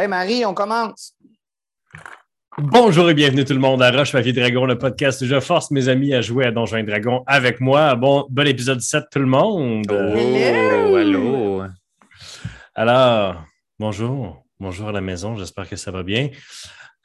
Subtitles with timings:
[0.00, 1.14] Hey Marie, on commence.
[2.56, 5.70] Bonjour et bienvenue tout le monde à Roche Papier Dragon, le podcast où je force
[5.70, 7.96] mes amis à jouer à Donjons et Dragons avec moi.
[7.96, 9.84] Bon, bon épisode 7 tout le monde.
[9.90, 11.64] Oh, allô.
[12.74, 13.44] Alors,
[13.78, 14.42] bonjour.
[14.58, 16.30] Bonjour à la maison, j'espère que ça va bien.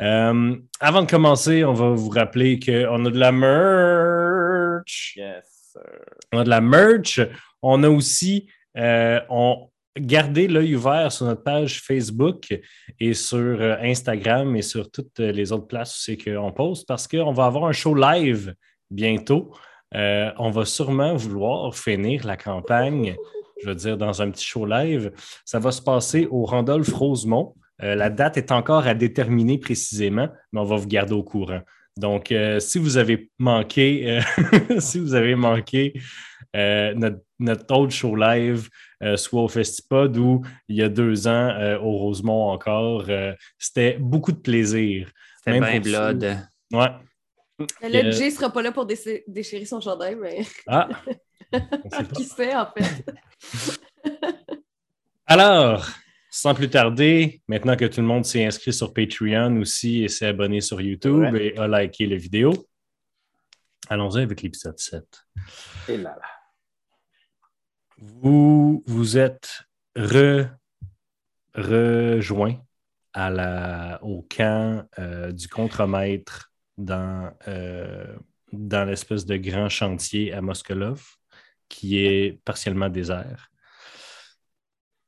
[0.01, 5.15] Euh, avant de commencer, on va vous rappeler qu'on a de la merch.
[5.17, 5.81] Yes, sir.
[6.31, 7.19] On a de la merch.
[7.61, 12.59] On a aussi, euh, on, gardez l'œil ouvert sur notre page Facebook
[12.99, 17.07] et sur euh, Instagram et sur toutes les autres places où c'est qu'on poste parce
[17.07, 18.53] qu'on va avoir un show live
[18.91, 19.53] bientôt.
[19.93, 23.15] Euh, on va sûrement vouloir finir la campagne,
[23.61, 25.11] je veux dire, dans un petit show live.
[25.45, 27.55] Ça va se passer au Randolph Rosemont.
[27.83, 31.61] Euh, la date est encore à déterminer précisément, mais on va vous garder au courant.
[31.97, 35.93] Donc, euh, si vous avez manqué, euh, si vous avez manqué
[36.55, 36.93] euh,
[37.39, 38.69] notre autre show live,
[39.03, 43.33] euh, soit au Festipod ou il y a deux ans euh, au Rosemont encore, euh,
[43.57, 45.11] c'était beaucoup de plaisir.
[45.39, 46.23] C'était Même bien pour blood.
[46.71, 46.89] ceux- Ouais.
[47.89, 50.89] Là, Euh, Jay sera pas là pour déchirer son chandail, mais Ah,
[52.15, 53.05] qui sait en fait?
[55.27, 55.87] Alors,
[56.29, 60.27] sans plus tarder, maintenant que tout le monde s'est inscrit sur Patreon aussi et s'est
[60.27, 61.47] abonné sur YouTube Ouais.
[61.55, 62.53] et a liké la vidéo,
[63.89, 65.03] allons-y avec l'épisode 7.
[65.87, 66.27] Et là, là.
[67.97, 69.63] Vous vous êtes
[69.95, 70.49] re-
[71.53, 72.59] rejoint
[74.01, 78.15] au camp euh, du contremaître dans, euh,
[78.51, 81.01] dans l'espèce de grand chantier à Moskolov
[81.69, 83.49] qui est partiellement désert.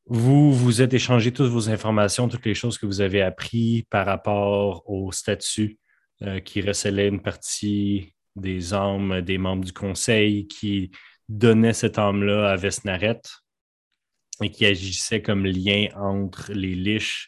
[0.06, 4.06] Vous vous êtes échangé toutes vos informations, toutes les choses que vous avez appris par
[4.06, 5.78] rapport au statut
[6.22, 10.92] euh, qui recelait une partie des âmes des membres du conseil qui
[11.30, 13.22] donnait cette âme-là à Vesnaret
[14.42, 17.28] et qui agissait comme lien entre les liches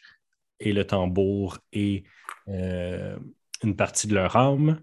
[0.58, 2.04] et le tambour et
[2.48, 3.18] euh,
[3.62, 4.80] une partie de leur âme.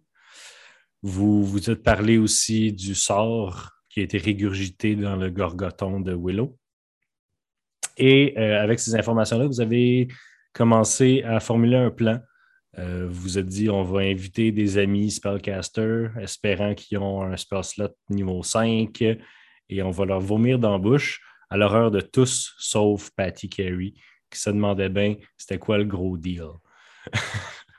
[1.02, 6.14] Vous vous êtes parlé aussi du sort qui a été régurgité dans le gorgoton de
[6.14, 6.58] Willow.
[7.98, 10.08] Et euh, avec ces informations-là, vous avez
[10.54, 12.20] commencé à formuler un plan.
[12.80, 17.36] Euh, vous vous êtes dit, on va inviter des amis spellcasters, espérant qu'ils ont un
[17.36, 19.02] spell slot niveau 5,
[19.70, 23.94] et on va leur vomir dans la bouche, à l'horreur de tous, sauf Patty Carey,
[24.30, 26.48] qui se demandait bien c'était quoi le gros deal?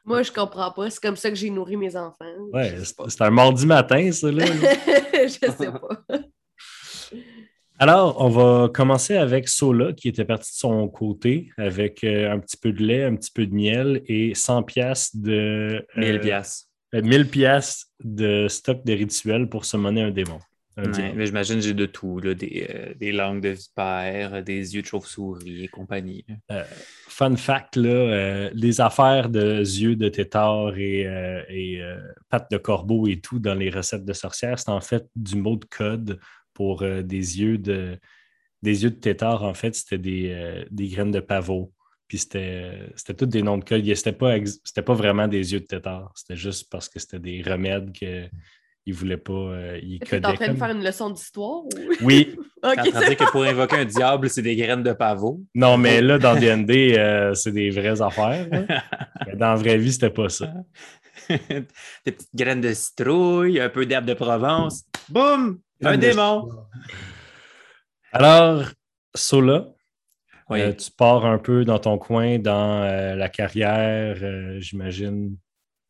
[0.05, 0.89] Moi, je comprends pas.
[0.89, 2.25] C'est comme ça que j'ai nourri mes enfants.
[2.51, 4.47] Ouais, c'est un mardi matin, ça, là.
[5.13, 6.23] je sais pas.
[7.79, 12.41] Alors, on va commencer avec Sola, qui était parti de son côté avec euh, un
[12.41, 15.85] petit peu de lait, un petit peu de miel et 100 piastres de...
[15.97, 16.67] euh, 1000 piastres.
[16.95, 20.41] euh, 1000 piastres de stock de rituels pour summoner un démon.
[20.77, 21.13] Un Ouais, démon.
[21.17, 24.83] mais j'imagine que j'ai de tout, là, des, euh, des langues de vipère, des yeux
[24.83, 26.25] de chauve-souris et compagnie.
[27.09, 31.97] Fun fact, là, euh, les affaires de yeux de tétard et, euh, et euh,
[32.29, 35.57] pattes de corbeau et tout dans les recettes de sorcières, c'est en fait du mot
[35.57, 36.19] de code
[36.59, 37.97] pour euh, des yeux de
[38.63, 39.45] des yeux de tétard.
[39.45, 41.73] En fait, c'était des, euh, des graines de pavot.
[42.09, 43.85] Puis c'était c'était tous des noms de code.
[43.95, 46.11] C'était pas, c'était pas vraiment des yeux de tétard.
[46.17, 48.29] C'était juste parce que c'était des remèdes qu'ils
[48.89, 49.33] ne voulaient pas.
[49.33, 51.65] euh, ils Tu es en train de faire une leçon d'histoire?
[51.65, 51.69] Ou...
[52.03, 54.57] Oui, ok, T'es en train de c'est dire que pour invoquer un diable, c'est des
[54.57, 55.41] graines de pavot.
[55.55, 58.49] non, mais là, dans D&D, euh, c'est des vraies affaires.
[59.27, 60.53] Mais dans la vraie vie, c'était pas ça.
[61.29, 64.85] des petites graines de citrouille, un peu d'herbe de Provence.
[65.09, 65.61] Boum!
[65.83, 66.49] Un démon!
[68.13, 68.65] Alors,
[69.15, 69.69] Sola,
[70.51, 70.61] Oui.
[70.61, 75.37] euh, tu pars un peu dans ton coin, dans euh, la carrière, euh, j'imagine.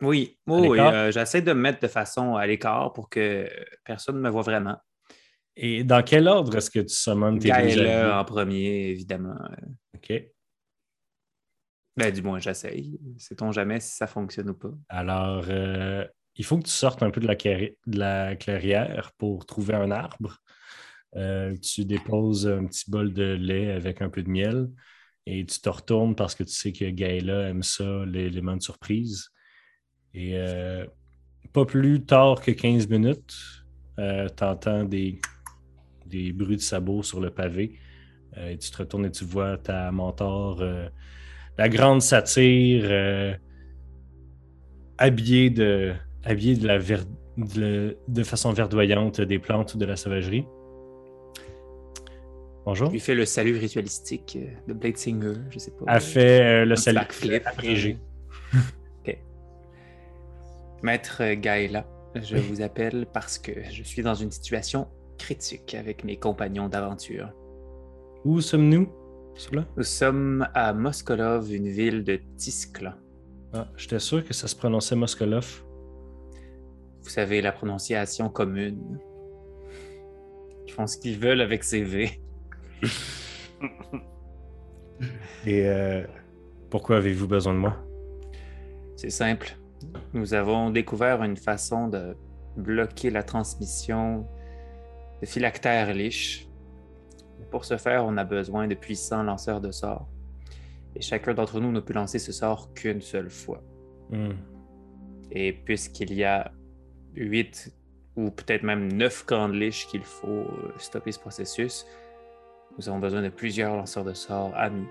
[0.03, 0.79] Oui, oui,
[1.11, 3.49] j'essaie de me mettre de façon à l'écart pour que
[3.85, 4.77] personne ne me voit vraiment.
[5.57, 9.37] Et dans quel ordre est-ce que tu summones tes deux en premier, évidemment.
[9.97, 10.13] OK.
[11.97, 13.01] Ben, du moins, j'essaye.
[13.17, 14.71] Sait-on jamais si ça fonctionne ou pas.
[14.89, 15.45] Alors,
[16.39, 17.27] il faut que tu sortes un peu de
[17.87, 20.39] la, clairière pour trouver un arbre.
[21.17, 24.71] Euh, tu déposes un petit bol de lait avec un peu de miel
[25.27, 29.29] et tu te retournes parce que tu sais que Gaëla aime ça, l'élément de surprise.
[30.15, 30.87] Et euh,
[31.53, 33.37] pas plus tard que 15 minutes,
[33.97, 35.21] tu entends des,
[36.07, 37.79] des bruits de sabots sur le pavé.
[38.37, 40.89] Euh, et tu te retournes et tu vois ta mentor, euh,
[41.57, 43.35] la grande satire, euh,
[44.99, 45.95] habillée de,
[46.29, 47.05] habillée de, la ver-
[47.37, 50.47] de, de façon verdoyante des plantes de la sauvagerie.
[52.65, 52.91] Bonjour.
[52.93, 55.85] Il fait le salut ritualistique euh, de Blade Singer, je sais pas.
[55.89, 56.99] Elle fait euh, le salut
[57.47, 57.97] abrégé.
[58.55, 59.19] OK.
[60.83, 64.87] Maître Gaëla, je vous appelle parce que je suis dans une situation
[65.17, 67.31] critique avec mes compagnons d'aventure.
[68.25, 68.93] Où sommes-nous?
[69.77, 72.99] Nous sommes à Moskolov, une ville de Tiskla.
[73.55, 75.63] Ah, j'étais sûr que ça se prononçait Moskolov.
[77.03, 78.99] Vous savez, la prononciation commune.
[80.67, 82.21] Ils font ce qu'ils veulent avec ces V.
[85.47, 86.05] Et euh,
[86.71, 87.77] pourquoi avez-vous besoin de moi?
[88.97, 89.57] C'est simple.
[90.13, 92.17] Nous avons découvert une façon de
[92.57, 94.27] bloquer la transmission
[95.21, 96.49] de phylactères liches.
[97.51, 100.09] Pour ce faire, on a besoin de puissants lanceurs de sorts.
[100.97, 103.63] Et chacun d'entre nous ne peut lancer ce sort qu'une seule fois.
[104.11, 104.33] Hmm.
[105.31, 106.51] Et puisqu'il y a
[107.25, 107.73] huit
[108.17, 111.87] ou peut-être même neuf camps de liche qu'il faut euh, stopper ce processus,
[112.77, 114.87] nous avons besoin de plusieurs lanceurs de sorts amis.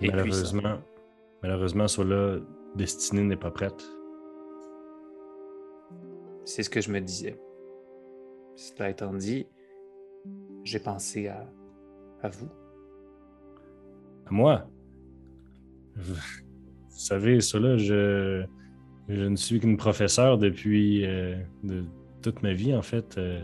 [0.00, 0.56] Et puissants.
[0.56, 0.78] Malheureusement,
[1.42, 2.40] malheureusement, cela,
[2.74, 3.84] Destinée n'est pas prête.
[6.44, 7.38] C'est ce que je me disais.
[8.56, 9.46] Cela étant dit,
[10.64, 11.48] j'ai pensé à,
[12.22, 12.48] à vous.
[14.26, 14.66] À moi?
[15.96, 16.14] Vous
[16.88, 18.44] savez, cela, je,
[19.08, 21.84] je ne suis qu'une professeure depuis euh, de,
[22.22, 23.16] toute ma vie, en fait.
[23.18, 23.40] Euh,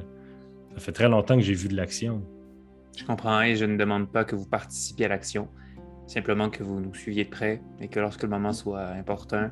[0.74, 2.22] ça fait très longtemps que j'ai vu de l'action.
[2.96, 5.48] Je comprends et je ne demande pas que vous participiez à l'action,
[6.06, 9.50] simplement que vous nous suiviez de près et que lorsque le moment soit important,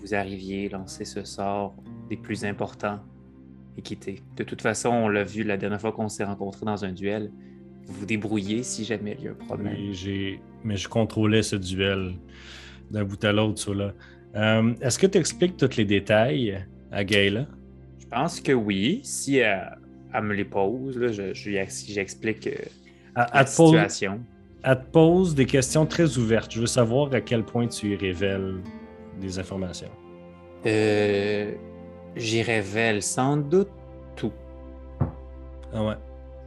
[0.00, 1.74] vous arriviez lancer ce sort
[2.08, 3.00] des plus importants
[3.76, 4.22] et quitter.
[4.36, 7.30] De toute façon, on l'a vu la dernière fois qu'on s'est rencontrés dans un duel.
[7.86, 9.76] Vous vous débrouillez si jamais il y a un problème.
[9.92, 12.14] J'ai, mais je contrôlais ce duel
[12.90, 13.94] d'un bout à l'autre, cela.
[14.36, 17.46] Euh, est-ce que tu expliques tous les détails à Gaëla?
[18.00, 19.00] Je pense que oui.
[19.04, 19.78] Si elle,
[20.12, 21.50] elle me les pose, là, je, je
[21.88, 22.52] j'explique euh,
[23.16, 24.20] la elle te pose, situation.
[24.62, 26.52] elle te pose des questions très ouvertes.
[26.52, 28.56] Je veux savoir à quel point tu y révèles
[29.20, 29.90] des informations.
[30.66, 31.52] Euh,
[32.16, 33.70] J'y révèle sans doute
[34.16, 34.32] tout.
[35.72, 35.94] Ah ouais.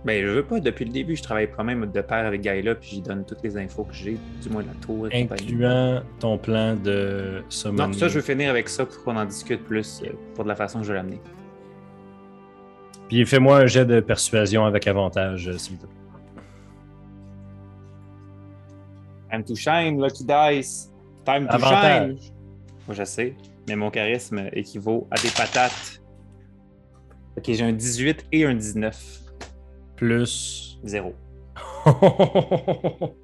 [0.08, 2.76] Ben, je veux pas, depuis le début, je travaille quand même de pair avec Gaïla,
[2.76, 5.44] puis j'y donne toutes les infos que j'ai, du moins la tour et compagnie.
[5.44, 7.88] Incluant ton plan de summon.
[7.88, 10.50] Non, ça, je veux finir avec ça pour qu'on en discute plus, euh, pour de
[10.50, 11.20] la façon que je vais l'amener.
[13.10, 15.96] Puis fais-moi un jet de persuasion avec avantage, euh, s'il te plaît.
[19.30, 20.90] Time to shine, Lucky Dice.
[21.26, 22.18] Time to Avantage.
[22.22, 22.34] shine.
[22.88, 23.36] Moi, je sais,
[23.68, 26.02] mais mon charisme équivaut à des patates.
[27.38, 29.27] Ok, j'ai un 18 et un 19.
[29.98, 30.80] Plus.
[30.84, 31.14] Zéro.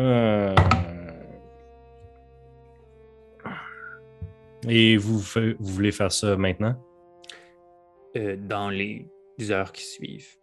[0.00, 0.54] Euh.
[4.68, 5.18] Et vous,
[5.58, 6.80] voulez faire ça maintenant?
[8.16, 9.10] Euh, dans les
[9.50, 10.36] heures qui suivent.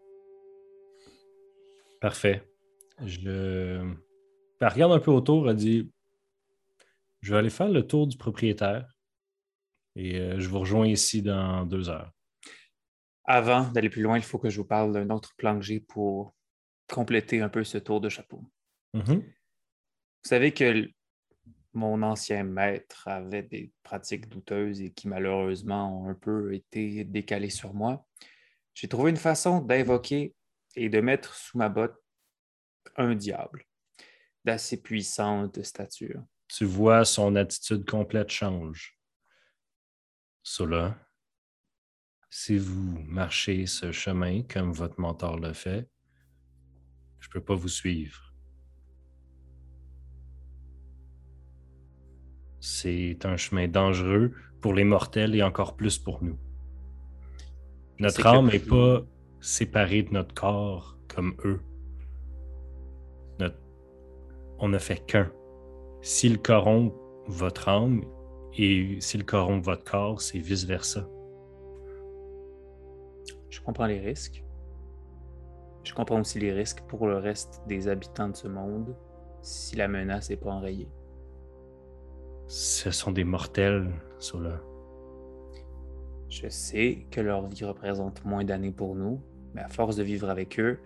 [2.01, 2.43] Parfait.
[3.05, 3.81] Je.
[4.59, 5.89] Elle regarde un peu autour, elle dit
[7.21, 8.93] Je vais aller faire le tour du propriétaire
[9.95, 12.14] et euh, je vous rejoins ici dans deux heures.
[13.27, 15.79] Avant d'aller plus loin, il faut que je vous parle d'un autre plan que j'ai
[15.79, 16.35] pour
[16.87, 18.43] compléter un peu ce tour de chapeau.
[18.93, 19.21] Mhm.
[19.23, 20.87] Vous savez que
[21.73, 27.49] mon ancien maître avait des pratiques douteuses et qui malheureusement ont un peu été décalées
[27.49, 28.05] sur moi.
[28.73, 30.35] J'ai trouvé une façon d'invoquer
[30.75, 31.95] et de mettre sous ma botte
[32.97, 33.65] un diable
[34.43, 36.23] d'assez puissante stature.
[36.47, 38.97] Tu vois son attitude complète change.
[40.43, 40.95] Cela,
[42.37, 45.87] si vous marchez ce chemin comme votre mentor le fait,
[47.21, 48.33] je ne peux pas vous suivre.
[52.59, 56.37] C'est un chemin dangereux pour les mortels et encore plus pour nous.
[57.99, 59.05] Notre âme n'est pas
[59.39, 61.61] séparée de notre corps comme eux.
[63.39, 63.61] Notre-
[64.59, 65.31] On ne fait qu'un.
[66.01, 66.93] S'il corrompt
[67.27, 68.03] votre âme
[68.57, 71.07] et s'il corrompt votre corps, c'est vice-versa.
[73.55, 74.43] Je comprends les risques.
[75.85, 78.93] Je comprends aussi les risques pour le reste des habitants de ce monde
[79.41, 80.89] si la menace n'est pas enrayée.
[82.47, 84.59] Ce sont des mortels, ceux-là.
[86.27, 89.21] Je sais que leur vie représente moins d'années pour nous,
[89.53, 90.77] mais à force de vivre avec eux,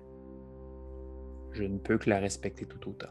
[1.54, 3.10] je ne peux que la respecter tout autant.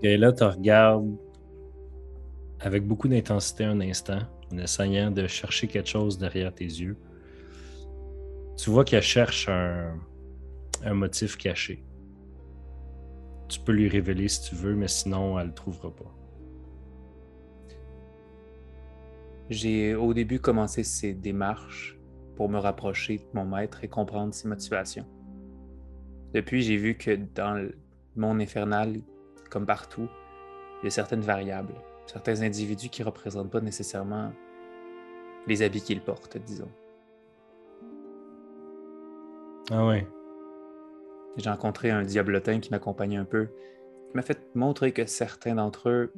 [0.00, 1.10] Gaëla te regarde
[2.60, 4.20] avec beaucoup d'intensité un instant,
[4.52, 6.96] en essayant de chercher quelque chose derrière tes yeux.
[8.56, 9.96] Tu vois qu'elle cherche un,
[10.94, 11.84] motif caché.
[13.48, 16.14] Tu peux lui révéler si tu veux, mais sinon, elle ne le trouvera pas.
[19.50, 21.98] J'ai au début commencé ces démarches
[22.36, 25.06] pour me rapprocher de mon maître et comprendre ses motivations.
[26.32, 27.76] Depuis, j'ai vu que dans le
[28.16, 29.00] monde infernal,
[29.50, 30.08] comme partout,
[30.82, 31.74] il y a certaines variables,
[32.06, 34.32] certains individus qui ne représentent pas nécessairement
[35.46, 36.70] les habits qu'ils portent, disons.
[39.70, 40.06] Ah ouais.
[41.36, 45.88] J'ai rencontré un diablotin qui m'accompagnait un peu, qui m'a fait montrer que certains d'entre
[45.88, 46.12] eux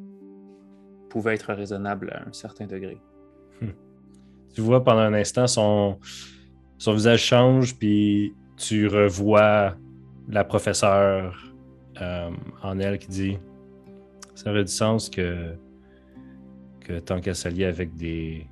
[1.09, 3.01] pouvaient être raisonnables à un certain degré.
[4.57, 5.99] Tu vois pendant un instant son,
[6.79, 9.75] son visage change, puis tu revois
[10.31, 11.55] la professeure
[12.01, 12.31] euh,
[12.63, 13.39] en elle qui dit
[14.35, 15.55] Ça aurait du sens que,
[16.81, 18.47] que tant qu'elle s'allie avec des,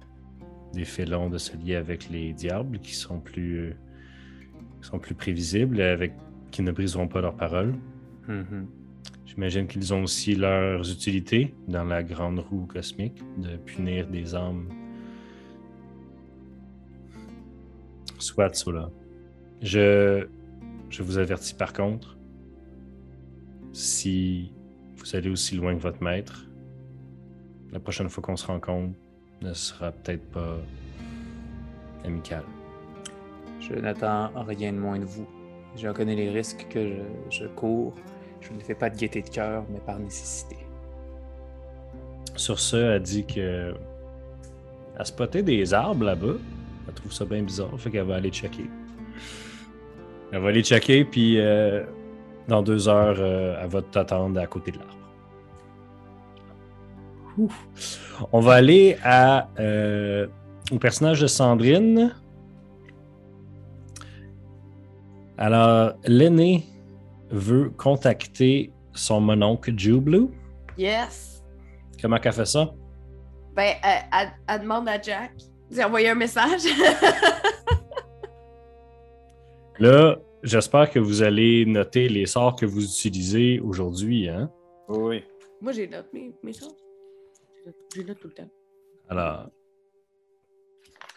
[0.75, 3.75] des félons, de se lier avec les diables qui sont plus,
[4.85, 6.12] sont plus prévisibles, et avec,
[6.50, 7.75] qui ne briseront pas leurs paroles.
[8.29, 8.67] Mhm.
[9.26, 14.69] J'imagine qu'ils ont aussi leurs utilités dans la grande roue cosmique de punir des âmes.
[18.19, 18.91] Soit cela.
[19.61, 20.26] Je,
[20.88, 22.17] je vous avertis par contre,
[23.73, 24.53] si
[24.97, 26.47] vous allez aussi loin que votre maître,
[27.73, 28.97] la prochaine fois qu'on se rencontre
[29.43, 30.59] ne sera peut-être pas
[32.05, 32.45] amical.
[33.68, 35.26] Je n'attends rien de moins de vous.
[35.76, 36.97] Je reconnais les risques que
[37.30, 37.94] je, cours.
[38.40, 40.56] Je ne fais pas de gaieté de cœur, mais par nécessité.
[42.37, 43.75] Sur ce, elle dit que
[44.99, 46.35] elle spottait des arbres là-bas.
[46.87, 48.66] Elle trouve ça bien bizarre, fait qu'elle va aller checker.
[50.30, 51.85] Elle va aller checker, puis euh,
[52.49, 54.92] dans deux heures, euh, elle va t'attendre à côté de l'arbre.
[58.33, 60.26] On va aller à, euh,
[60.71, 62.14] au personnage de Sandrine.
[65.38, 66.64] Alors, l'aîné
[67.31, 70.29] veut contacter son mononcle Jublue.
[70.79, 71.43] Yes.
[72.00, 72.73] Comment qu'elle fait ça?
[73.55, 75.33] Ben, elle, elle- elle demande à Jack
[75.71, 76.62] d'y envoyer un message.
[79.79, 84.29] Là, j'espère que vous allez noter les sorts que vous utilisez aujourd'hui.
[84.29, 84.50] Hein?
[84.88, 85.25] Oui.
[85.61, 86.75] Moi, j'ai noté mes, mes choses.
[87.95, 88.50] J'ai noté tout le temps.
[89.09, 89.49] Alors,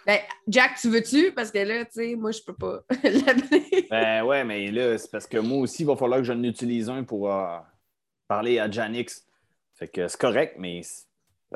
[0.07, 1.33] Ben, Jack, tu veux-tu?
[1.33, 3.87] Parce que là, tu sais, moi, je peux pas l'amener.
[3.89, 6.89] Ben ouais, mais là, c'est parce que moi aussi, il va falloir que j'en utilise
[6.89, 7.57] un pour euh,
[8.25, 9.27] parler à Janix.
[9.75, 10.81] Fait que c'est correct, mais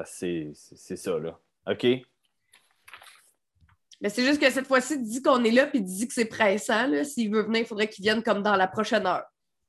[0.04, 1.40] c'est ça, là.
[1.66, 1.88] OK?
[4.02, 6.88] Mais c'est juste que cette fois-ci, dis qu'on est là puis dis que c'est pressant.
[6.88, 7.06] là.
[7.06, 9.24] S'il veut venir, il faudrait qu'il vienne comme dans la prochaine heure.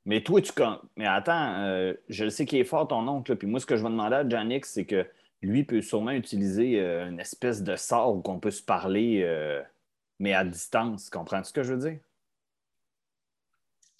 [0.06, 0.80] Mais toi, tu comptes.
[0.96, 3.30] Mais attends, euh, je le sais qu'il est fort, ton oncle.
[3.30, 3.36] là.
[3.36, 5.06] Puis moi, ce que je vais demander à Janix, c'est que
[5.42, 9.62] lui peut sûrement utiliser euh, une espèce de sort où qu'on peut se parler, euh,
[10.18, 11.10] mais à distance.
[11.10, 11.98] Comprends-tu ce que je veux dire?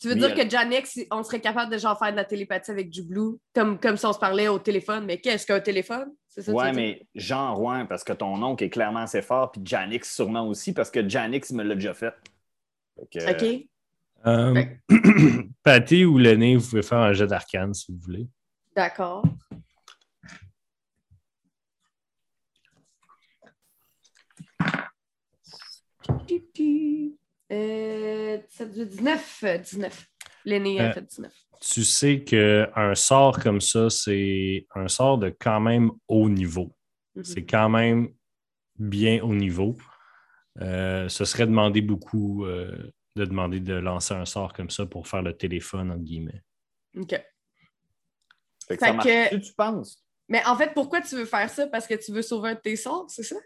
[0.01, 2.25] Tu veux Oui, dire elle- que Janix, on serait capable de genre faire de la
[2.25, 5.05] télépathie avec Jublou, comme, comme si on se parlait au téléphone.
[5.05, 6.13] Mais qu'est-ce qu'un téléphone?
[6.29, 9.63] C'est ça Ouais, mais genre, ouais, parce que ton oncle est clairement assez fort, puis
[9.65, 12.15] Janix sûrement aussi, parce que Janix me l'a déjà fait.
[12.97, 13.69] Fait que, OK.
[14.27, 14.81] euh, Ouais.
[15.63, 18.27] Patty ou l'aîné, vous pouvez faire un jet d'arcane si vous voulez.
[18.75, 19.25] D'accord.
[27.51, 29.45] Euh, 17, 19.
[29.45, 30.07] euh, 19.
[30.45, 31.33] L'aîné a Euh, fait 19.
[31.61, 36.75] Tu sais qu'un sort comme ça, c'est un sort de quand même haut niveau.
[37.15, 37.25] Mhm.
[37.25, 38.09] C'est quand même
[38.79, 39.77] bien haut niveau.
[40.61, 45.07] Euh, ce serait demander beaucoup euh, de demander de lancer un sort comme ça pour
[45.07, 46.43] faire le téléphone, entre guillemets.
[46.97, 47.11] OK.
[47.11, 47.25] fait
[48.69, 50.03] que Fait ça marche que- tu penses?
[50.29, 51.67] Mais en fait, pourquoi tu veux faire ça?
[51.67, 53.37] Parce que tu veux sauver un de tes sorts, c'est ça?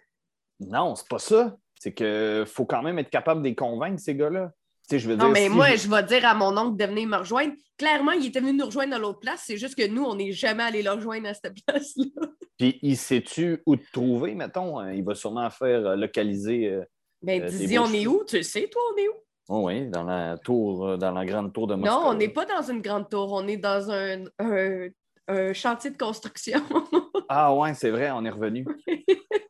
[0.61, 1.56] Non, c'est pas ça.
[1.78, 4.52] C'est que faut quand même être capable de les convaincre, ces gars-là.
[4.90, 7.09] Je veux Non, dire, mais si moi, je- vais dire à mon oncle de venir
[7.09, 7.52] me rejoindre.
[7.76, 9.42] Clairement, il était venu nous rejoindre à l'autre place.
[9.45, 12.04] C'est juste que nous, on n'est jamais allé le rejoindre à cette place-là.
[12.59, 14.80] Puis il sait-tu où te trouver, mettons?
[14.80, 16.68] Euh, Il va sûrement faire euh, localiser.
[16.71, 16.85] euh,
[17.23, 18.25] Ben, Euh, dis on est où?
[18.26, 19.12] Tu le sais, toi, on est où?
[19.49, 21.95] Oh oui, dans la tour, euh, dans la grande tour de Moscou.
[21.95, 23.33] Non, on n'est pas dans une grande tour.
[23.33, 24.88] On est dans un, un-
[25.28, 26.61] un chantier de construction.
[27.28, 28.64] Ah ouais, c'est vrai, on est revenu.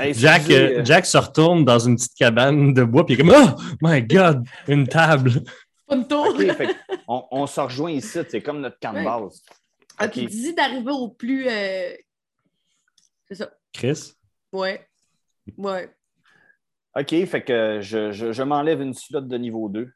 [0.00, 3.20] Hey, Jack, euh, euh, Jack se retourne dans une petite cabane de bois, puis il
[3.20, 5.42] est comme Oh my god, une table.
[5.86, 6.36] pas une tour.
[6.36, 6.76] Fait
[7.08, 9.42] on, on se rejoint ici, c'est comme notre camp de base.
[9.98, 11.48] Ah, dis d'arriver au plus.
[11.48, 11.92] euh,
[13.28, 13.50] C'est ça.
[13.72, 14.12] Chris,
[14.52, 14.86] Ouais.
[15.56, 15.92] Ouais.
[16.96, 19.92] OK, fait que je, je- je m'enlève une slot de niveau 2.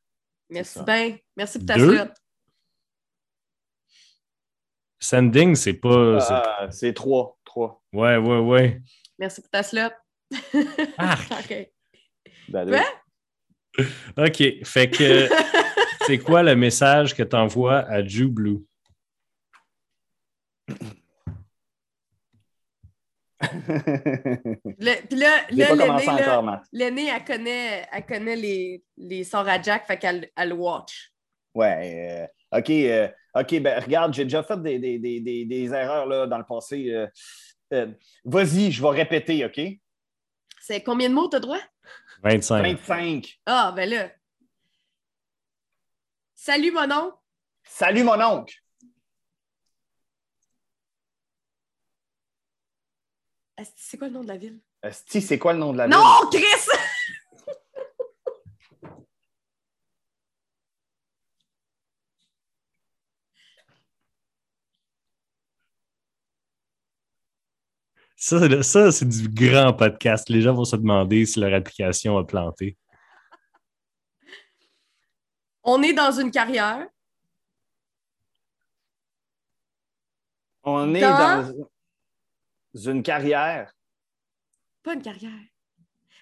[0.50, 1.16] Merci bien.
[1.36, 1.96] Merci pour ta Deux?
[1.96, 2.10] slot.
[4.98, 6.20] sending, c'est pas.
[6.20, 7.38] c'est- Ah, c'est 3.
[7.44, 7.80] 3.
[7.92, 8.82] Ouais, ouais, ouais.
[9.18, 9.90] Merci pour ta slot.
[10.32, 11.70] OK.
[12.48, 12.82] Ben?
[14.16, 14.64] OK.
[14.64, 15.28] Fait que
[16.06, 18.58] c'est quoi le message que tu envoies à Jublue?
[23.68, 26.62] Le- Puis là, J'ai là, pas l'aîné, commencé là, encore, Matt.
[26.72, 31.12] l'aîné, elle connaît, elle connaît les, les sorts à Jack, fait qu'elle elle watch.
[31.54, 32.26] Ouais.
[32.52, 36.06] euh, OK, euh, OK, ben regarde, j'ai déjà fait des, des- des- des- des erreurs
[36.06, 36.90] là, dans le passé.
[36.90, 37.06] euh,
[37.72, 37.86] euh,
[38.24, 39.60] Vas-y, je vais répéter, OK?
[40.60, 41.60] C'est combien de mots t'as droit?
[42.22, 42.62] 25.
[42.62, 43.40] 25.
[43.46, 44.10] Ah, ben là.
[46.34, 47.16] Salut, mon oncle.
[47.64, 48.54] Salut, mon oncle.
[53.56, 54.60] Asti, C'est quoi le nom de la ville?
[54.82, 55.96] Esti, c'est quoi le nom de la ville?
[55.96, 56.67] Non, Chris!
[68.20, 70.28] Ça, là, ça, c'est du grand podcast.
[70.28, 72.76] Les gens vont se demander si leur application a planté.
[75.62, 76.88] On est dans une carrière.
[80.64, 81.42] On est Dans-
[82.74, 83.72] dans une carrière.
[84.82, 85.40] Pas une carrière.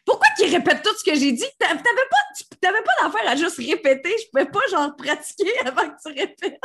[0.05, 1.47] Pourquoi qu'ils répètent tout ce que j'ai dit?
[1.59, 4.15] T'a- T'avais pas, tu- t'avais pas d'affaire à juste répéter.
[4.19, 6.61] Je pouvais pas, genre, pratiquer avant que tu répètes.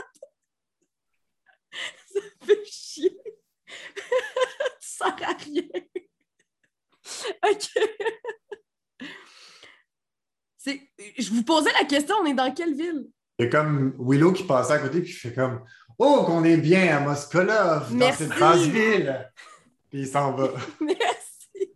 [2.13, 3.17] Ça fait chier.
[3.95, 5.63] tu sers à rien.
[7.51, 7.69] OK.
[10.57, 10.81] C'est-
[11.17, 13.07] Je vous posais la question, on est dans quelle ville?
[13.39, 15.63] Il y a comme Willow qui passait à côté puis fait comme
[15.97, 18.23] Oh, qu'on est bien à Moskolov, dans Merci.
[18.27, 19.31] cette basse ville.
[19.89, 20.49] Puis il s'en va.
[20.79, 21.73] Merci.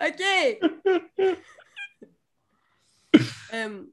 [0.00, 0.22] OK.
[3.54, 3.84] Euh,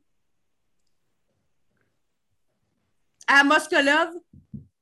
[3.28, 4.10] à Moskolov,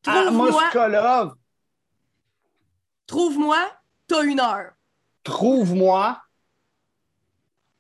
[0.05, 1.35] À trouve-moi, Moskolov,
[3.11, 3.59] trouve-moi,
[4.07, 4.71] t'as une heure.
[5.23, 6.21] trouve-moi,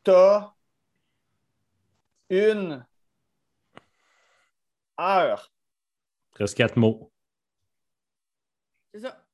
[0.03, 0.51] t'as
[2.29, 2.85] une
[4.99, 5.51] heure.
[6.31, 7.11] Presque quatre mots.
[8.93, 9.25] C'est ça.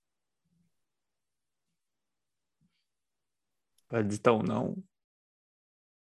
[3.89, 4.75] Pas dit ton nom.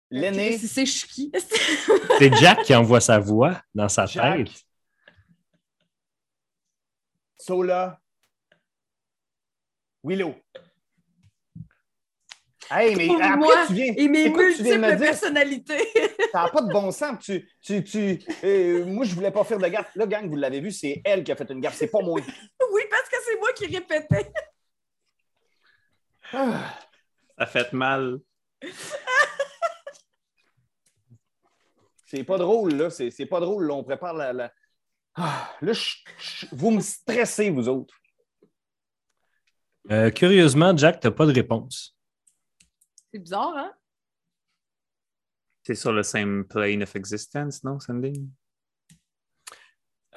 [0.10, 1.31] L'aîné, C'est ch'ki.
[2.17, 4.48] C'est Jack qui envoie sa voix dans sa Jack.
[4.48, 4.63] tête.
[7.38, 8.01] Sola,
[10.04, 10.36] Willow.
[12.69, 13.93] Hey, mais Trouve-moi après, tu viens.
[13.95, 14.63] Et mes me multiples
[14.98, 14.98] dire?
[14.98, 15.88] personnalités.
[16.34, 17.17] Ça n'a pas de bon sens.
[17.21, 19.89] Tu, tu, tu, euh, moi, je voulais pas faire de gaffe.
[19.95, 22.19] Là, gang, vous l'avez vu, c'est elle qui a fait une gaffe, c'est pas moi.
[22.74, 24.32] oui, parce que c'est moi qui répétais.
[26.34, 26.78] Ah.
[27.39, 28.19] Ça fait mal.
[32.06, 32.89] C'est pas drôle, là.
[32.89, 33.74] C'est c'est pas drôle, là.
[33.76, 34.34] On prépare la.
[34.34, 34.54] la-
[35.15, 37.95] Ah, là, je- je- vous me stressez, vous autres.
[39.91, 41.95] Euh, curieusement, Jack, tu n'as pas de réponse.
[43.12, 43.71] C'est bizarre, hein?
[45.63, 48.26] C'est sur le same plane of existence, non, Sandy?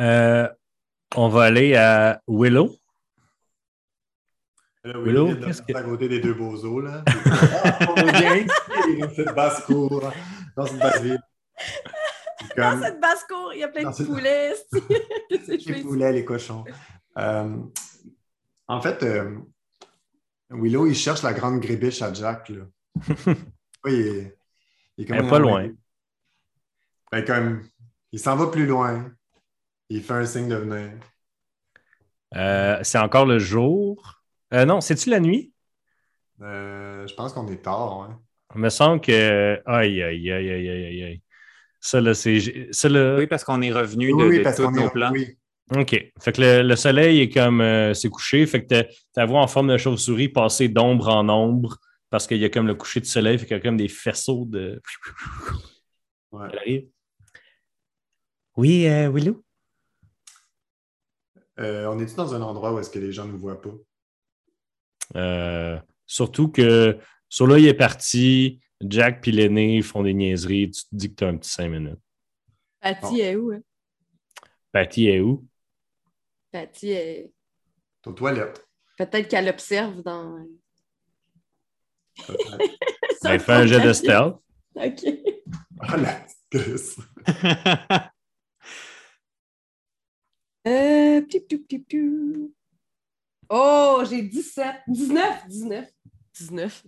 [0.01, 0.49] Euh,
[1.17, 2.75] on va aller à Willow.
[4.85, 7.05] Là, Willow, Willow, qu'est-ce que- à côté des deux bozos, là.
[7.83, 10.03] Ah, dans cette basse cour,
[10.57, 11.21] dans cette basse ville.
[12.39, 14.55] Puis Dans cette basse-cour, il y a plein Dans de cette- poulets.
[15.67, 16.65] les poulets, les cochons.
[17.19, 17.57] Euh,
[18.67, 19.39] en fait, euh,
[20.51, 22.65] Willow, il cherche la grande grébiche à Jack, là.
[23.85, 24.37] Oui, il est,
[24.99, 25.69] il est comme pas loin.
[27.13, 27.63] Fait comme,
[28.13, 29.11] il s'en va plus loin.
[29.89, 30.93] Il fait un signe de venir.
[32.37, 34.23] Euh, c'est encore le jour.
[34.53, 35.53] Euh, non, c'est-tu la nuit?
[36.43, 38.03] Euh, je pense qu'on est tard.
[38.03, 38.21] Hein.
[38.55, 39.61] Il me semble que.
[39.67, 41.23] Aïe, aïe, aïe, aïe, aïe, aïe, aïe.
[41.81, 42.69] Ça, là, c'est.
[42.73, 43.17] Ça, là...
[43.17, 44.91] Oui, parce qu'on est revenu de, Oui, oui, de parce tous qu'on nos est.
[44.91, 45.11] plans.
[45.13, 45.39] Oui.
[45.77, 46.13] OK.
[46.21, 47.61] Fait que le, le soleil est comme.
[47.61, 48.45] euh, c'est couché.
[48.47, 51.77] Fait que t'as- ta voix en forme de chauve-souris passer d'ombre en ombre
[52.11, 53.39] parce qu'il y a comme le coucher du soleil.
[53.39, 54.81] Fait qu'il y a comme des faisceaux de.
[56.33, 56.47] Ouais.
[56.53, 56.87] Elle arrive.
[58.57, 59.45] Oui, euh, Willow?
[61.59, 63.75] Euh, on est-tu dans un endroit où est-ce que les gens ne nous voient pas?
[65.17, 66.97] Euh, surtout que
[67.39, 71.29] il est parti, Jack puis l'aîné font des niaiseries, tu te dis que tu as
[71.29, 71.99] un petit cinq minutes.
[72.81, 73.17] Patty Bon.
[73.17, 73.51] est où?
[73.53, 73.61] Hein?
[74.73, 75.45] Patty est où?
[76.53, 77.33] Patty est.
[78.07, 78.67] Aux toilettes.
[78.99, 80.47] Peut-être qu'elle observe dans.
[82.27, 82.59] peut-être.
[83.23, 84.37] Ben, fais un jet de stealth.
[84.75, 85.05] OK.
[85.81, 86.27] Ah, la.
[90.67, 91.47] Euh, pip.
[93.49, 94.75] Oh, j'ai 17.
[94.89, 95.49] 19.
[95.49, 95.91] 19.
[96.35, 96.87] 19.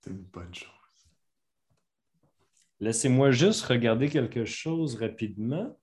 [0.00, 0.68] C'est une bonne chose.
[2.80, 5.78] Laissez-moi juste regarder quelque chose rapidement.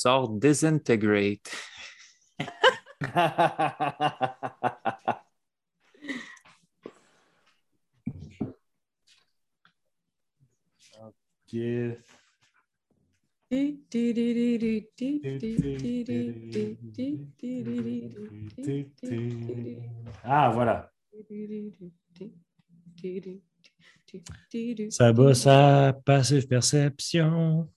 [0.00, 1.50] Sort Disintegrate.
[20.22, 20.92] Ah, voilà.
[24.90, 27.68] Ça bat sa passive perception.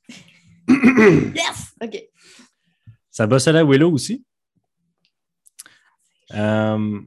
[1.35, 1.75] Yes!
[1.81, 2.09] OK.
[3.09, 4.25] Ça bosse à la Willow aussi.
[6.33, 7.01] Euh...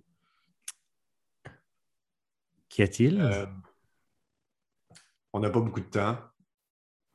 [2.69, 3.21] Qu'y a-t-il?
[3.21, 3.47] Euh,
[5.33, 6.19] on n'a pas beaucoup de temps.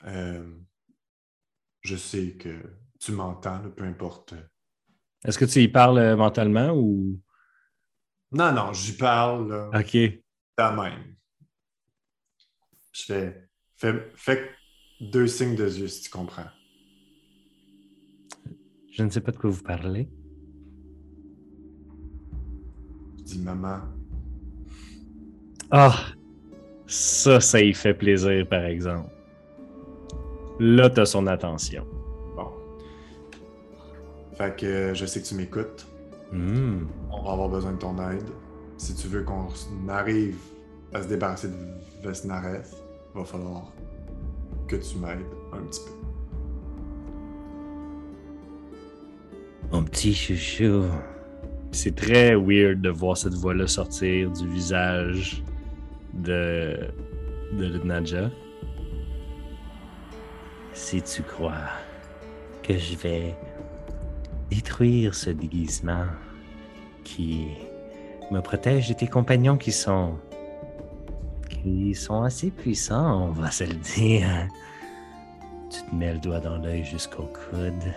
[0.06, 0.60] Euh,
[1.82, 4.34] je sais que tu m'entends, peu importe.
[5.24, 7.22] Est-ce que tu y parles mentalement ou?
[8.32, 9.98] Non, non, j'y parle là, OK.
[10.58, 11.16] quand même.
[12.94, 14.56] Je fais, fais, fais
[15.02, 16.46] deux signes de yeux si tu comprends.
[18.92, 20.08] Je ne sais pas de quoi vous parlez.
[23.18, 23.80] Je dis maman.
[25.72, 25.96] Ah!
[26.86, 29.10] Ça, ça y fait plaisir, par exemple.
[30.60, 31.88] Là, t'as son attention.
[32.36, 32.52] Bon.
[34.34, 35.88] Fait que euh, je sais que tu m'écoutes.
[36.32, 36.86] Hmm.
[37.10, 38.30] On va avoir besoin de ton aide.
[38.78, 39.48] Si tu veux qu'on
[39.88, 40.38] arrive
[40.94, 41.56] à se débarrasser de
[42.04, 42.76] Vesnareth,
[43.16, 43.72] va falloir
[44.72, 45.92] que tu m'aides un petit peu.
[49.72, 50.86] Mon petit chouchou.
[51.74, 55.44] C'est très weird de voir cette voix-là sortir du visage
[56.14, 56.78] de,
[57.54, 58.30] de Nadja.
[60.74, 61.70] Si tu crois
[62.62, 63.36] que je vais
[64.50, 66.06] détruire ce déguisement
[67.06, 67.48] qui
[68.32, 70.16] me protège de tes compagnons qui sont
[71.62, 74.28] qui sont assez puissants, on va se le dire.
[75.70, 77.94] Tu te mets le doigt dans l'œil jusqu'au coude.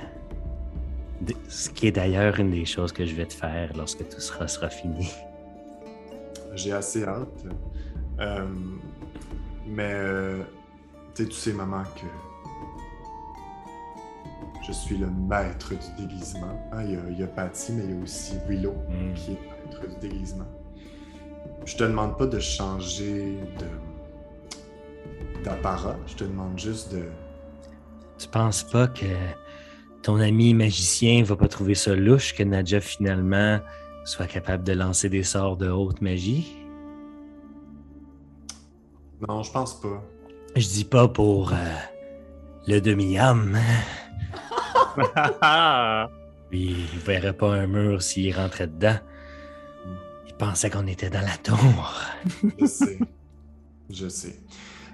[1.20, 4.20] De- Ce qui est d'ailleurs une des choses que je vais te faire lorsque tout
[4.20, 5.11] sera, sera fini.
[6.55, 7.44] J'ai assez hâte.
[8.20, 8.46] Euh,
[9.66, 10.42] mais euh,
[11.14, 12.07] tu sais, maman, que
[14.66, 16.59] je suis le maître du déguisement.
[16.72, 19.14] Hein, Il y, a, il y a Patty, mais il y a aussi Willow Mm.
[19.14, 20.44] qui est maître du déguisement.
[21.64, 23.66] Je te demande pas de changer de
[25.44, 25.96] d'apparat.
[26.07, 27.04] Je te demande juste de.
[28.18, 29.07] Tu penses pas que
[30.02, 33.61] ton ami magicien va pas trouver ça louche que Nadja finalement
[34.04, 36.57] soit capable de lancer des sorts de haute magie?
[39.26, 40.02] Non, je pense pas.
[40.57, 41.57] Je dis pas pour euh,
[42.66, 43.57] le demi-homme.
[46.50, 48.98] Lui, il verrait pas un mur s'il rentrait dedans.
[50.44, 51.94] Il pensait qu'on était dans la tour.
[52.61, 52.98] Je sais.
[53.90, 54.37] je sais.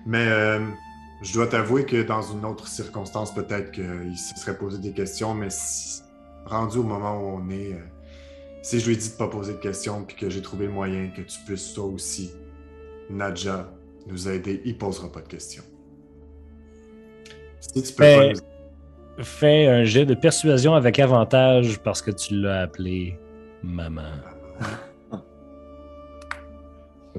[0.06, 0.64] Mais euh,
[1.22, 5.34] je dois t'avouer que dans une autre circonstance, peut-être qu'il se serait posé des questions,
[5.34, 6.02] mais si-
[6.46, 7.78] rendu au moment où on est, euh,
[8.62, 10.72] si je lui ai dit de pas poser de questions puis que j'ai trouvé le
[10.72, 12.30] moyen que tu puisses toi aussi,
[13.10, 13.68] Nadja,
[14.06, 15.64] nous aider, il posera pas de questions.
[17.60, 18.40] Si tu peux Mais- pas
[19.18, 23.18] nous- Fais un jet de persuasion avec avantage parce que tu l'as appelé
[23.62, 24.12] maman.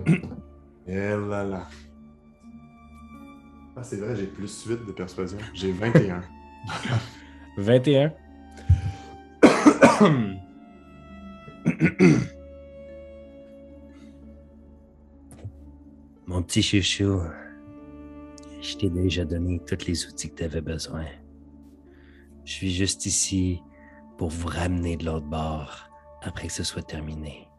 [0.88, 1.68] Eh là là.
[3.76, 5.38] Ah, c'est vrai, j'ai plus 8 de persuasion.
[5.54, 6.22] J'ai 21.
[7.58, 8.14] 21.
[16.28, 17.22] Mon petit chouchou,
[18.62, 21.06] je t'ai déjà donné tous les outils que tu avais besoin.
[22.46, 23.62] Je suis juste ici
[24.18, 25.90] pour vous ramener de l'autre bord
[26.22, 27.51] après que ce soit terminé.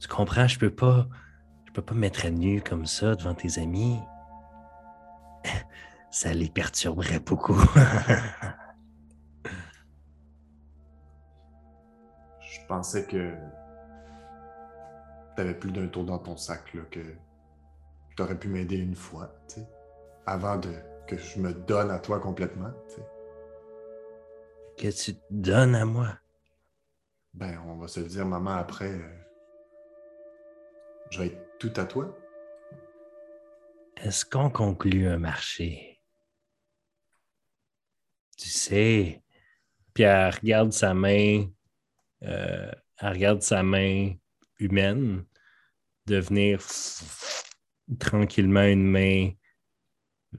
[0.00, 1.06] Tu comprends, je peux pas
[1.66, 3.98] je peux pas me mettre à nu comme ça devant tes amis.
[6.10, 7.58] Ça les perturberait beaucoup.
[12.40, 13.34] Je pensais que
[15.36, 17.00] t'avais plus d'un tour dans ton sac, là, que
[18.16, 19.68] t'aurais pu m'aider une fois, tu sais,
[20.24, 20.72] avant de
[21.06, 23.02] que je me donne à toi complètement, tu sais.
[24.78, 26.08] que tu te donnes à moi?
[27.34, 28.92] Ben, on va se le dire, maman, après,
[31.10, 32.16] je vais être tout à toi.
[33.96, 36.02] Est-ce qu'on conclut un marché?
[38.36, 39.22] Tu sais,
[39.94, 41.46] puis elle regarde sa main,
[42.24, 44.12] euh, elle regarde sa main
[44.58, 45.24] humaine
[46.06, 46.60] devenir
[47.98, 49.30] tranquillement une main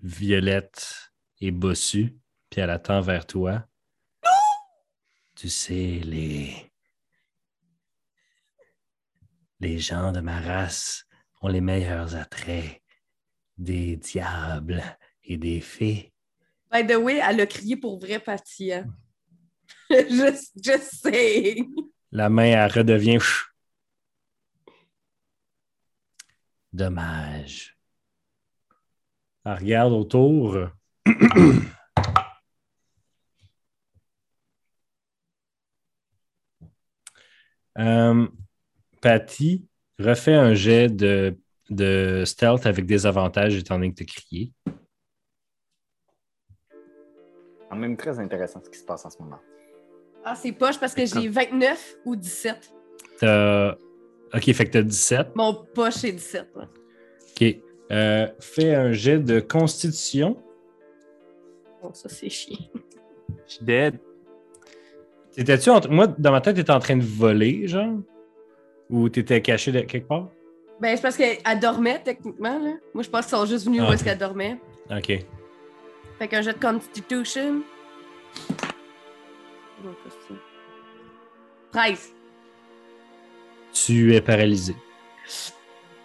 [0.04, 2.18] violette et bossue,
[2.50, 3.66] puis elle attend vers toi.
[5.36, 6.72] Tu sais, les.
[9.60, 11.06] Les gens de ma race
[11.42, 12.82] ont les meilleurs attraits
[13.58, 14.84] des diables
[15.24, 16.12] et des fées.
[16.72, 18.74] By the way, elle a crié pour vrai Patty.
[18.74, 18.86] hein.
[19.90, 21.58] je, je sais.
[22.12, 23.20] La main, elle redevient.
[26.74, 27.78] Dommage.
[29.46, 30.58] Elle regarde autour.
[37.78, 38.28] euh,
[39.10, 39.64] Patty
[40.00, 41.38] refait un jet de,
[41.70, 44.52] de stealth avec des avantages étant donné que tu as crié.
[47.70, 49.38] Quand même très intéressant ce qui se passe en ce moment.
[50.24, 52.74] Ah, c'est poche parce que j'ai 29 ou 17.
[53.20, 53.78] T'as-
[54.34, 55.36] Ok, fait que tu as 17.
[55.36, 56.48] Mon poche, c'est 17.
[56.56, 56.64] ouais.
[57.30, 57.62] OK.
[57.92, 60.42] Euh, fais un jet de constitution.
[61.84, 62.58] Bon, ça, c'est chiant.
[63.48, 64.00] Je suis dead.
[65.36, 68.00] T'étais-tu en- Moi, dans ma tête, t'étais en train de voler, genre?
[68.90, 70.30] Ou t'étais caché de quelque part?
[70.80, 72.74] Ben, c'est parce qu'elle dormait, techniquement, là.
[72.94, 74.58] Moi, je pense qu'ils sont juste venus Ah, où est-ce qu'elle dormait.
[74.92, 75.26] Ok.
[76.20, 77.62] Fait qu'un jet de Constitution.
[78.52, 80.36] Oh, qu'est-ce que c'est?
[81.80, 82.14] 13.
[83.74, 84.76] Tu es paralysé.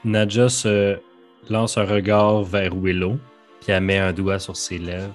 [0.05, 0.99] Nadja se
[1.49, 3.19] lance un regard vers Willow,
[3.61, 5.15] puis elle met un doigt sur ses lèvres.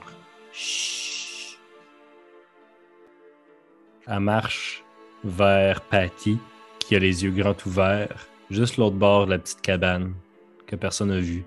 [0.51, 1.59] Chut.
[4.07, 4.83] Elle marche
[5.23, 6.37] vers Patty,
[6.87, 10.13] qui a les yeux grands ouverts, juste l'autre bord de la petite cabane
[10.67, 11.43] que personne n'a vue.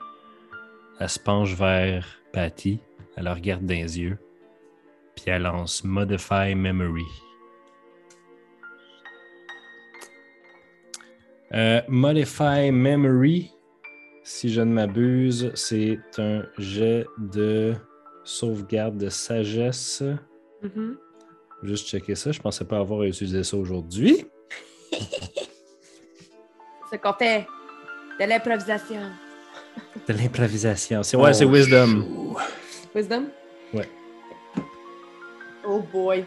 [0.99, 2.81] Elle se penche vers Patty,
[3.17, 4.19] elle la regarde dans les yeux,
[5.15, 7.07] puis elle lance Modify Memory.
[11.55, 13.53] Euh, Modify Memory,
[14.25, 17.75] si je ne m'abuse, c'est un jet de
[18.25, 20.03] sauvegarde de sagesse.
[20.63, 20.99] Mhm.
[21.63, 22.33] Juste checker ça.
[22.33, 24.27] Je pensais pas avoir utilisé ça aujourd'hui.
[26.91, 27.47] C'est qu'on fait
[28.19, 29.03] de l'improvisation.
[30.07, 31.03] De l'improvisation.
[31.03, 32.35] C'est ouais, c'est Wisdom.
[32.95, 33.29] Wisdom?
[33.75, 33.89] Ouais.
[35.65, 36.25] Oh boy.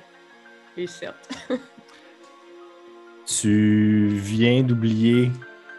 [0.78, 0.88] Les.
[3.26, 5.32] Tu viens d'oublier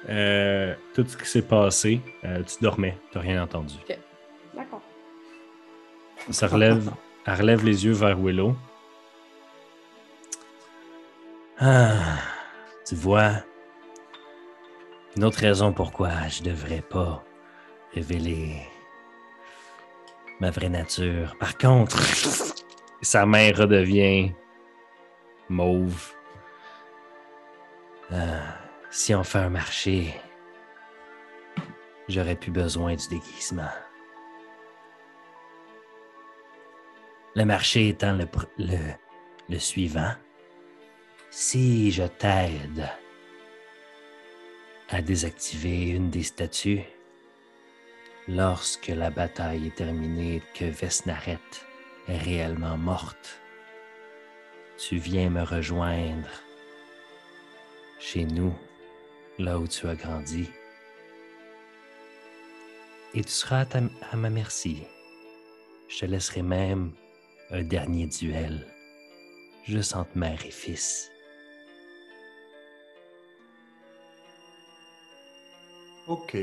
[0.08, 2.00] euh, tout ce qui s'est passé.
[2.24, 2.96] Euh, tu dormais.
[3.10, 3.74] Tu n'as rien entendu.
[4.54, 4.80] D'accord.
[6.30, 6.90] Ça relève,
[7.26, 8.56] elle relève les yeux vers Willow.
[11.58, 12.18] Ah,
[12.86, 13.44] tu vois,
[15.16, 17.22] une autre raison pourquoi je devrais pas
[17.94, 18.62] révéler
[20.40, 21.36] ma vraie nature.
[21.38, 21.98] Par contre,
[23.02, 24.32] sa main redevient
[25.48, 26.12] mauve.
[28.10, 28.58] Ah,
[28.90, 30.14] si on fait un marché,
[32.08, 33.70] j'aurais plus besoin du déguisement.
[37.34, 38.26] Le marché étant le,
[39.48, 40.12] le suivant.
[41.30, 42.90] Si je t'aide
[44.92, 46.82] à désactiver une des statues,
[48.28, 51.38] lorsque la bataille est terminée et que Vesnaret
[52.08, 53.40] est réellement morte,
[54.76, 56.28] tu viens me rejoindre
[57.98, 58.54] chez nous,
[59.38, 60.50] là où tu as grandi,
[63.14, 64.82] et tu seras à, à ma merci.
[65.88, 66.92] Je te laisserai même
[67.50, 68.66] un dernier duel,
[69.64, 71.11] juste entre mère et fils.
[76.06, 76.36] OK.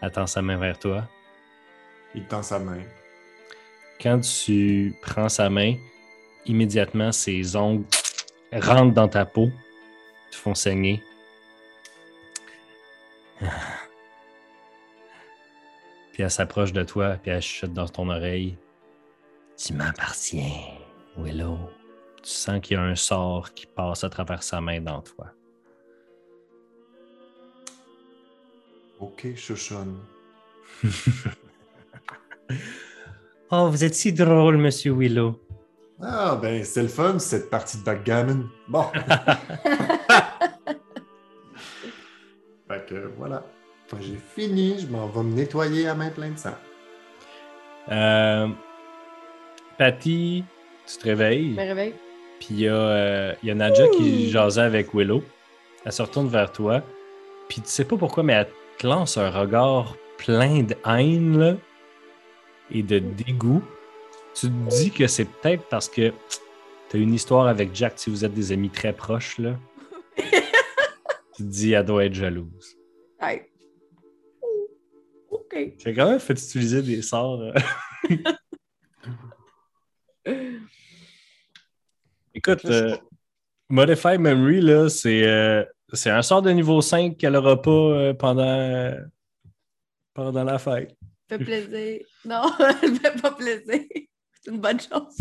[0.00, 1.08] Attends sa main vers toi.
[2.14, 2.82] Il tend sa main.
[4.00, 5.76] Quand tu prends sa main,
[6.44, 7.84] immédiatement ses ongles
[8.52, 9.50] rentrent dans ta peau,
[10.30, 11.02] te font saigner.
[16.12, 18.58] Puis elle s'approche de toi, puis elle chuchote dans ton oreille.
[19.56, 20.52] Tu m'appartiens,
[21.16, 21.58] Willow.
[22.22, 25.32] Tu sens qu'il y a un sort qui passe à travers sa main dans toi.
[29.02, 29.98] OK, chouchonne.
[33.54, 35.38] Oh, vous êtes si drôle, monsieur Willow.
[36.00, 38.48] Ah, ben, c'est le fun, cette partie de backgammon.
[38.66, 38.84] Bon.
[42.66, 43.44] fait que voilà.
[43.90, 46.54] Quand j'ai fini, je m'en vais me nettoyer à main pleine de sang.
[47.90, 48.48] Euh,
[49.76, 50.44] Patty,
[50.86, 51.50] tu te réveilles.
[51.50, 51.94] Je me réveille.
[52.40, 55.22] Puis il y, a, euh, il y a Nadja qui jasait avec Willow.
[55.84, 56.82] Elle se retourne vers toi.
[57.50, 61.56] Puis tu sais pas pourquoi, mais elle te lance un regard plein de haine là,
[62.70, 63.62] et de dégoût.
[64.34, 66.12] Tu te dis que c'est peut-être parce que
[66.88, 69.38] tu as une histoire avec Jack si vous êtes des amis très proches.
[69.38, 69.56] Là.
[70.16, 70.24] tu
[71.38, 72.76] te dis, elle doit être jalouse.
[73.20, 73.42] Hey.
[75.30, 75.74] OK.
[75.78, 77.52] J'ai quand même fait utiliser des sorts.
[82.34, 82.96] Écoute, euh,
[83.68, 88.14] Modify Memory, là, c'est, euh, c'est un sort de niveau 5 qu'elle n'aura pas euh,
[88.14, 88.94] pendant,
[90.14, 90.96] pendant la fête.
[91.28, 92.00] Fait plaisir.
[92.24, 92.52] Non,
[92.82, 93.80] elle fait pas plaisir.
[94.40, 95.16] C'est une bonne chose.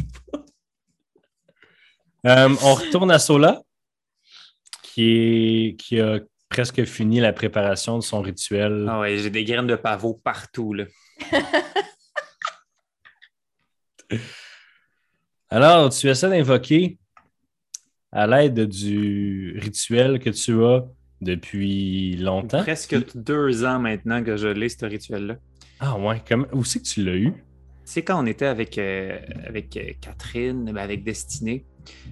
[2.26, 3.62] Euh, on retourne à Sola,
[4.84, 8.86] qui, est, qui a presque fini la préparation de son rituel.
[8.90, 10.86] Ah ouais, j'ai des graines de pavot partout, là.
[15.50, 16.98] Alors, tu essaies d'invoquer
[18.12, 20.86] à l'aide du rituel que tu as
[21.22, 22.62] depuis longtemps?
[22.62, 25.38] Presque deux ans maintenant que je l'ai, ce rituel-là.
[25.80, 26.48] Ah ouais, comment...
[26.54, 27.34] où c'est que tu l'as eu?
[27.84, 31.66] Sais, quand on était avec, euh, avec euh, Catherine, ben, avec Destinée,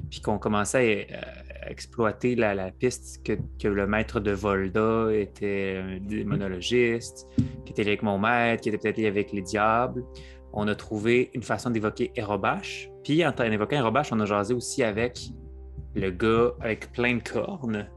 [0.10, 5.80] puis qu'on commençait à, exploité la, la piste que, que le maître de Volda était
[5.84, 7.28] un démonologiste,
[7.66, 10.04] qui était lié avec mon maître, qui était peut-être lié avec les diables.
[10.54, 12.90] On a trouvé une façon d'évoquer Erobash.
[13.04, 15.20] Puis en, en évoquant Erobash, on a jasé aussi avec
[16.00, 17.88] le gars avec plein de cornes,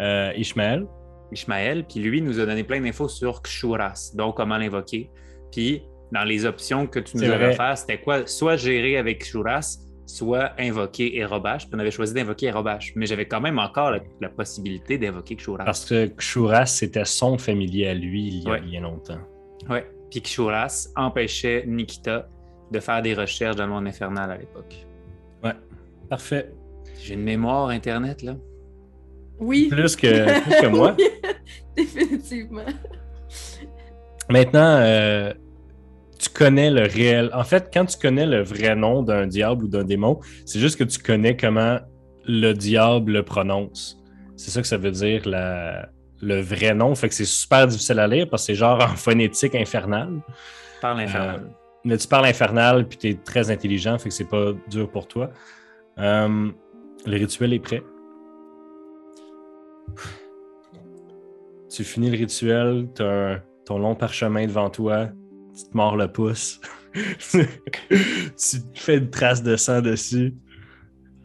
[0.00, 0.86] Euh, Ishmael,
[1.32, 5.10] Ishmael, puis lui nous a donné plein d'infos sur Kshuras, donc comment l'invoquer.
[5.52, 7.48] Puis dans les options que tu nous avais vrai.
[7.50, 8.26] offertes, c'était quoi?
[8.26, 11.66] Soit gérer avec Kshuras, soit invoquer Erobash.
[11.66, 15.36] Puis on avait choisi d'invoquer Erobash, mais j'avais quand même encore la, la possibilité d'invoquer
[15.36, 15.64] Kshuras.
[15.64, 18.60] parce que Kshuras, c'était son familier à lui il y a Ouais.
[18.62, 19.20] bien longtemps.
[19.68, 19.86] Ouais.
[20.10, 22.26] Puis Kshuras empêchait Nikita
[22.72, 24.74] de faire des recherches dans le monde infernal à l'époque.
[25.44, 25.52] Ouais,
[26.08, 26.50] parfait.
[27.02, 28.36] J'ai une mémoire Internet, là.
[29.38, 29.68] Oui.
[29.70, 30.94] Plus que, plus que moi.
[30.98, 31.06] Oui,
[31.76, 32.64] Définitivement.
[34.28, 35.32] Maintenant, euh,
[36.18, 37.30] tu connais le réel.
[37.32, 40.78] En fait, quand tu connais le vrai nom d'un diable ou d'un démon, c'est juste
[40.78, 41.78] que tu connais comment
[42.26, 43.98] le diable le prononce.
[44.36, 45.88] C'est ça que ça veut dire la-
[46.20, 46.94] le vrai nom.
[46.94, 50.20] Fait que c'est super difficile à lire parce que c'est genre en phonétique infernale.
[50.80, 51.50] Par l'infernal.
[51.84, 55.08] Mais tu parles infernal puis tu es très intelligent, fait que c'est pas dur pour
[55.08, 55.30] toi.
[55.98, 56.50] Euh,
[57.06, 57.82] le rituel est prêt.
[61.68, 65.08] Tu finis le rituel, tu as ton long parchemin devant toi,
[65.56, 66.60] tu te mords le pouce,
[66.92, 70.34] tu fais une trace de sang dessus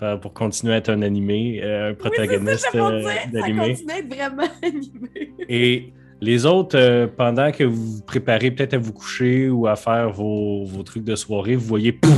[0.04, 4.14] euh, pour continuer à être un animé, euh, un protagoniste oui, euh, continue à être
[4.14, 5.34] vraiment animé.
[5.50, 9.76] Et les autres, euh, pendant que vous vous préparez peut-être à vous coucher ou à
[9.76, 12.12] faire vos, vos trucs de soirée, vous voyez pouf,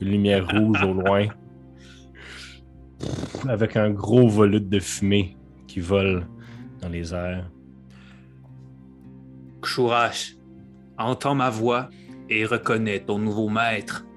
[0.00, 1.26] une lumière rouge au loin
[3.48, 6.26] avec un gros volute de fumée qui vole
[6.80, 7.50] dans les airs.
[9.62, 10.32] Kshuras,
[10.98, 11.88] entends ma voix
[12.28, 14.04] et reconnais ton nouveau maître.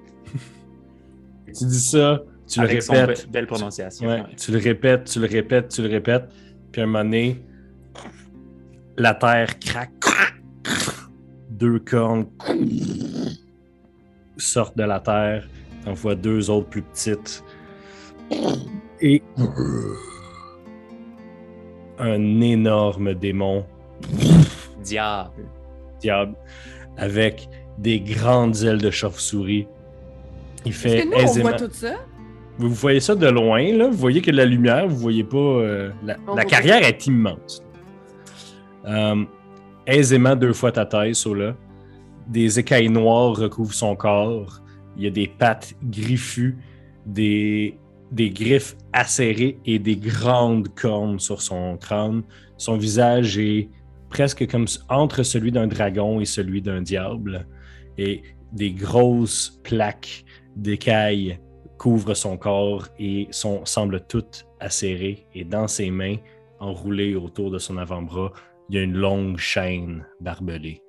[1.58, 4.06] Tu dis ça, tu Avec le son répètes, be- belle prononciation.
[4.08, 4.36] Ouais, ouais.
[4.36, 6.28] tu le répètes, tu le répètes, tu le répètes,
[6.70, 7.44] puis à un moment donné,
[8.96, 9.90] la terre craque,
[11.50, 12.26] deux cornes
[14.36, 15.48] sortent de la terre,
[15.84, 17.42] t'en vois deux autres plus petites,
[19.00, 19.22] et
[21.98, 23.64] un énorme démon
[24.82, 25.44] Diable.
[26.00, 26.34] diable
[26.96, 29.66] avec des grandes ailes de chauve-souris.
[30.64, 31.48] Il fait que nous, on aisément.
[31.50, 31.94] voit tout ça.
[32.58, 33.88] Vous voyez ça de loin, là.
[33.88, 35.38] Vous voyez que de la lumière, vous voyez pas.
[35.38, 37.62] euh, la carrière est immense.
[38.86, 39.24] Euh,
[39.86, 41.54] aisément deux fois ta taille, là.
[42.26, 44.60] Des écailles noires recouvrent son corps.
[44.96, 46.58] Il y a des pattes griffues,
[47.06, 47.78] des,
[48.10, 52.22] des griffes acérées et des grandes cornes sur son crâne.
[52.56, 53.68] Son visage est
[54.08, 57.46] presque comme entre celui d'un dragon et celui d'un diable.
[57.98, 60.24] Et des grosses plaques
[60.56, 61.38] d'écailles
[61.78, 65.26] couvrent son corps et semblent toutes acérées.
[65.34, 66.16] Et dans ses mains,
[66.58, 68.32] enroulées autour de son avant-bras,
[68.68, 70.82] il y a une longue chaîne barbelée.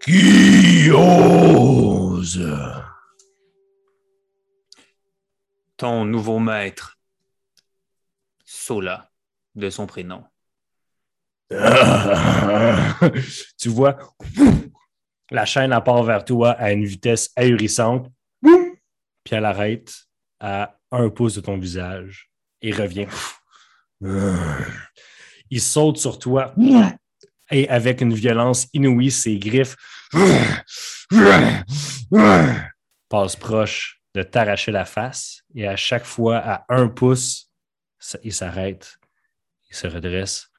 [0.00, 2.40] Qui ose
[5.84, 6.98] Ton nouveau maître.
[8.42, 9.10] Sola,
[9.54, 10.24] de son prénom.
[13.60, 13.98] tu vois,
[15.30, 18.10] la chaîne elle part vers toi à une vitesse ahurissante,
[18.42, 19.94] puis elle arrête
[20.40, 22.30] à un pouce de ton visage
[22.62, 23.08] et revient.
[25.50, 26.54] Il saute sur toi
[27.50, 29.76] et avec une violence inouïe, ses griffes
[33.10, 37.50] passent proche de t'arracher la face et à chaque fois, à un pouce,
[38.22, 38.98] il s'arrête,
[39.70, 40.50] il se redresse.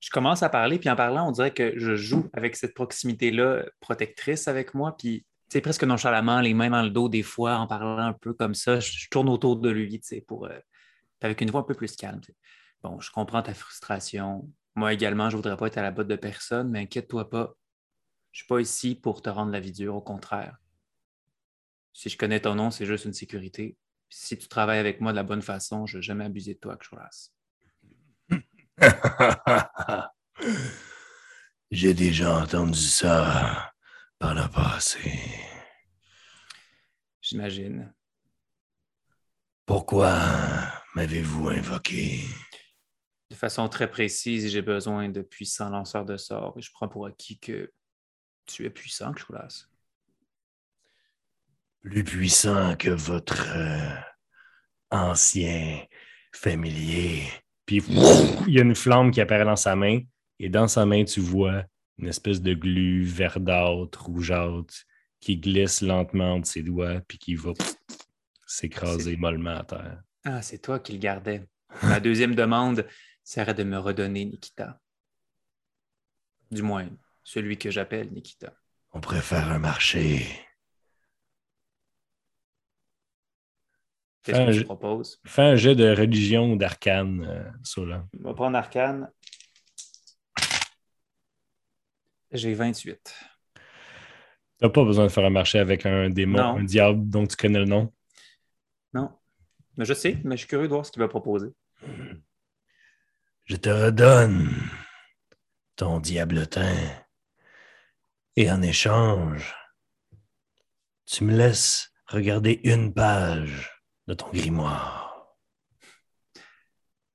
[0.00, 3.64] Je commence à parler, puis en parlant, on dirait que je joue avec cette proximité-là
[3.80, 7.66] protectrice avec moi, puis sais, presque nonchalamment, les mains dans le dos, des fois, en
[7.66, 10.58] parlant un peu comme ça, je, tourne autour de lui, tu sais, pour, euh,
[11.20, 12.20] avec une voix un peu plus calme.
[12.82, 14.48] Bon, je comprends ta frustration.
[14.74, 17.54] Moi également, je voudrais pas être à la botte de personne, mais inquiète-toi pas.
[18.36, 20.58] Je suis pas ici pour te rendre la vie dure, au contraire.
[21.94, 23.78] Si je connais ton nom, c'est juste une sécurité.
[24.10, 26.58] Si tu travailles avec moi de la bonne façon, je ne vais jamais abuser de
[26.58, 27.30] toi, Kshuras.
[31.70, 33.72] J'ai déjà entendu ça
[34.18, 35.18] par le passé.
[37.22, 37.90] J'imagine.
[39.64, 40.14] Pourquoi
[40.94, 42.20] m'avez-vous invoqué?
[43.30, 47.06] de façon très précise, j'ai besoin de puissants lanceurs de sorts et je prends pour
[47.06, 47.72] acquis que
[48.46, 49.66] tu es puissant, Kshulas.
[51.82, 53.94] Plus puissant que votre euh,
[54.90, 55.84] ancien
[56.32, 57.22] familier.
[57.64, 57.82] Puis
[58.46, 60.00] il y a une flamme qui apparaît dans sa main
[60.38, 61.64] et dans sa main, tu vois
[61.98, 64.74] une espèce de glu verdâtre, rougeâtre
[65.20, 67.52] qui glisse lentement entre ses doigts, puis qui va
[68.46, 70.02] s'écraser mollement à terre.
[70.24, 71.48] Ah, c'est toi qui le gardais.
[71.82, 72.86] Ma deuxième demande
[73.24, 74.80] serait de me redonner Nikita.
[76.50, 76.88] Du moins,
[77.26, 78.54] celui que j'appelle Nikita.
[78.92, 80.24] On préfère un marché.
[84.22, 85.20] Qu'est-ce que je- propose?
[85.26, 88.06] Fais un jet de religion ou d'arcane, euh, Sola.
[88.20, 89.10] On va prendre Arcane.
[92.30, 93.14] J'ai 28.
[94.58, 96.56] T'as pas besoin de faire un marché avec un démon, Non.
[96.58, 97.92] un diable dont tu connais le nom?
[98.94, 99.10] Non.
[99.76, 101.48] Mais je sais, mais je suis curieux de voir ce qu'il va proposer.
[103.44, 104.48] Je te redonne
[105.76, 106.74] ton diablotin.
[108.38, 109.54] Et en échange,
[111.06, 113.70] tu me laisses regarder une page
[114.06, 115.34] de ton grimoire.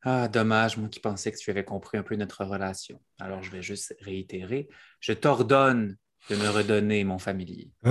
[0.01, 2.99] Ah, dommage, moi qui pensais que tu avais compris un peu notre relation.
[3.19, 4.67] Alors, je vais juste réitérer.
[4.99, 5.95] Je t'ordonne
[6.31, 7.69] de me redonner mon familier.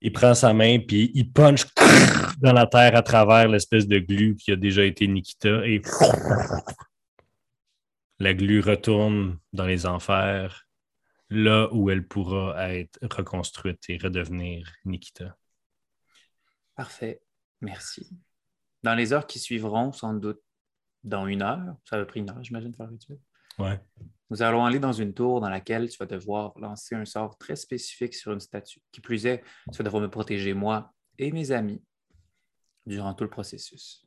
[0.00, 1.66] Il prend sa main, puis il punch
[2.40, 5.82] dans la terre à travers l'espèce de glu qui a déjà été Nikita, et
[8.18, 10.66] la glu retourne dans les enfers,
[11.30, 15.36] là où elle pourra être reconstruite et redevenir Nikita.
[16.74, 17.20] Parfait.
[17.60, 18.08] Merci.
[18.82, 20.40] Dans les heures qui suivront, sans doute
[21.04, 23.18] dans une heure, ça va pris une heure, j'imagine, faire le rituel.
[23.58, 23.80] Ouais.
[24.30, 27.56] Nous allons aller dans une tour dans laquelle tu vas devoir lancer un sort très
[27.56, 28.80] spécifique sur une statue.
[28.92, 29.42] Qui plus est,
[29.72, 31.82] tu vas devoir me protéger, moi et mes amis,
[32.86, 34.06] durant tout le processus.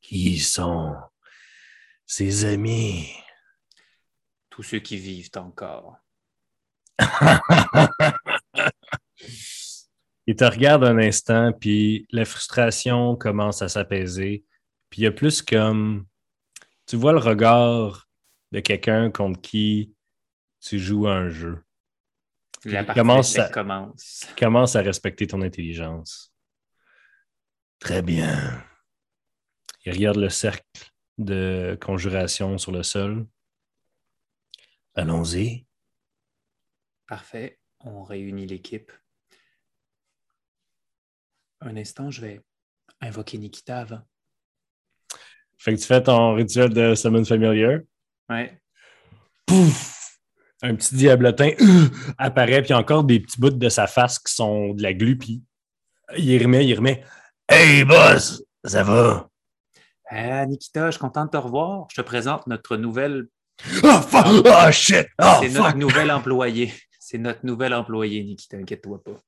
[0.00, 0.94] Qui sont
[2.06, 3.12] ses amis?
[4.50, 5.98] Tous ceux qui vivent encore.
[10.28, 14.44] Il te regarde un instant, puis la frustration commence à s'apaiser.
[14.90, 16.06] Puis il y a plus comme.
[16.86, 18.08] Tu vois le regard
[18.52, 19.94] de quelqu'un contre qui
[20.60, 21.62] tu joues à un jeu.
[22.64, 24.26] La commence à- commence.
[24.36, 26.32] Commence à respecter ton intelligence.
[27.78, 28.64] Très bien.
[29.84, 30.64] Il regarde le cercle
[31.18, 33.26] de conjuration sur le sol.
[34.94, 35.66] Allons-y.
[37.06, 37.58] Parfait.
[37.80, 38.92] On réunit l'équipe.
[41.60, 42.40] Un instant, je vais
[43.00, 44.02] invoquer Nikita avant.
[45.58, 47.80] Fait que tu fais ton rituel de Summon Familiar.
[48.28, 48.60] Ouais.
[49.46, 50.18] Pouf!
[50.62, 51.88] Un petit diablotin euh,
[52.18, 55.42] apparaît, puis encore des petits bouts de sa face qui sont de la glu, puis
[56.16, 57.04] il remet, il remet.
[57.48, 58.42] Hey, boss!
[58.64, 59.30] Ça va?
[60.08, 61.86] Ah, Nikita, je suis content de te revoir.
[61.90, 63.26] Je te présente notre nouvelle.
[63.82, 64.44] Oh, fuck!
[64.46, 65.06] Oh, shit!
[65.20, 66.72] Oh, C'est notre nouvel employé.
[67.00, 68.56] C'est notre nouvel employé, Nikita.
[68.58, 69.18] Inquiète-toi pas.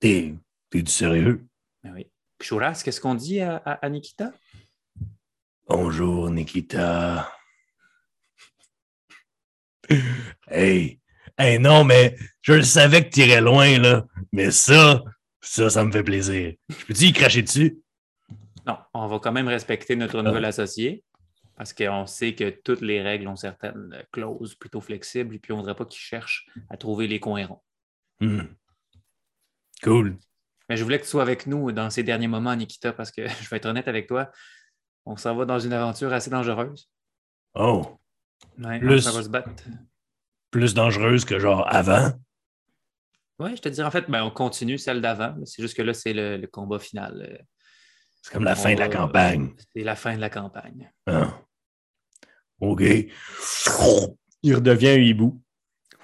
[0.00, 0.34] T'es,
[0.70, 1.44] t'es du sérieux?
[1.84, 2.06] Ah oui.
[2.42, 4.32] Chouras, qu'est-ce qu'on dit à, à- à Nikita?
[5.68, 7.30] Bonjour, Nikita.
[10.48, 10.98] Hey!
[11.38, 14.04] Hey, non, mais je le savais que t'irais loin, là.
[14.32, 15.02] Mais ça,
[15.40, 16.54] ça, ça me fait plaisir.
[16.68, 17.78] Je peux-tu y cracher dessus?
[18.66, 20.22] Non, on va quand même respecter notre Ah.
[20.22, 21.04] nouvel associé
[21.56, 25.56] parce qu'on sait que toutes les règles ont certaines clauses plutôt flexibles et puis on
[25.56, 27.62] ne voudrait pas qu'il cherche à trouver les coins ronds.
[28.20, 28.42] Hmm.
[29.82, 30.18] Cool.
[30.68, 33.26] Mais je voulais que tu sois avec nous dans ces derniers moments, Nikita, parce que
[33.44, 34.30] je vais être honnête avec toi,
[35.06, 36.90] on s'en va dans une aventure assez dangereuse.
[37.54, 37.96] Oh,
[38.58, 39.50] Ouais, Plus- on s'en va se battre.
[40.50, 42.12] plus dangereuse que genre avant?
[43.38, 45.34] Oui, je te dirais en fait, ben, on continue celle d'avant.
[45.38, 47.44] mais C'est juste que là, c'est le, le combat final.
[48.22, 49.54] C'est comme la fin de la campagne.
[49.74, 50.92] C'est la fin de la campagne.
[51.06, 51.40] Ah.
[52.60, 52.82] OK.
[54.42, 55.42] Il redevient un hibou.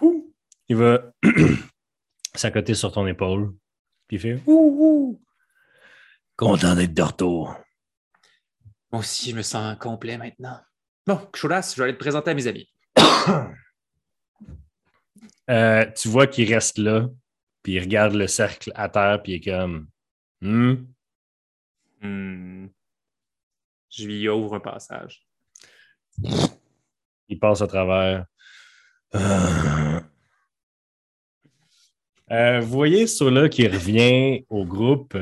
[0.01, 0.35] Ouh.
[0.69, 1.13] Il va
[2.35, 3.55] s'accoter sur ton épaule,
[4.09, 5.23] puis il fait Ouh, ouh.
[6.37, 7.55] Content d'être de retour.
[8.91, 10.61] Moi aussi, je me sens complet maintenant.
[11.07, 12.69] Bon, Chouras, je vais aller te présenter à mes amis.
[15.49, 17.09] Euh, tu vois qu'il reste là,
[17.63, 19.87] puis il regarde le cercle à terre, puis il est comme
[20.41, 20.75] Hmm.
[22.01, 22.67] Hmm.
[23.91, 25.27] Je lui ouvre un passage.
[27.29, 28.27] Il passe à travers.
[32.33, 35.17] Euh, vous voyez Sola qui revient au groupe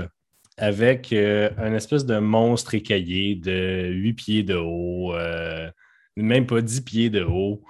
[0.56, 5.70] avec euh, un espèce de monstre écaillé de 8 pieds de haut, euh,
[6.16, 7.62] même pas 10 pieds de haut,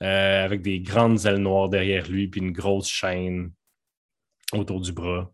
[0.00, 3.52] avec des grandes ailes noires derrière lui, puis une grosse chaîne
[4.52, 5.32] autour du bras.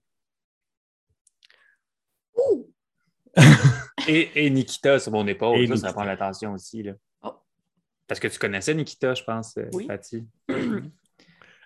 [4.09, 5.59] Et, et Nikita sur mon épaule.
[5.59, 5.89] Et ça, Nikita.
[5.89, 6.83] ça prend l'attention aussi.
[6.83, 6.93] Là.
[7.23, 7.33] Oh.
[8.07, 9.87] Parce que tu connaissais Nikita, je pense, euh, Oui.
[9.87, 10.25] Patty.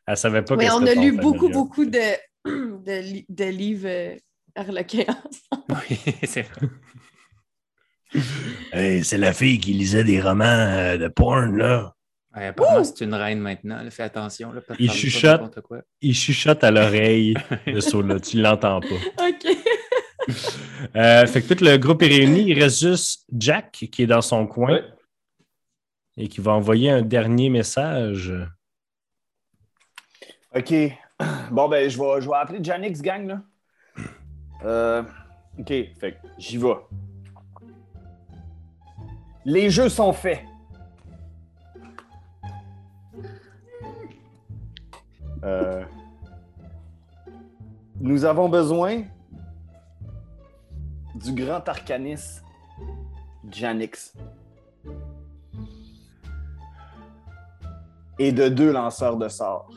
[0.06, 1.52] Elle savait pas Oui, on a lu beaucoup, familial.
[1.52, 2.00] beaucoup de,
[2.84, 4.16] de, li- de livres euh,
[4.56, 5.04] Harlequin.
[5.68, 6.68] Oui, c'est vrai.
[8.72, 11.94] Hey, c'est la fille qui lisait des romans euh, de porn, là.
[12.36, 13.82] Ouais, apparemment, c'est une reine maintenant.
[13.82, 13.90] là.
[13.90, 14.52] Fais attention.
[14.52, 15.60] Là, parce que Il chuchote.
[15.60, 15.82] quoi.
[16.00, 17.34] Il chuchote à l'oreille
[17.66, 18.18] de Sola.
[18.20, 19.26] Tu l'entends pas.
[19.28, 19.56] OK.
[20.96, 22.42] Euh, fait que tout le groupe est réuni.
[22.50, 24.84] Il reste juste Jack qui est dans son coin Ouais.
[26.16, 28.32] et qui va envoyer un dernier message.
[30.54, 30.74] OK.
[31.50, 33.42] Bon, ben, je vais, je vais appeler Janix Gang, là.
[34.64, 35.02] Euh,
[35.58, 36.74] OK, fait que j'y vais.
[39.44, 40.40] Les jeux sont faits.
[45.44, 45.84] Euh,
[48.00, 49.04] nous avons besoin
[51.14, 52.44] du grand arcaniste
[53.50, 54.14] Janix.
[58.18, 59.70] Et de deux lanceurs de sorts.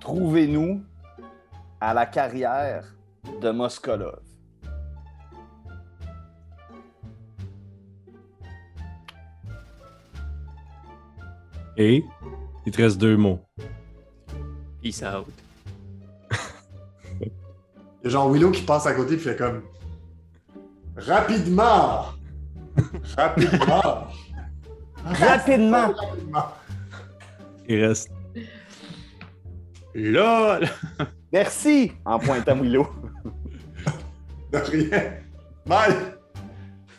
[0.00, 0.82] Trouvez-nous
[1.80, 2.94] à la carrière
[3.42, 4.20] de Moskolov.
[11.76, 12.04] Et
[12.66, 13.40] il te reste deux mots.
[14.82, 15.47] Peace out.
[18.02, 19.62] Il y a genre Willow qui passe à côté et fait comme
[20.96, 22.06] Rapidement!
[23.16, 24.06] Rapidement!
[25.04, 25.86] Rapidement!
[25.94, 25.94] Rapidement!
[27.68, 28.10] Il reste.
[29.94, 30.68] LOL!
[31.32, 31.92] Merci!
[32.04, 32.88] En pointant Willow.
[34.52, 35.12] De rien!
[35.66, 35.96] Mike!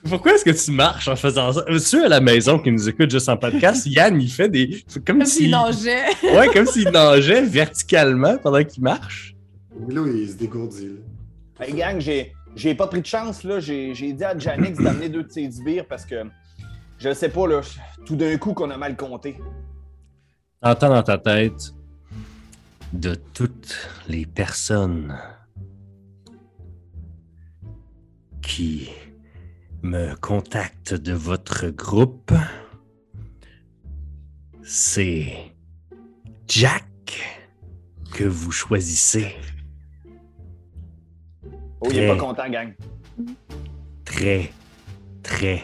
[0.08, 1.66] Pourquoi est-ce que tu marches en faisant ça?
[1.78, 4.84] Ceux à la maison qui nous écoutent juste en podcast, Yann, il fait des.
[4.94, 6.06] Comme Comme s'il s'il nageait.
[6.24, 9.36] Ouais, comme s'il nageait verticalement pendant qu'il marche.
[9.80, 10.88] Willow, il se dégourdit.
[10.88, 11.66] là.
[11.66, 13.60] Hey gang, j'ai, j'ai pas pris de chance, là.
[13.60, 16.24] J'ai, j'ai dit à Janix d'amener deux de ses sbires parce que
[16.98, 17.62] je sais pas, là,
[18.06, 19.38] tout d'un coup qu'on a mal compté.
[20.62, 21.74] Entends dans ta tête
[22.92, 25.18] de toutes les personnes
[28.42, 28.90] qui
[29.82, 32.34] me contactent de votre groupe,
[34.64, 35.54] c'est
[36.48, 36.84] Jack
[38.12, 39.36] que vous choisissez.
[41.82, 42.18] Oh, il est Très.
[42.18, 42.74] pas content, gang.
[44.06, 44.52] Très,
[45.24, 45.62] très,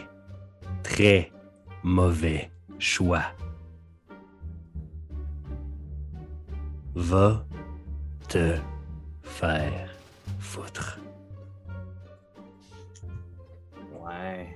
[0.83, 1.31] très
[1.83, 2.49] mauvais
[2.79, 3.23] choix.
[6.95, 7.45] Va
[8.29, 8.55] te
[9.23, 9.89] faire
[10.39, 10.99] foutre.
[14.01, 14.55] Ouais.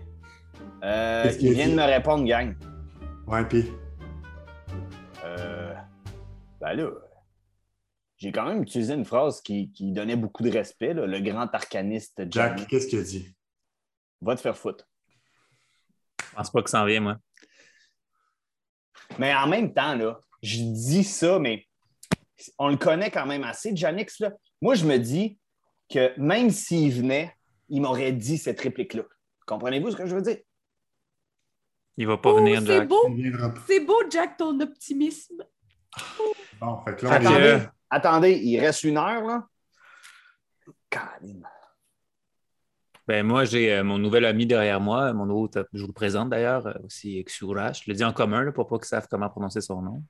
[0.84, 1.72] Euh, Qu'est-ce qu'il il vient dit?
[1.72, 2.55] de me répondre, gang.
[3.28, 3.70] Ouais, pis.
[5.26, 5.74] Euh,
[6.62, 6.89] ben là,
[8.20, 11.47] j'ai quand même utilisé une phrase qui, qui donnait beaucoup de respect, là, le grand
[11.53, 12.67] arcaniste Jack, Jack.
[12.67, 13.34] qu'est-ce qu'il a dit?
[14.22, 14.86] Va te faire foutre.
[16.30, 17.15] Je pense pas que ça en vient, moi.
[19.17, 21.65] Mais en même temps, là, je dis ça, mais
[22.57, 24.20] on le connaît quand même assez, Janix.
[24.20, 24.34] Là.
[24.61, 25.39] Moi, je me dis
[25.89, 27.34] que même s'il venait,
[27.70, 29.03] il m'aurait dit cette réplique-là.
[29.47, 30.38] Comprenez-vous ce que je veux dire?
[31.97, 32.89] Il va pas Oh, venir, c'est Jack.
[33.67, 35.43] C'est beau, Jack, ton optimisme.
[36.59, 37.70] Bon, fait que là, on Attendez, est...
[37.89, 39.47] attendez, il reste une heure, là?
[40.89, 41.45] Caline.
[43.07, 46.29] Ben, moi, j'ai euh, mon nouvel ami derrière moi, mon autre, je vous le présente
[46.29, 47.73] d'ailleurs, euh, aussi Xura.
[47.73, 50.03] Je le dis en commun là, pour pas qu'ils savent comment prononcer son nom.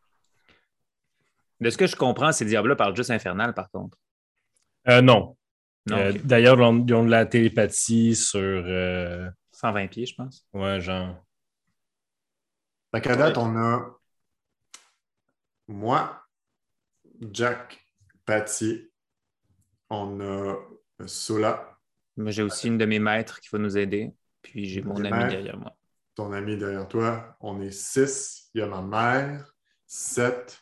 [1.62, 3.98] De ce que je comprends, ces diables-là parlent juste infernal, par contre.
[4.90, 5.36] Euh, non.
[5.86, 6.14] Non, Euh.
[6.24, 8.40] D'ailleurs, ils ont, ils ont de la télépathie sur.
[8.40, 10.46] euh, 120 pieds, je pense.
[10.54, 11.16] ouais, genre.
[12.94, 13.98] Fait qu'à date, on a
[15.68, 16.19] moi,
[17.32, 17.84] Jack,
[18.26, 18.90] Patty,
[19.90, 20.58] on a
[21.06, 21.78] Sola,
[22.18, 24.12] Moi, j'ai aussi une de mes maîtres qui va nous aider.
[24.42, 25.28] Puis j'ai mon ami maîtres.
[25.30, 25.76] derrière moi.
[26.16, 27.36] ton ami derrière toi.
[27.42, 28.50] On est six.
[28.54, 29.54] Il y a ma mère,
[29.86, 30.62] sept.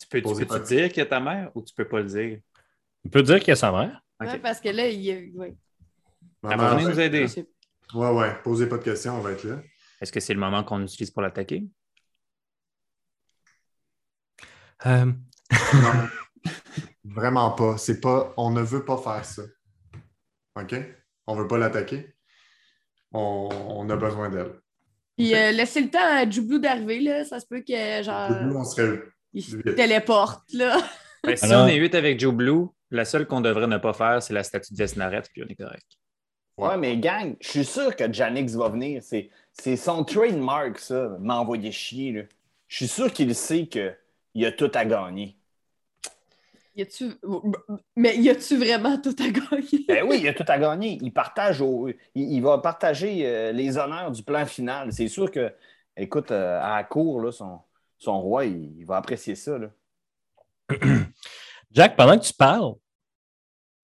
[0.00, 2.00] Tu peux, tu peux pas dire qu'il y a ta mère ou tu peux pas
[2.00, 2.40] le dire?
[3.04, 4.02] Il peut dire qu'il y a sa mère.
[4.20, 4.28] Ok.
[4.28, 5.30] Ouais, parce que là, il est.
[5.34, 5.54] Ouais.
[6.42, 7.26] Ma Elle va mère, venir nous aider.
[7.94, 8.34] Ouais, ouais.
[8.42, 9.60] Posez pas de questions, on va être là.
[10.00, 11.64] Est-ce que c'est le moment qu'on utilise pour l'attaquer?
[14.86, 16.08] Euh, Non.
[17.04, 17.76] Vraiment pas.
[17.78, 18.32] C'est pas.
[18.36, 19.42] On ne veut pas faire ça.
[20.58, 20.74] OK?
[21.26, 22.14] On veut pas l'attaquer.
[23.12, 24.52] On, on a besoin d'elle.
[25.16, 27.24] Puis euh, laissez le temps à Jublou d'arriver, là.
[27.24, 29.02] Ça se peut que, genre, Nous, on serait.
[29.34, 30.78] il se téléporte, là.
[31.24, 33.92] Ben, si Alors- on est 8 avec Joe Blue, la seule qu'on devrait ne pas
[33.92, 35.86] faire, c'est la statue de Vesnaret, puis on est correct.
[36.58, 39.00] Ouais, mais gang, je suis sûr que Janix va venir.
[39.04, 42.10] C'est, c'est son trademark, ça, m'envoyer chier.
[42.12, 42.22] Là.
[42.66, 43.68] Je suis sûr qu'il sait
[44.32, 45.36] qu'il a tout à gagner.
[46.74, 47.10] Y a-tu.
[47.96, 49.84] Mais y a-tu vraiment tout à gagner?
[49.86, 50.98] Ben oui, il a tout à gagner.
[51.02, 54.90] Il, partage au- il, il va partager euh, les honneurs du plan final.
[54.92, 55.54] C'est sûr que,
[55.96, 57.60] écoute, euh, à la cour, là, son,
[57.98, 59.58] son roi, il, il va apprécier ça.
[59.58, 59.68] Là.
[61.70, 62.72] Jack, pendant que tu parles,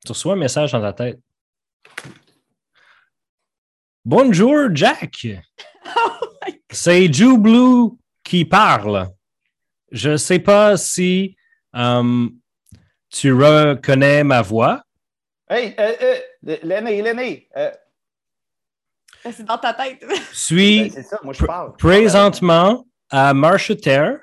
[0.04, 1.20] tu reçois un message dans ta tête.
[4.02, 5.26] Bonjour, Jack.
[6.70, 9.08] C'est Jew Blue qui parle.
[9.90, 11.36] Je ne sais pas si
[11.74, 12.28] euh,
[13.10, 14.82] tu reconnais ma voix.
[15.48, 17.48] Hey, euh, euh, l'aîné, l'aîné.
[17.56, 17.72] Euh,
[19.32, 20.00] C'est dans ta tête.
[20.08, 21.76] ben, Suis c'est ça, moi je parle.
[21.76, 24.18] présentement à Marcheterre.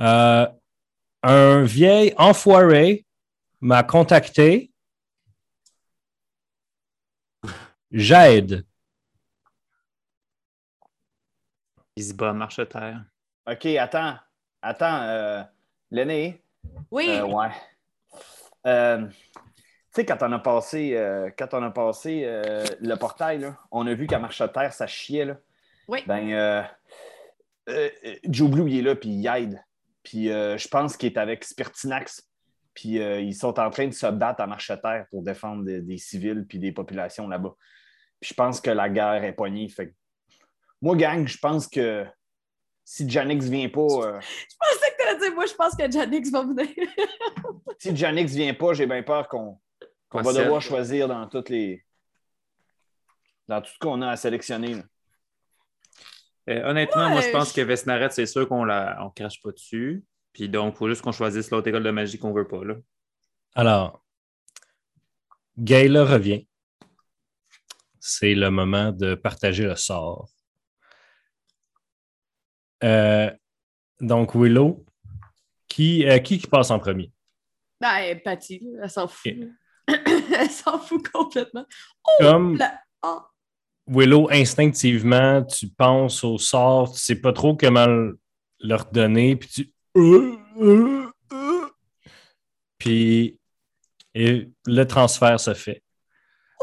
[0.00, 0.46] Euh,
[1.24, 3.04] un vieil enfoiré
[3.60, 4.70] m'a contacté.
[7.90, 8.64] J'aide.
[11.96, 13.04] Il se bat, marche à terre.
[13.50, 14.16] Ok, attends.
[14.62, 15.42] Attends, euh,
[15.90, 16.42] l'aîné.
[16.90, 17.08] Oui.
[17.10, 17.50] Euh, ouais.
[18.66, 19.14] Euh, tu
[19.92, 22.22] sais, quand on a passé, euh, quand on a passé
[22.80, 25.24] le portail, là, on a vu qu'à marche à terre, ça chiait.
[25.24, 25.36] Là.
[25.86, 26.04] Oui.
[26.06, 26.66] Ben,
[28.24, 29.62] Joe Blue, il est là, puis il aide.
[30.02, 32.28] Puis je pense qu'il est avec Spertinax.
[32.74, 35.80] Puis ils sont en train de se battre à marche à terre pour défendre des,
[35.80, 37.54] des civils puis des populations là-bas.
[38.20, 39.68] Puis je pense que la guerre est poignée.
[39.68, 39.94] Fait
[40.82, 42.06] Moi, gang, je pense que
[42.90, 45.90] si Janix vient pas, euh, Je pensais que tu allais dire, moi, je pense que
[45.90, 46.68] Janix va venir.
[47.78, 49.60] si Janix vient pas, j'ai bien peur qu'on
[50.10, 51.84] va devoir choisir dans toutes les.
[53.46, 54.72] dans tout ce qu'on a à sélectionner.
[54.76, 54.82] là.
[56.48, 58.96] Euh, honnêtement, moi, je pense que Vesnaret, c'est sûr qu'on la...
[59.04, 60.02] on crache pas dessus.
[60.32, 62.64] Puis donc, il faut juste qu'on choisisse l'autre école de magie qu'on veut pas.
[62.64, 62.76] Là.
[63.54, 64.02] Alors,
[65.58, 66.48] Gayla revient.
[68.00, 70.30] C'est le moment de partager le sort.
[72.84, 73.30] Euh,
[74.00, 74.84] donc, Willow,
[75.68, 77.10] qui, euh, qui qui passe en premier?
[77.80, 79.32] Ben, Patty, elle s'en fout.
[79.88, 81.64] Elle s'en fout complètement.
[82.20, 83.26] Comme La- ah.
[83.86, 88.20] Willow, instinctivement, tu penses au sort, tu sais pas trop comment le-
[88.60, 89.72] leur donner, puis tu.
[92.78, 93.38] Puis
[94.14, 95.82] et le transfert se fait.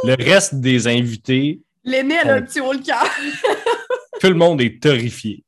[0.04, 3.04] Le reste des invités, L'aîné, elle a un petit haut le cœur.
[4.20, 5.44] tout le monde est terrifié.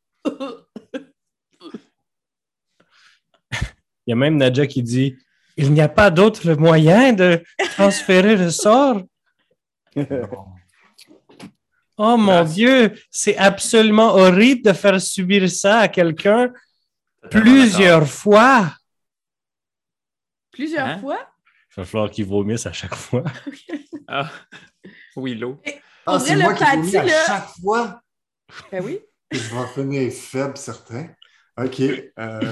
[4.05, 5.17] Il y a même Nadja qui dit
[5.57, 7.43] Il n'y a pas d'autre moyen de
[7.75, 9.01] transférer le sort.
[11.99, 16.53] Oh mon Dieu, c'est absolument horrible de faire subir ça à quelqu'un
[17.31, 18.71] plusieurs fois.
[20.51, 20.99] Plusieurs Hein?
[20.99, 21.17] fois?
[21.71, 23.23] Il va falloir qu'il vomisse à chaque fois.
[24.07, 24.29] Ah,
[25.15, 25.59] Willow.
[25.65, 25.71] Ah,
[26.05, 28.01] Pour c'est moi le qui vomis à là- chaque fois.
[28.71, 28.99] Ben oui.
[29.31, 31.09] Je vais finir faible, certain.
[31.57, 31.81] OK.
[31.81, 32.11] euh,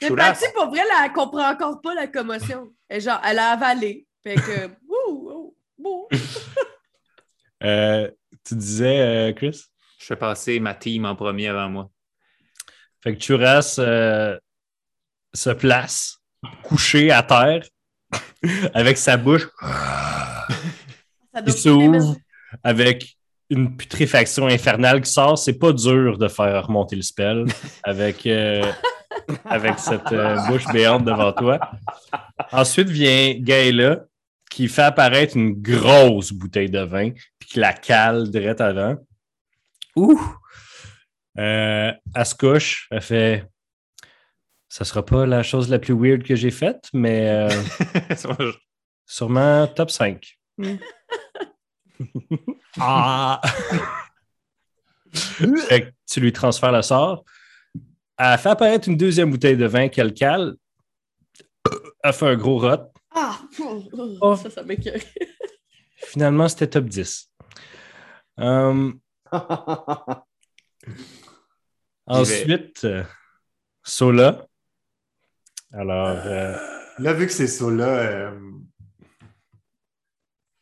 [0.00, 0.40] Mais Choulasse.
[0.40, 2.72] Patty, pour vrai, elle comprend encore pas la commotion.
[2.88, 4.06] Elle, genre, elle a avalé.
[4.22, 6.08] Fait que, wouh, wouh, wouh.
[7.64, 8.08] Euh,
[8.46, 9.64] tu disais, euh, Chris?
[9.98, 11.90] Je fais passer ma team en premier avant moi.
[13.02, 14.38] Fait que Churas euh,
[15.34, 16.18] se place,
[16.62, 17.64] couché à terre,
[18.74, 20.46] avec sa bouche Ça
[21.38, 22.16] qui doit s'ouvre
[22.62, 23.17] avec
[23.50, 25.38] une putréfaction infernale qui sort.
[25.38, 27.46] C'est pas dur de faire remonter le spell
[27.84, 28.62] avec, euh,
[29.44, 31.58] avec cette euh, bouche béante devant toi.
[32.52, 34.04] Ensuite vient Gaëla
[34.50, 38.96] qui fait apparaître une grosse bouteille de vin puis qui la cale direct avant.
[39.96, 40.20] Ouh!
[41.38, 43.44] Euh, elle se couche, elle fait
[44.68, 48.42] Ça sera pas la chose la plus weird que j'ai faite, mais euh,
[49.06, 50.38] sûrement top 5.
[52.80, 53.40] ah!
[55.12, 57.24] Fait que tu lui transfères le sort.
[58.16, 60.56] Elle fait apparaître une deuxième bouteille de vin qu'elle cale.
[62.02, 62.92] Elle fait un gros rot.
[63.14, 63.38] Ah,
[64.20, 64.36] Oh.
[64.36, 65.00] ça, ça m'écoeure.
[65.96, 67.30] Finalement, c'était top 10.
[68.38, 69.00] Hum,
[72.06, 73.04] ensuite, euh,
[73.82, 74.46] Sola.
[75.72, 76.56] Alors, euh,
[76.98, 78.40] Là, vu que c'est là, euh,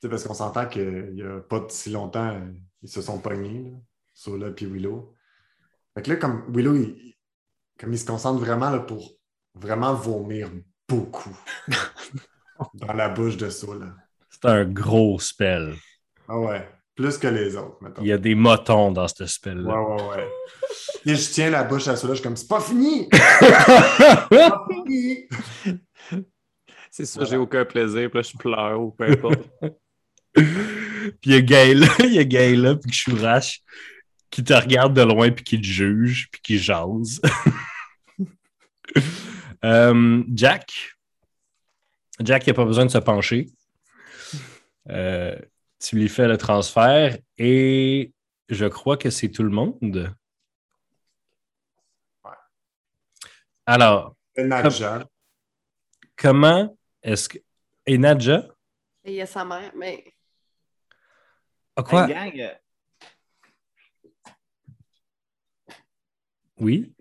[0.03, 2.40] sais, parce qu'on s'entend qu'il n'y a pas si longtemps,
[2.82, 3.76] ils se sont pognés, là,
[4.14, 5.14] Sola puis Willow.
[5.94, 7.14] Fait que là, comme Willow, il,
[7.78, 9.12] comme il se concentre vraiment là, pour
[9.55, 10.51] vraiment vomir
[10.88, 11.36] beaucoup
[12.74, 13.94] dans la bouche de Sola.
[14.30, 15.74] c'est un gros spell.
[16.28, 18.03] Ah ouais, plus que les autres, mettons.
[18.03, 19.80] Il y a des motons dans ce spell-là.
[19.80, 20.28] Ouais, ouais, ouais.
[21.07, 23.09] Et je tiens la bouche à Sola, je suis comme, c'est pas fini!
[23.12, 25.28] C'est pas fini!
[26.97, 28.11] C'est ça, j'ai aucun plaisir.
[28.11, 29.42] Puis là, je pleure ou peu importe.
[30.37, 33.62] Puis il y a Gaëla, il y a Gaëla, puis Chourache
[34.30, 37.20] qui te regarde de loin, puis qui te juge, puis qui jase.
[39.64, 40.97] Euh, Jack.
[42.20, 43.49] Jack, il n'a pas besoin de se pencher.
[44.89, 45.37] Euh,
[45.80, 48.12] tu lui fais le transfert et
[48.49, 50.14] je crois que c'est tout le monde.
[52.24, 52.30] Ouais.
[53.64, 55.09] Alors, Nadja.
[56.14, 57.39] comment est-ce que.
[57.87, 58.47] Et Nadja?
[59.05, 60.16] Et il y a sa mère, mais.
[61.77, 62.09] Ah, quoi?
[62.09, 62.55] Hey, gang, euh,
[66.59, 66.95] Oui.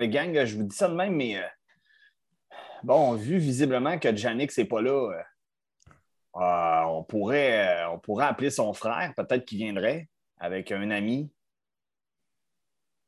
[0.00, 1.46] Euh, gang, je vous dis ça de même, mais euh,
[2.82, 5.22] bon, vu visiblement que Janix n'est pas là, euh,
[6.40, 10.08] euh, on, pourrait, euh, on pourrait appeler son frère, peut-être qu'il viendrait
[10.38, 11.30] avec un ami.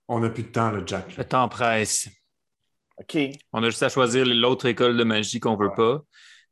[0.06, 1.16] On n'a plus de temps, là, Jack.
[1.16, 2.08] Le temps presse.
[2.96, 3.18] OK.
[3.52, 6.00] On a juste à choisir l'autre école de magie qu'on veut pas.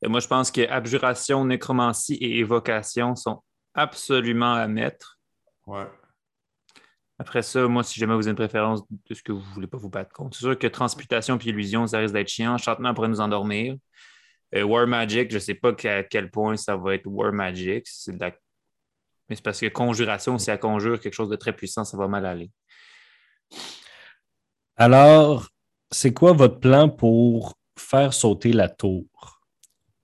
[0.02, 3.42] Et moi, je pense que abjuration, nécromancie et évocation sont
[3.76, 5.18] absolument à mettre.
[5.66, 5.86] Ouais.
[7.18, 9.78] Après ça, moi, si jamais vous avez une préférence de ce que vous voulez pas
[9.78, 12.58] vous battre contre, c'est sûr que transmutation puis illusion, ça risque d'être chiant.
[12.58, 13.76] Chantement pourrait nous endormir.
[14.54, 17.86] Euh, War Magic, je sais pas à quel point ça va être War Magic.
[17.88, 18.32] C'est de la-
[19.28, 22.06] Mais c'est parce que conjuration, si elle conjure quelque chose de très puissant, ça va
[22.06, 22.50] mal aller.
[24.76, 25.48] Alors,
[25.90, 29.06] c'est quoi votre plan pour faire sauter la tour?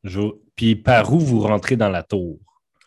[0.03, 2.39] Je- Puis par où vous rentrez dans la tour?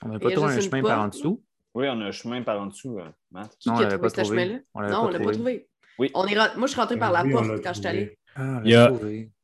[0.04, 1.44] On n'a pas trouvé un chemin par en dessous?
[1.74, 3.56] Oui, on a un chemin par en dessous, euh, Matt.
[3.60, 4.54] Qui Non, a trouvé ce chemin-là?
[4.54, 5.68] Non, on l'a pas trouvé.
[6.00, 6.12] Oui.
[6.14, 8.18] On est Moi, je suis rentrée par la Oui, porte quand je suis allée.
[8.36, 8.92] Ah, Il y a-.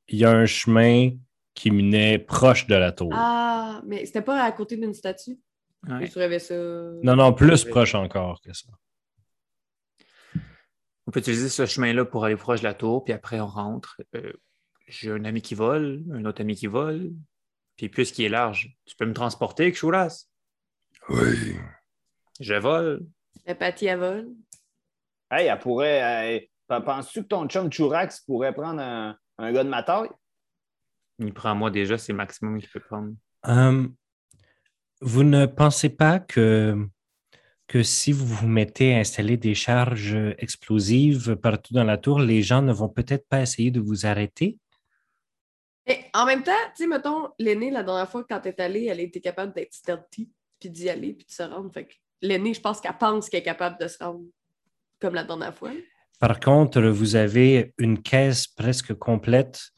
[0.08, 1.12] Il y a un chemin
[1.54, 3.12] qui menait proche de la tour.
[3.14, 5.40] Ah, mais c'était pas à côté d'une statue?
[5.88, 6.06] Ouais.
[6.08, 6.56] Je rêvais ça?
[6.56, 8.68] Non, non, plus proche encore que ça.
[11.08, 14.02] On peut utiliser ce chemin-là pour aller proche de la tour, puis après on rentre.
[14.16, 14.34] Euh,
[14.88, 17.12] J'ai un ami qui vole, un autre ami qui vole,
[17.78, 20.26] puis puisqu'il est large, tu peux me transporter, Kshouras?
[21.10, 21.56] Oui.
[22.40, 23.06] Je vole.
[23.46, 24.30] La pâtie à vol.
[25.30, 26.38] Hey, elle pourrait.
[26.38, 30.10] euh, pen- Penses-tu que ton chum Churax pourrait prendre un, un gars de ma taille?
[31.20, 33.14] Il prend moi déjà, c'est le maximum qu'il peut prendre.
[33.48, 33.88] Euh,
[35.02, 36.76] vous ne pensez pas que,
[37.68, 42.42] que si vous vous mettez à installer des charges explosives partout dans la tour, les
[42.42, 44.58] gens ne vont peut-être pas essayer de vous arrêter?
[46.14, 49.00] En même temps, tu sais, mettons, l'aînée, la dernière fois, quand elle est allée, elle
[49.00, 50.30] était capable d'être stealthy,
[50.62, 51.74] puis d'y aller, puis de se rendre.
[51.74, 54.24] Fait que l'aînée, je pense qu'elle pense qu'elle est capable de se rendre
[55.02, 55.72] comme la dernière fois.
[56.20, 59.72] Par contre, vous avez une caisse presque complète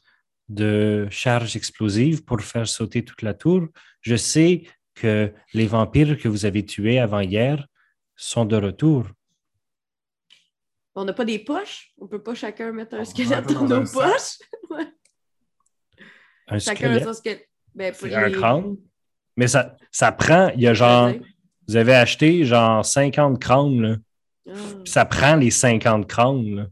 [0.48, 3.66] de charges explosives pour faire sauter toute la tour.
[4.02, 4.64] Je sais
[4.94, 7.66] que les vampires que vous avez tués avant hier
[8.14, 9.06] sont de retour.
[10.94, 11.92] On n'a pas des poches?
[11.98, 14.38] On peut pas chacun mettre un On squelette dans dans nos un poches?
[16.46, 17.48] Un Chacun a squelette, son squelette?
[17.74, 18.76] Ben, pour c'est un les- crâne?
[19.36, 21.12] Mais ça, ça prend, il y a genre,
[21.68, 23.96] vous avez acheté genre 50 crânes, là.
[24.48, 24.52] Ah,
[24.84, 26.54] ça prend les 50 crânes.
[26.56, 26.66] là.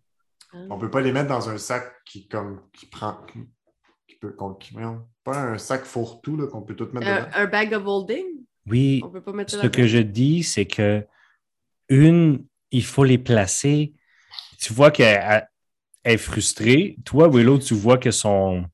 [0.52, 0.56] ah.
[0.70, 3.16] On peut pas les mettre dans un sac qui, comme, qui prend.
[4.06, 4.36] Qui peut.
[5.24, 7.28] pas un sac fourre-tout là, qu'on peut tout mettre Un, dedans.
[7.34, 8.24] un bag of holding?
[8.68, 11.04] Oui, On peut pas mettre ça ce que je dis, c'est que
[11.88, 13.94] une, il faut les placer.
[14.60, 15.48] Tu vois qu'elle elle-
[16.04, 16.96] elle est frustrée.
[17.04, 18.64] Toi, Willow, tu vois que son,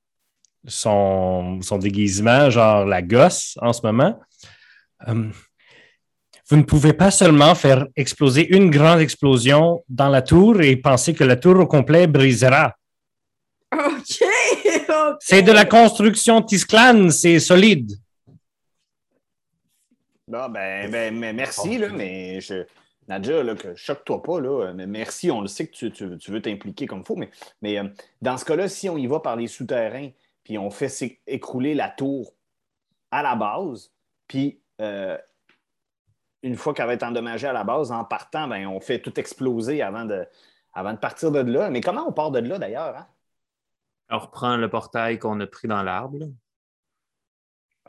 [0.66, 4.18] son, son déguisement, genre la gosse en ce moment.
[5.06, 5.32] Hum,
[6.50, 11.14] vous ne pouvez pas seulement faire exploser une grande explosion dans la tour et penser
[11.14, 12.74] que la tour au complet brisera.
[13.72, 13.80] OK!
[14.88, 15.16] OK.
[15.20, 17.92] C'est de la construction Tisclan, c'est solide.
[20.26, 22.64] Bon, ben, ben, mais merci, là, mais je.
[23.08, 26.30] Nadja, là, que choque-toi pas, là, mais merci, on le sait que tu, tu- tu
[26.30, 27.30] veux t'impliquer comme il faut, mais,
[27.62, 27.84] mais euh,
[28.20, 30.10] dans ce cas-là, si on y va par les souterrains,
[30.48, 32.34] puis on fait écrouler la tour
[33.10, 33.92] à la base,
[34.26, 35.18] puis euh,
[36.42, 39.20] une fois qu'elle va être endommagée à la base, en partant, ben, on fait tout
[39.20, 40.26] exploser avant de,
[40.72, 41.68] avant de partir de là.
[41.68, 42.96] Mais comment on part de là, d'ailleurs?
[42.96, 43.06] hein?
[44.08, 46.30] On reprend le portail qu'on a pris dans l'arbre.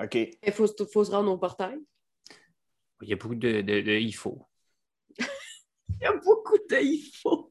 [0.03, 0.16] OK.
[0.16, 1.80] Il faut, faut se rendre au portail?
[3.01, 4.45] Il y a beaucoup de, de- de- il faut.
[5.18, 7.49] Il y a beaucoup de il faut.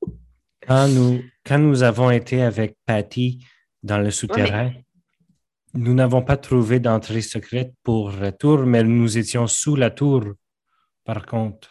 [0.67, 3.43] Quand nous, quand nous avons été avec Patty
[3.83, 4.73] dans le souterrain,
[5.75, 10.25] nous n'avons pas trouvé d'entrée secrète pour la tour, mais nous étions sous la tour,
[11.05, 11.71] par contre,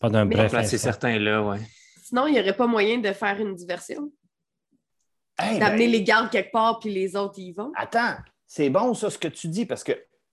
[0.00, 0.84] pendant un Mais- bref Placer instant.
[0.90, 1.58] certains là, ouais.
[2.02, 4.10] Sinon, il n'y aurait pas moyen de faire une diversion.
[5.38, 7.72] Hey, D'amener ben, les gardes quelque part, puis les autres y vont.
[7.76, 8.16] Attends,
[8.46, 9.92] c'est bon ça ce que tu dis parce que,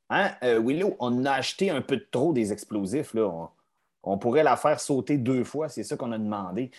[0.10, 3.14] hein, euh, Willow, on a acheté un peu de trop des explosifs.
[3.14, 3.24] Là.
[3.28, 3.50] On,
[4.04, 6.70] on pourrait la faire sauter deux fois, c'est ça qu'on a demandé.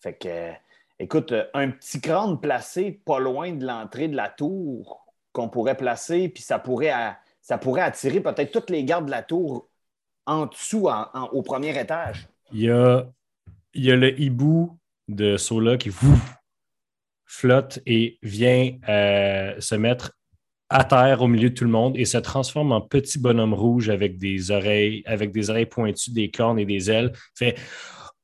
[0.00, 0.52] Fait que, euh,
[1.00, 5.01] écoute, euh, un petit crâne placé pas loin de l'entrée de la tour
[5.32, 6.92] qu'on pourrait placer, puis ça pourrait,
[7.80, 9.68] attirer peut-être toutes les gardes de la tour
[10.26, 10.88] en dessous,
[11.32, 12.28] au premier étage.
[12.52, 13.06] Il y a,
[13.74, 14.78] il y le hibou
[15.08, 15.90] de Sola qui
[17.24, 20.12] flotte et vient euh, se mettre
[20.68, 23.90] à terre au milieu de tout le monde et se transforme en petit bonhomme rouge
[23.90, 27.12] avec des oreilles, avec des oreilles pointues, des cornes et des ailes.
[27.34, 27.56] Fait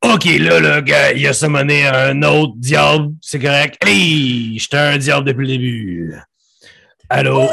[0.04, 3.76] OK, là, le gars, il a summoné un autre diable, c'est correct.
[3.84, 6.16] Hey, j'étais un diable depuis le début.
[7.08, 7.46] Allô?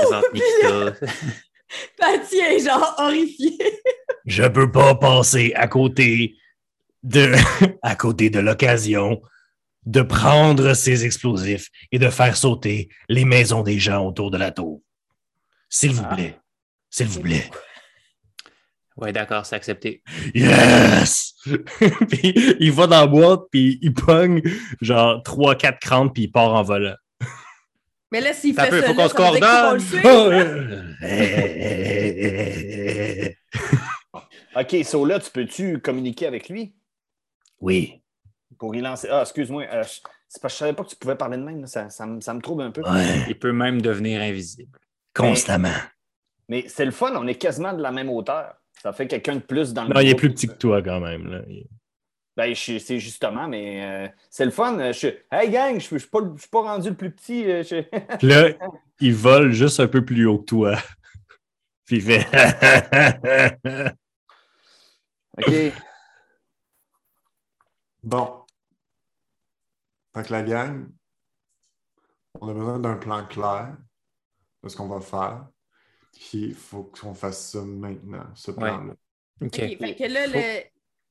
[1.97, 3.57] Patty est genre horrifiée.
[4.25, 6.35] Je peux pas passer à côté
[7.03, 7.33] de,
[7.81, 9.21] à côté de l'occasion.
[9.85, 14.49] de prendre ces explosifs et de faire sauter les maisons des gens autour de la
[14.51, 14.81] tour.
[15.69, 16.15] S'il vous Ah.
[16.15, 16.39] plaît.
[16.89, 17.47] S'il vous plaît.
[18.97, 20.01] Ouais, d'accord, c'est accepté.
[20.33, 21.35] Yes!
[22.09, 24.41] puis il va dans la boîte, puis il pogne
[24.81, 26.95] genre 3-4 crânes, puis il part en volant.
[28.15, 30.95] Mais là, s'il fait ça, faut qu'on se coordonne.
[34.55, 36.73] OK, so là, tu peux-tu communiquer avec lui?
[37.59, 38.01] Oui,
[38.57, 39.09] pour y lancer.
[39.11, 39.63] Ah, excuse-moi.
[39.69, 39.99] euh, je-
[40.29, 41.67] c'est parce que je savais pas que tu pouvais parler de même.
[41.67, 42.81] Ça, ça me- ça me trouble un peu.
[42.83, 44.79] ouais, Il peut même devenir invisible.
[45.13, 45.73] constamment.
[46.47, 48.53] Mais c'est le fun, on est quasiment de la même hauteur.
[48.81, 51.01] Ça fait quelqu'un de plus dans le Non, il est plus petit que toi quand
[51.01, 51.27] même.
[51.29, 51.41] Là.
[51.49, 51.67] Il-
[52.35, 54.77] Ben, je- c'est justement, mais euh, c'est le fun.
[54.79, 57.49] euh, Je, hey gang, je ne suis pas, je suis pas rendu le plus petit.
[57.49, 57.81] euh, je-
[58.17, 58.49] Puis là,
[58.99, 60.75] il vole juste un peu plus haut que toi.
[61.85, 62.25] Puis il fait
[65.37, 65.73] OK.
[68.03, 68.41] Bon.
[70.15, 70.89] Fait que la gang,
[72.41, 73.75] on a besoin d'un plan clair
[74.63, 75.47] de ce qu'on va faire.
[76.13, 78.93] Puis il faut qu'on fasse ça maintenant, ce plan-là.
[79.41, 79.47] OK.
[79.47, 80.63] OK, fait que là, le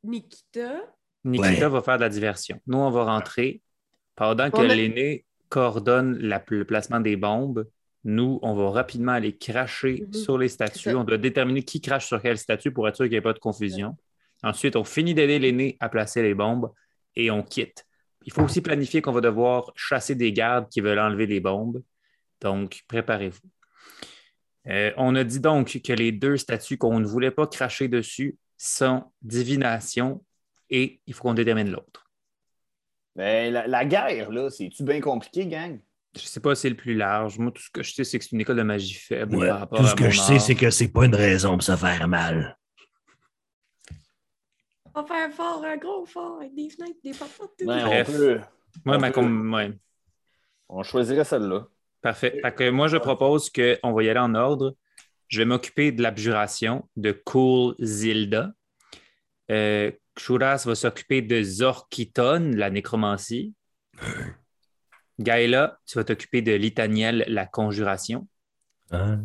[0.08, 0.80] Nikita,
[1.24, 1.68] Nikita Ouais.
[1.68, 2.60] va faire de la diversion.
[2.66, 3.60] Nous, on va rentrer.
[4.16, 7.66] Pendant que l'aîné coordonne la- le placement des bombes,
[8.04, 10.12] nous, on va rapidement aller cracher Mhm.
[10.12, 10.94] sur les statues.
[10.94, 13.32] On doit déterminer qui crache sur quelle statue pour être sûr qu'il n'y ait pas
[13.32, 13.96] de confusion.
[14.42, 16.70] Ensuite, on finit d'aider l'aîné à placer les bombes
[17.16, 17.86] et on quitte.
[18.26, 21.82] Il faut aussi planifier qu'on va devoir chasser des gardes qui veulent enlever les bombes.
[22.42, 23.48] Donc, préparez-vous.
[24.68, 28.36] Euh, on a dit donc que les deux statues qu'on ne voulait pas cracher dessus
[28.56, 30.24] sont divination
[30.70, 32.08] et il faut qu'on détermine l'autre.
[33.16, 35.78] Ben, la, la guerre, là, c'est-tu bien compliqué, gang?
[36.16, 37.38] Je ne sais pas si c'est le plus large.
[37.38, 39.48] Moi, tout ce que je sais, c'est que c'est une école de magie faible Ouais,
[39.48, 41.52] par rapport tout à ce que mon je sais, c'est que c'est pas une raison
[41.52, 42.56] pour se faire mal.
[44.94, 47.32] on va faire fort, un gros fort, avec des fenêtres, des portes.
[47.58, 47.66] tout.
[47.66, 48.06] Ben, on Bref.
[48.06, 48.40] peut.
[48.84, 49.72] Moi, on ma peut- com- ouais.
[50.68, 51.66] On choisirait celle-là.
[52.00, 52.38] Parfait.
[52.42, 54.76] Fait que moi, je propose qu'on va y aller en ordre.
[55.28, 58.52] Je vais m'occuper de l'abjuration de Cool Zilda.
[59.50, 63.54] Euh, Shuras va s'occuper de Zorkiton, la nécromancie.
[65.18, 68.28] Gaëla, tu vas t'occuper de Litaniel, la conjuration.
[68.90, 69.24] Hein?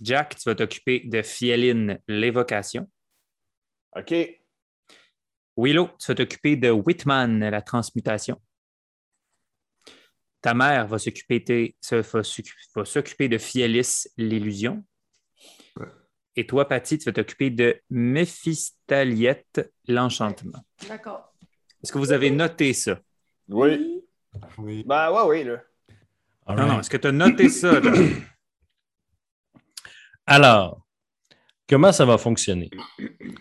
[0.00, 2.90] Jack, tu vas t'occuper de Fieline, l'évocation.
[3.96, 4.14] OK.
[5.56, 8.40] Willow, tu vas t'occuper de Whitman, la transmutation.
[10.42, 11.74] Ta mère va s'occuper de,
[13.28, 14.84] de Fielis, l'illusion.
[16.36, 20.64] Et toi, Patty, tu vas t'occuper de Méphistaliette, l'enchantement.
[20.86, 21.32] D'accord.
[21.82, 23.00] Est-ce que vous avez noté ça?
[23.48, 24.02] Oui.
[24.58, 24.84] Oui.
[24.86, 25.62] Ben, ouais, oui, là.
[26.46, 27.80] All Non, non, est-ce que tu as noté ça?
[27.80, 27.92] là?
[30.26, 30.86] Alors,
[31.68, 32.70] comment ça va fonctionner?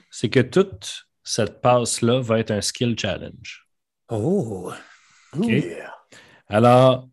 [0.09, 3.67] C'est que toute cette passe-là va être un skill challenge.
[4.09, 4.71] Oh!
[5.33, 5.51] OK?
[6.47, 7.09] Alors,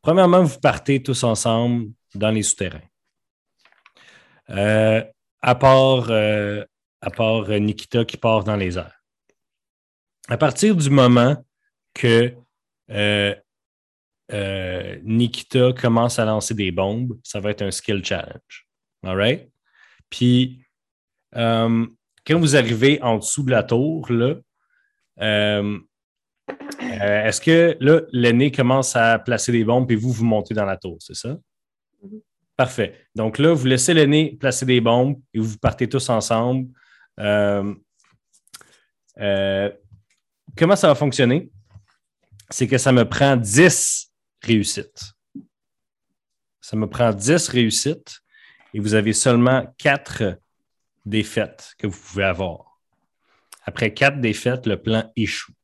[0.00, 2.80] premièrement, vous partez tous ensemble dans les souterrains.
[4.50, 5.02] Euh,
[5.42, 6.64] à part, euh,
[7.00, 9.02] à part euh, Nikita qui part dans les airs.
[10.28, 11.36] À partir du moment
[11.94, 12.34] que
[15.02, 18.68] Nikita commence à lancer des bombes, ça va être un skill challenge.
[19.02, 19.50] All right?
[20.08, 20.62] Puis,
[21.32, 24.34] quand vous arrivez en dessous de la tour, là,
[26.80, 30.76] Est-ce que là, l'aîné commence à placer des bombes et vous, vous montez dans la
[30.76, 31.36] tour, c'est ça?
[32.60, 33.06] Parfait.
[33.14, 36.68] Donc là, vous laissez l'aîné placer des bombes et vous partez tous ensemble.
[37.18, 37.74] Euh,
[39.16, 39.70] euh,
[40.58, 41.50] comment ça va fonctionner?
[42.50, 45.14] C'est que ça me prend 10 réussites.
[46.60, 48.20] Ça me prend 10 réussites
[48.74, 50.38] et vous avez seulement 4
[51.06, 52.78] défaites que vous pouvez avoir.
[53.64, 55.54] Après 4 défaites, le plan échoue.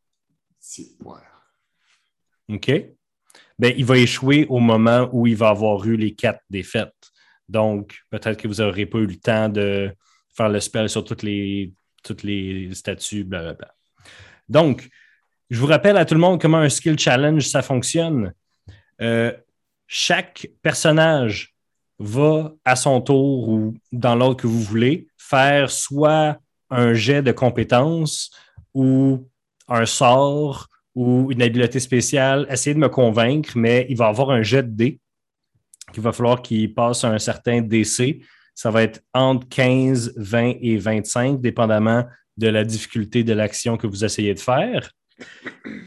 [1.05, 1.21] Ouais.
[2.49, 2.73] OK?
[3.59, 6.93] Ben, il va échouer au moment où il va avoir eu les quatre défaites.
[7.49, 9.91] Donc, peut-être que vous n'aurez pas eu le temps de
[10.35, 13.75] faire le spell sur toutes les, toutes les statues, blablabla.
[14.49, 14.89] Donc,
[15.49, 18.35] je vous rappelle à tout le monde comment un skill challenge, ça fonctionne.
[19.01, 19.33] Euh,
[19.87, 21.55] chaque personnage
[21.99, 26.39] va à son tour ou dans l'ordre que vous voulez faire soit
[26.71, 28.31] un jet de compétences
[28.75, 29.29] ou
[29.69, 34.43] un sort ou une habileté spéciale, essayez de me convaincre, mais il va avoir un
[34.43, 35.01] jet de dés
[35.93, 38.23] qu'il va falloir qu'il passe un certain DC.
[38.55, 42.05] Ça va être entre 15, 20 et 25, dépendamment
[42.39, 44.91] de la difficulté de l'action que vous essayez de faire.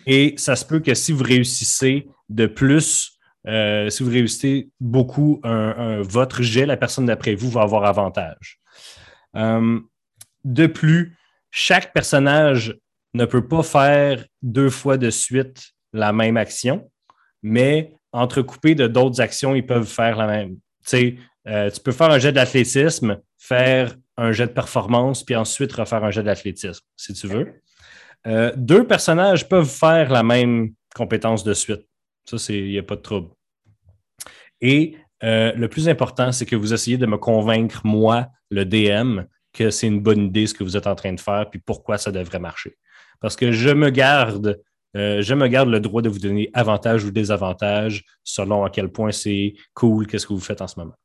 [0.05, 5.39] Et ça se peut que si vous réussissez de plus, euh, si vous réussissez beaucoup
[5.43, 8.59] un- votre jet, la personne d'après vous va avoir avantage.
[9.35, 9.79] Euh,
[10.45, 11.17] de plus,
[11.51, 12.75] chaque personnage
[13.13, 16.89] ne peut pas faire deux fois de suite la même action,
[17.41, 20.57] mais entrecoupé de d'autres actions, ils peuvent faire la même.
[20.87, 26.03] Tu euh, peux faire un jet d'athlétisme, faire un jet de performance, puis ensuite refaire
[26.03, 27.61] un jet d'athlétisme, si tu veux.
[28.27, 31.85] Euh, deux personnages peuvent faire la même compétence de suite.
[32.25, 33.29] Ça, il n'y a pas de trouble.
[34.61, 39.21] Et euh, le plus important, c'est que vous essayez de me convaincre, moi, le DM,
[39.53, 41.97] que c'est une bonne idée ce que vous êtes en train de faire, puis pourquoi
[41.97, 42.77] ça devrait marcher.
[43.19, 44.61] Parce que je me garde,
[44.95, 48.89] euh, je me garde le droit de vous donner avantage ou désavantage selon à quel
[48.89, 50.95] point c'est cool, qu'est-ce que vous faites en ce moment.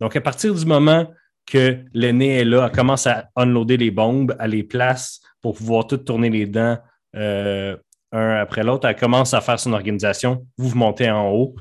[0.00, 1.06] Donc, à partir du moment
[1.46, 5.86] que l'aîné est là, elle commence à unloader les bombes, à les place pour pouvoir
[5.86, 6.78] tout tourner les dents
[7.16, 7.76] euh,
[8.12, 10.46] un après l'autre, elle commence à faire son organisation.
[10.58, 11.54] Vous vous montez en haut.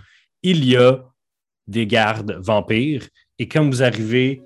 [0.44, 1.00] Il y a
[1.68, 3.08] des gardes vampires.
[3.40, 4.42] Et comme vous arrivez,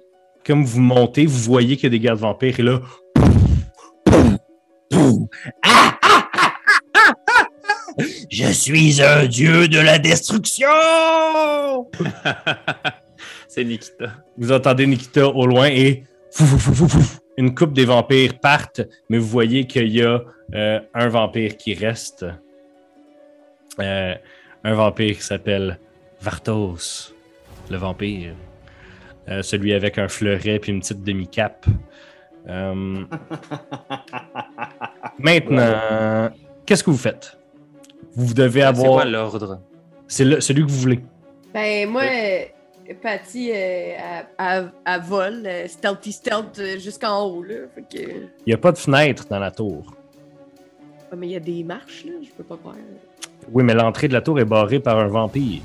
[0.45, 2.59] comme vous montez, vous voyez qu'il y a des gardes vampires.
[2.59, 2.81] Et là,
[8.29, 10.67] Je suis un dieu de la destruction!
[13.47, 14.11] C'est Nikita.
[14.37, 17.19] vous entendez Nikita au loin et fou, fou, fou, fou, fou.
[17.37, 20.21] une coupe des vampires partent, mais vous voyez qu'il y a
[20.53, 22.25] euh, un vampire qui reste.
[23.79, 24.13] Euh,
[24.63, 25.79] un vampire qui s'appelle
[26.21, 27.13] Vartos,
[27.69, 28.33] le vampire.
[29.29, 31.65] Euh, celui avec un fleuret puis une petite demi-cape.
[32.47, 33.03] Euh,
[35.19, 36.29] maintenant,
[36.65, 37.37] qu'est-ce que vous faites?
[38.15, 38.93] Vous devez C'est avoir.
[38.93, 39.59] quoi l'ordre?
[40.07, 40.99] C'est le- celui que vous voulez.
[41.53, 42.43] Ben, moi, euh,
[43.01, 47.55] Patty, euh, elle, elle- elle vole, euh, stealthy stealth euh, jusqu'en haut, là.
[47.73, 48.09] Fait que.
[48.11, 49.93] Il n'y a pas de fenêtre dans la tour.
[51.11, 52.81] Ah, mais il y a des marches, là, je peux pas faire.
[53.51, 55.61] Oui, mais l'entrée de la tour est barrée par un vampire.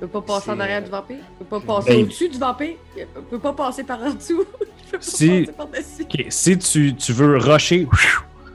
[0.00, 1.16] Je peux pas passer en C'est- arrière du vampire?
[1.40, 2.76] Je peux pas passer Ben- au-dessus du vampire?
[2.96, 4.44] Je peux pas passer par en dessous?
[5.00, 5.46] Si-
[6.30, 7.86] Si tu, tu veux rusher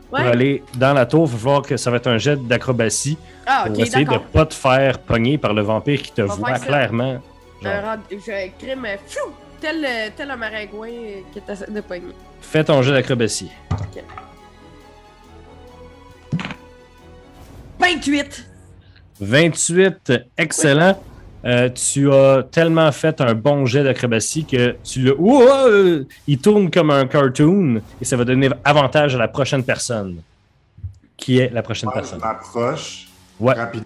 [0.10, 3.18] pour aller dans la tour, il va falloir que ça va être un jet d'acrobatie
[3.46, 6.54] Ah, pour ok, essayer de pas te faire pogner par le vampire qui te voit
[6.60, 7.22] clairement.
[7.62, 10.88] Je, Genre, rentre- je crime, euh, pfiou, tel, euh, tel un maringouin
[11.34, 12.14] qui t'essaie de pogner.
[12.42, 13.52] fais ton jet d'acrobatie.
[17.80, 18.46] 28!
[19.22, 21.02] 28, excellent.
[21.46, 25.16] Euh, tu as tellement fait un bon jet d'acrobatie que tu le.
[25.18, 29.64] Ouh, euh, il tourne comme un cartoon et ça va donner avantage à la prochaine
[29.64, 30.22] personne.
[31.16, 32.20] Qui est la prochaine Moi, je personne?
[32.20, 33.08] m'approche
[33.40, 33.54] Ouais.
[33.54, 33.86] rapidement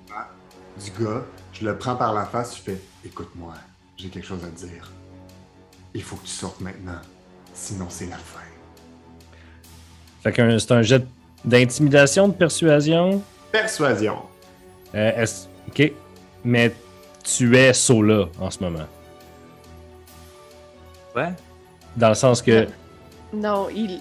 [0.84, 1.22] du gars,
[1.54, 3.54] je le prends par la face, je fais Écoute-moi,
[3.98, 4.90] j'ai quelque chose à te dire.
[5.94, 7.00] Il faut que tu sortes maintenant,
[7.54, 8.40] sinon c'est la fin.
[10.24, 11.06] Fait que c'est un jet
[11.46, 13.22] d'intimidation, de persuasion?
[13.52, 14.16] Persuasion.
[14.96, 15.26] Euh,
[15.68, 15.92] ok.
[16.46, 16.74] Mais
[17.24, 18.86] tu es Sola en ce moment.
[21.16, 21.30] Ouais.
[21.96, 22.68] Dans le sens que.
[23.34, 24.00] Non, il.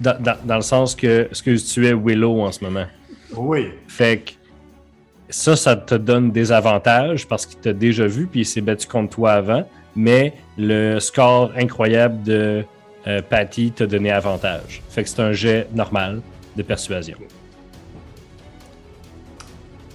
[0.00, 1.26] Dans, dans- dans le sens que.
[1.30, 2.86] Excuse, tu es Willow en ce moment.
[3.34, 3.70] Oui.
[3.86, 4.32] Fait que.
[5.30, 8.86] Ça, ça te donne des avantages parce qu'il t'a déjà vu puis il s'est battu
[8.88, 9.68] contre toi avant.
[9.94, 12.64] Mais le score incroyable de
[13.06, 14.82] euh, Patty t'a donné avantage.
[14.88, 16.22] Fait que c'est un jet normal
[16.56, 17.18] de persuasion.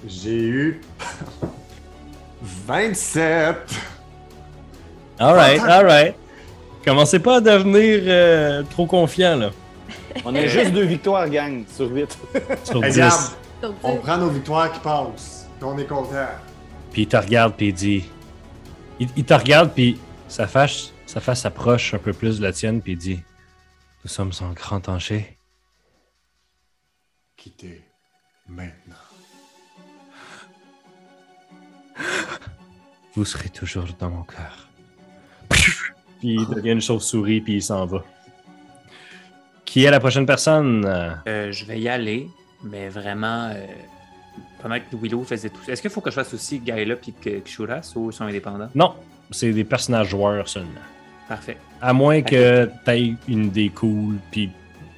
[0.07, 0.81] J'ai eu
[2.43, 3.55] 27.
[5.19, 6.15] Alright, alright.
[6.83, 9.51] Commencez pas à devenir euh, trop confiant là.
[10.25, 12.17] On a juste deux victoires, gang, sur huit.
[12.63, 12.99] Sur Hey, 10.
[13.01, 15.47] regarde, on prend nos victoires qui passent.
[15.57, 16.27] puis on est content.
[16.91, 18.05] Puis il te regarde, puis il dit.
[18.99, 22.51] Il, il te regarde, puis sa face, sa face s'approche un peu plus de la
[22.51, 23.19] tienne, puis il dit
[24.03, 25.37] Nous sommes en grand danger.
[27.37, 27.81] Quittez
[28.47, 28.95] maintenant.
[33.15, 34.69] Vous serez toujours dans mon cœur.
[36.19, 38.03] Puis il devient une chauve-souris, puis il s'en va.
[39.65, 40.85] Qui est la prochaine personne?
[41.27, 42.29] Euh, je vais y aller,
[42.63, 43.65] mais vraiment, euh,
[44.61, 45.73] pendant que Willow faisait tout ça.
[45.73, 48.69] Est-ce qu'il faut que je fasse aussi Gaïla puis que Kshuras ou ils sont indépendants?
[48.73, 48.95] Non,
[49.31, 50.69] c'est des personnages joueurs seulement.
[51.27, 51.57] Parfait.
[51.81, 54.49] À moins que tu aies une idée cool, puis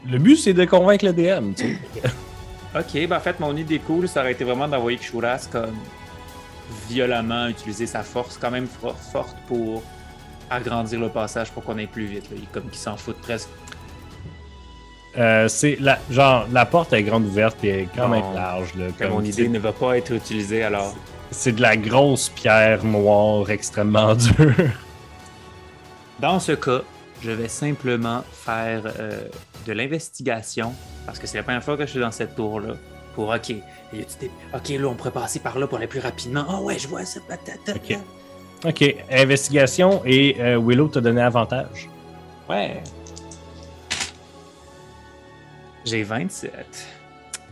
[0.08, 1.78] le but c'est de convaincre le DM, tu sais.
[2.78, 5.76] Ok, ben en fait, mon idée cool, ça aurait été vraiment d'envoyer Kshuras comme
[6.90, 9.84] violemment utiliser sa force quand même for- forte pour
[10.50, 12.30] agrandir le passage pour qu'on aille plus vite.
[12.32, 12.38] là.
[12.40, 13.50] Il comme qu'il s'en fout presque.
[15.18, 18.76] Euh, c'est la, genre, la porte est grande ouverte et est quand même large.
[18.76, 20.94] Là, comme, mon idée ne va pas être utilisée alors.
[21.32, 24.54] C'est de la grosse pierre noire extrêmement dure.
[26.20, 26.82] Dans ce cas,
[27.24, 29.22] je vais simplement faire euh,
[29.66, 30.74] de l'investigation
[31.06, 32.76] parce que c'est la première fois que je suis dans cette tour-là.
[33.16, 33.56] Pour OK,
[34.54, 36.46] OK, là, on pourrait passer par là pour aller plus rapidement.
[36.50, 37.22] Ah ouais, je vois ça.
[37.70, 37.98] Ok.
[38.66, 41.90] ok, investigation et euh, Willow t'a donné avantage.
[42.50, 42.84] Ouais.
[45.86, 46.54] J'ai 27.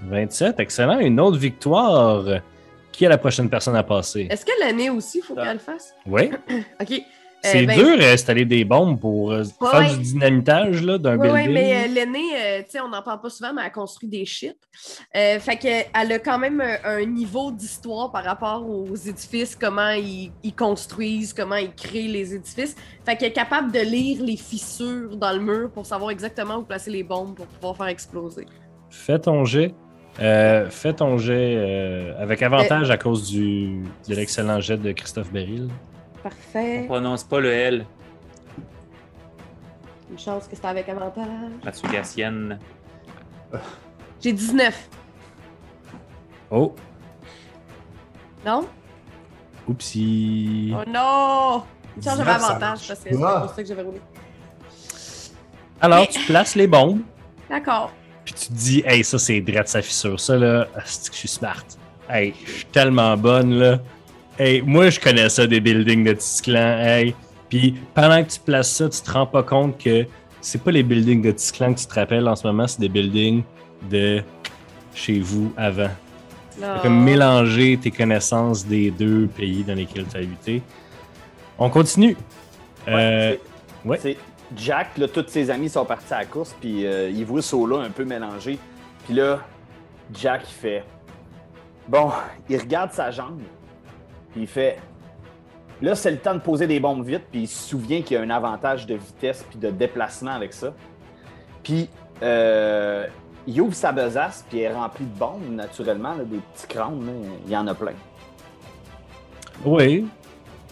[0.02, 1.00] 27, excellent.
[1.00, 2.26] Une autre victoire.
[2.92, 4.28] Qui est la prochaine personne à passer?
[4.30, 5.96] Est-ce que l'année aussi, il faut qu'elle le fasse?
[6.06, 6.30] Oui.
[6.82, 7.02] OK.
[7.46, 9.98] C'est ben, dur d'installer des bombes pour euh, Ouais, faire ouais.
[9.98, 11.48] du dynamitage d'un Oui, building.
[11.48, 14.08] oui, mais euh, l'aînée, euh, tu sais, on n'en parle pas souvent, mais elle construit
[14.08, 14.56] des shit.
[15.16, 19.90] Euh, fait qu'elle a quand même un, un niveau d'histoire par rapport aux édifices, comment
[19.92, 22.76] ils, ils construisent, comment ils créent les édifices.
[23.06, 26.64] Fait qu'elle est capable de lire les fissures dans le mur pour savoir exactement où
[26.64, 28.46] placer les bombes pour pouvoir faire exploser.
[28.90, 29.74] Fais ton jet.
[30.22, 35.32] Euh, fais ton jet euh, avec avantage à cause du, de l'excellent jet de Christophe
[36.24, 36.26] Beril.
[36.26, 36.84] On Parfait.
[36.88, 37.86] prononce pas le L,
[40.12, 41.28] Une chance que c'est avec avantage.
[41.64, 42.60] la Tsugassienne.
[44.22, 44.90] J'ai 19.
[46.52, 46.76] Oh,
[48.46, 48.68] Non?
[49.68, 50.74] oupsie.
[50.76, 51.64] Oh non!
[51.96, 54.02] Une chance, j'avais 19, ça avantage parce que c'est pour ça que j'avais roulé.
[55.82, 57.02] Alors, tu places les bombes,
[57.50, 57.92] D'accord.
[58.26, 60.20] puis tu te dis, hey, ça c'est drette sa fissure.
[60.20, 61.64] Ça là, c'est que je suis smart.
[62.10, 63.80] Hey, je suis tellement bonne là.
[64.40, 66.78] Hey, moi je connais ça des buildings de Tisclan.
[66.80, 67.16] Hey,
[67.50, 70.06] puis pendant que tu places ça, tu te rends pas compte que
[70.42, 72.90] c'est pas les buildings de Tisclan que tu te rappelles en ce moment, c'est des
[72.90, 73.44] buildings
[73.90, 74.22] de
[74.96, 75.90] chez vous avant.
[76.62, 76.68] Non.
[76.84, 80.62] comme mélanger tes connaissances des deux pays dans lesquels tu as habité.
[81.58, 82.16] On continue.
[82.88, 83.32] Euh,
[83.84, 83.98] c'est- ouais.
[84.00, 84.18] c'est
[84.56, 87.78] Jack, là, tous ses amis sont partis à la course, puis euh, il voit Sola
[87.84, 88.60] un peu mélangé.
[89.06, 89.40] Puis là,
[90.14, 90.84] Jack, il fait.
[91.88, 92.12] Bon,
[92.48, 93.42] il regarde sa jambe,
[94.34, 94.78] puis il fait.
[95.82, 98.20] Là, c'est le temps de poser des bombes vite, puis il se souvient qu'il y
[98.20, 100.74] a un avantage de vitesse puis de déplacement avec ça.
[101.64, 101.90] Puis,
[102.22, 103.08] euh,
[103.48, 107.06] il ouvre sa besace, puis elle est remplie de bombes, naturellement, là, des petits crânes,
[107.06, 107.12] là,
[107.46, 107.94] il y en a plein.
[109.66, 110.06] oui.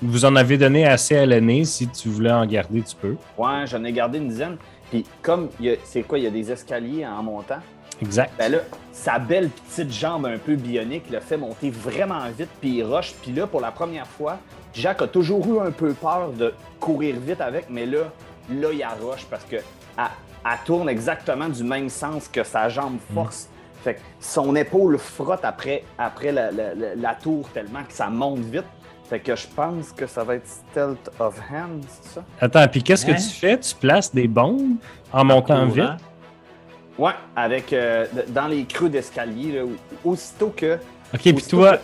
[0.03, 1.63] Vous en avez donné assez à l'année.
[1.63, 3.15] Si tu voulais en garder, tu peux.
[3.37, 4.57] Ouais, j'en ai gardé une dizaine.
[4.89, 5.49] Puis, comme,
[5.83, 7.59] c'est quoi, il y a des escaliers en montant.
[8.01, 8.31] Exact.
[8.37, 8.57] Ben là,
[8.91, 13.13] sa belle petite jambe un peu bionique le fait monter vraiment vite, puis il rush.
[13.21, 14.37] Puis là, pour la première fois,
[14.73, 18.11] Jack a toujours eu un peu peur de courir vite avec, mais là,
[18.49, 20.03] là, il arroche parce que elle,
[20.45, 23.47] elle tourne exactement du même sens que sa jambe force.
[23.83, 28.09] Fait que son épaule frotte après, après la, la- la- la tour tellement que ça
[28.09, 28.65] monte vite.
[29.09, 32.23] Fait que je pense que ça va être Stealth of Hand, c'est ça?
[32.39, 33.15] Attends, puis qu'est-ce que Hein?
[33.15, 33.59] tu fais?
[33.59, 34.75] Tu places des bombes
[35.11, 35.83] en montant vite?
[36.97, 39.61] Ouais, avec euh, dans les creux d'escalier, là,
[40.03, 40.77] aussitôt que
[41.13, 41.77] Ok, puis toi,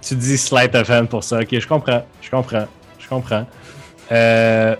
[0.00, 1.40] tu dis sleight of hand pour ça.
[1.40, 2.04] Ok, je comprends.
[2.20, 2.66] Je comprends.
[2.98, 3.46] Je comprends.
[4.10, 4.74] Euh,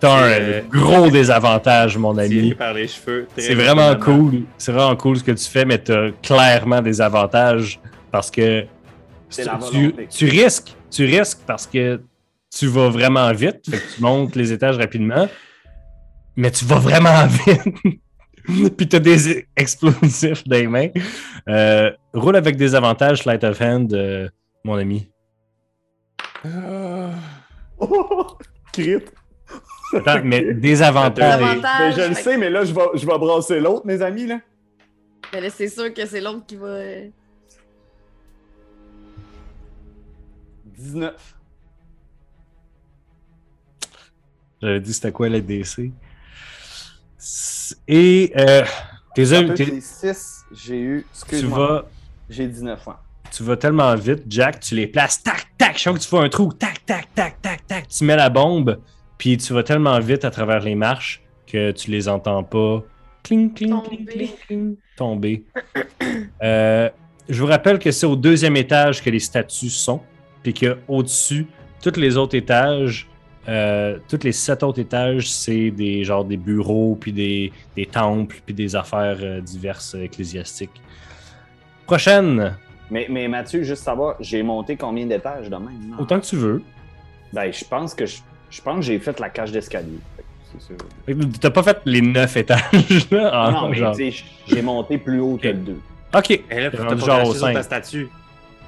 [0.00, 2.28] T'as un euh, gros désavantage, mon ami.
[2.28, 3.26] Tiré par les cheveux.
[3.32, 4.42] très C'est vraiment cool.
[4.56, 7.80] C'est vraiment cool ce que tu fais, mais tu as clairement des avantages
[8.12, 8.64] parce que
[9.72, 10.74] tu, tu risques.
[10.90, 12.00] Tu risques parce que
[12.56, 13.68] tu vas vraiment vite.
[13.68, 15.28] Fait que tu montes les étages rapidement,
[16.36, 18.00] mais tu vas vraiment vite.
[18.76, 20.88] Puis tu as des explosifs dans les mains.
[21.48, 24.28] Euh, roule avec des avantages, Light of Hand, euh,
[24.64, 25.10] mon ami.
[27.78, 28.26] Oh,
[28.72, 28.96] crit.
[29.94, 31.42] Attends, mais des avantages.
[31.42, 31.96] Avantage.
[31.96, 34.40] Mais je le sais, mais là, je vais, je vais brasser l'autre, mes amis, là.
[35.32, 36.66] Mais là, c'est sûr que c'est l'autre qui va.
[36.66, 37.08] euh,
[40.64, 41.34] 19.
[44.60, 45.92] J'avais dit c'était quoi les DC.
[47.88, 48.62] Et euh,
[49.14, 51.02] tes œuvres- c'est 6, j'ai eu.
[51.12, 51.58] tu Excuse-moi.
[51.58, 51.84] vas
[52.30, 53.02] J'ai 19 fois.
[53.34, 56.18] tu vas tellement vite, Jack, tu les places, tac, tac, chaque fois que tu fais
[56.18, 58.78] un trou, tac, tac, tac, tac, tac, tu mets la bombe,
[59.18, 62.82] puis tu vas tellement vite à travers les marches que tu les entends pas.
[63.24, 64.12] Cling, cling, cling, Tomber.
[64.14, 65.44] cling, cling, tomber.
[66.42, 66.88] Euh,
[67.28, 70.00] je vous rappelle que c'est au deuxième étage que les statues sont,
[70.42, 71.46] puis qu'au-dessus,
[71.82, 73.08] tous les autres étages,
[73.48, 78.36] euh, tous les sept autres étages, c'est des genre des bureaux, puis des, des temples,
[78.44, 80.82] puis des affaires euh, diverses euh, ecclésiastiques.
[81.86, 82.54] Prochaine,
[82.90, 85.88] Mais, mais Mathieu, juste savoir, j'ai monté combien d'étages de même?
[85.90, 85.98] non?
[86.00, 86.62] autant que tu veux.
[87.32, 88.18] Ben, je pense que je,
[88.50, 89.98] je pense que j'ai fait la cage d'escalier.
[91.40, 93.50] T'as pas fait les neuf étages, là?
[93.50, 93.94] non, mais genre.
[93.96, 95.76] tu sais, j'ai monté plus haut que le 2.
[96.14, 96.30] Ok.
[96.30, 98.08] Et là, T'es t'as pas genre ta statue.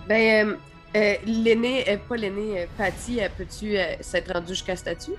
[0.08, 0.54] Ben, euh,
[0.96, 5.12] euh, l'aîné, euh, pas l'aîné, euh, Patty, peux-tu euh, s'être rendue jusqu'à statue?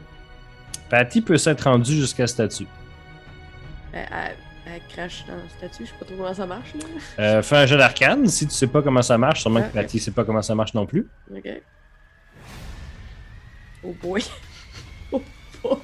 [0.90, 2.68] Patty peut s'être rendue jusqu'à statue.
[3.94, 4.36] Elle, elle-
[4.74, 6.86] elle crache dans statue, je sais pas trop comment ça marche, là.
[7.24, 8.28] Euh, fais un jeu d'arcane.
[8.28, 10.54] Si tu sais pas comment ça marche, sûrement Ah, que Patty sait pas comment ça
[10.56, 11.08] marche non plus.
[11.36, 11.50] Ok.
[13.84, 14.24] Oh boy.
[15.12, 15.22] Oh
[15.64, 15.78] boy.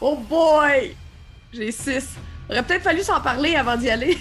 [0.00, 0.94] Oh boy!
[1.52, 2.16] J'ai 6.
[2.50, 4.16] Aurait peut-être fallu s'en parler avant d'y aller.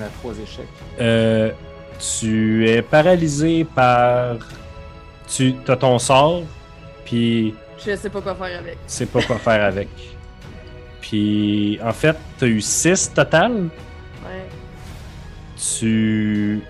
[0.00, 0.66] On a trois échecs.
[1.00, 1.50] Euh,
[1.98, 4.36] tu es paralysé par.
[5.28, 6.42] Tu as ton sort,
[7.04, 7.54] puis
[7.84, 8.78] je sais pas quoi faire avec.
[8.86, 9.88] sais pas quoi faire avec.
[11.00, 13.52] Puis, en fait, tu as eu 6 total.
[14.24, 14.46] Ouais.
[15.78, 16.60] Tu.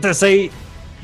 [0.00, 0.50] T'essayes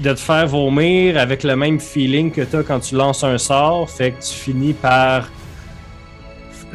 [0.00, 3.88] de te faire vomir avec le même feeling que t'as quand tu lances un sort.
[3.90, 5.28] Fait que tu finis par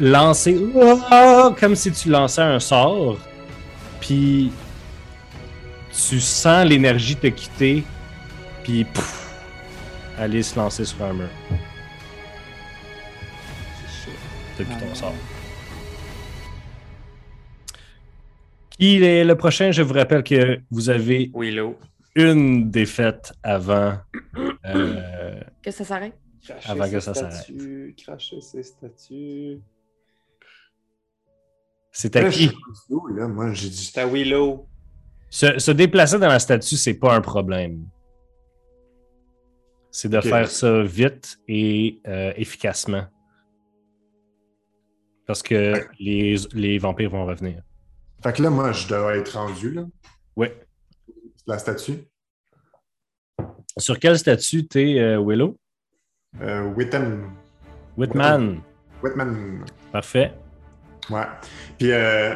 [0.00, 0.58] lancer
[1.58, 3.18] comme si tu lançais un sort.
[4.00, 4.52] Puis
[5.90, 7.84] tu sens l'énergie te quitter.
[8.62, 9.30] Puis pouf,
[10.18, 11.28] aller se lancer sur un mur.
[14.58, 15.12] Depuis ton sort.
[18.78, 19.70] Qui est le prochain?
[19.70, 21.76] Je vous rappelle que vous avez Willow.
[22.16, 23.94] une défaite avant.
[24.66, 26.14] euh, Que ça s'arrête?
[26.44, 27.50] Cracher Avant que ça s'arrête.
[27.96, 29.58] Cracher ses statues.
[31.96, 32.48] C'est à Là, qui?
[32.48, 32.56] suis
[32.90, 33.28] où, là?
[33.28, 33.90] Moi, j'ai dit.
[33.92, 34.66] C'est à Willow.
[35.30, 37.86] Se, se déplacer dans la statue, c'est pas un problème.
[39.90, 43.04] C'est de faire ça vite et euh, efficacement.
[45.26, 47.62] Parce que les, les vampires vont revenir.
[48.22, 49.84] Fait que là, moi, je dois être rendu, là.
[50.36, 50.60] Ouais.
[51.46, 52.08] La statue.
[53.78, 55.56] Sur quelle statue t'es, euh, Willow?
[56.40, 57.30] Euh, Whitman.
[57.96, 58.60] Whitman.
[59.02, 59.64] Whitman.
[59.92, 60.32] Parfait.
[61.10, 61.26] Ouais.
[61.78, 62.34] Puis, euh,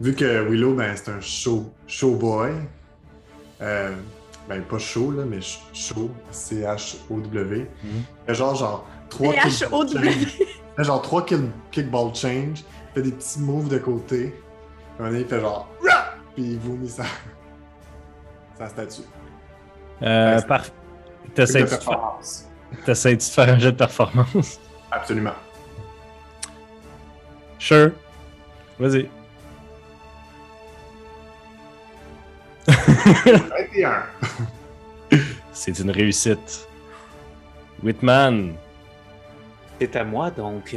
[0.00, 2.52] vu que Willow, ben, c'est un show, show boy,
[3.60, 3.94] euh,
[4.48, 5.40] ben, pas show, là, mais
[5.72, 7.70] show, C-H-O-W.
[8.26, 9.32] Fait genre, genre, trois.
[10.76, 12.64] Fait genre, trois kick- kickball change.
[12.94, 14.34] Fait des petits moves de côté.
[14.98, 15.68] Un il fait genre,
[16.34, 17.04] puis il vomit sa,
[18.58, 19.02] sa statue.
[20.02, 24.60] Euh, Ouais, par- de T'essayes-tu de, faire- un jet de performance?
[24.90, 25.32] Absolument.
[27.60, 27.92] Sure.
[28.78, 29.08] Vas-y.
[32.66, 34.02] 21.
[35.52, 36.66] C'est une réussite.
[37.82, 38.54] Whitman.
[39.78, 40.76] C'est à moi donc.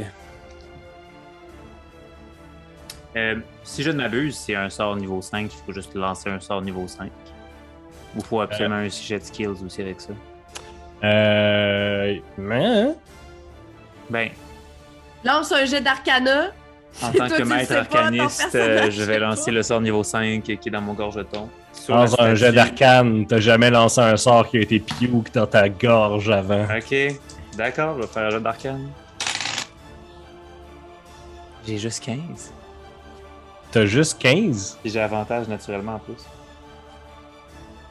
[3.16, 5.50] Euh, si je ne m'abuse, c'est un sort niveau 5.
[5.52, 7.10] Il faut juste lancer un sort niveau 5.
[8.14, 10.12] Ou il faut absolument un sujet de skills aussi avec ça.
[11.02, 12.18] Euh.
[12.36, 12.94] Mais.
[14.10, 14.30] Ben,
[15.24, 16.52] Lance un jet d'arcana.
[17.02, 20.52] En tant toi, que maître arcaniste, euh, je vais lancer le sort niveau 5 qui
[20.52, 21.48] est dans mon gorgeton.
[21.88, 25.68] Dans un jet d'arcane, t'as jamais lancé un sort qui a été puke dans ta
[25.68, 26.64] gorge avant.
[26.64, 26.94] Ok,
[27.56, 28.88] d'accord, je vais faire un jet d'arcane.
[31.66, 32.52] J'ai juste 15.
[33.72, 34.78] T'as juste 15?
[34.84, 36.22] Et j'ai avantage naturellement en plus.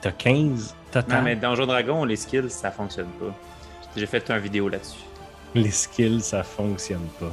[0.01, 1.17] T'as 15 total?
[1.17, 3.33] Non, mais dans Donjon Dragon, les skills, ça fonctionne pas.
[3.95, 5.03] J'ai fait une vidéo là-dessus.
[5.55, 7.31] Les skills, ça fonctionne pas.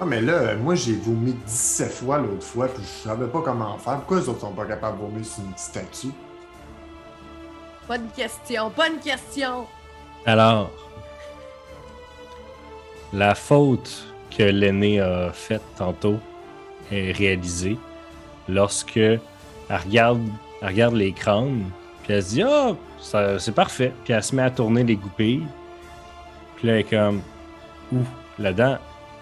[0.00, 3.78] Ah, mais là, moi, j'ai vomi 17 fois l'autre fois, puis je savais pas comment
[3.78, 3.96] faire.
[3.98, 6.10] Pourquoi les autres sont pas capables de vomir sur une statue?
[7.88, 9.66] Bonne question, bonne question.
[10.26, 10.70] Alors,
[13.12, 14.06] la faute
[14.36, 16.18] que l'aîné a faite tantôt
[16.92, 17.78] est réalisée
[18.48, 19.20] lorsque elle
[19.70, 20.20] regarde,
[20.60, 21.70] elle regarde les crânes,
[22.02, 23.92] puis elle se dit Ah, ça- c'est parfait.
[24.04, 25.46] Puis elle se met à tourner les goupilles.
[26.56, 27.22] Puis là, elle est comme
[27.92, 27.98] Ouh,
[28.38, 28.78] là-dedans,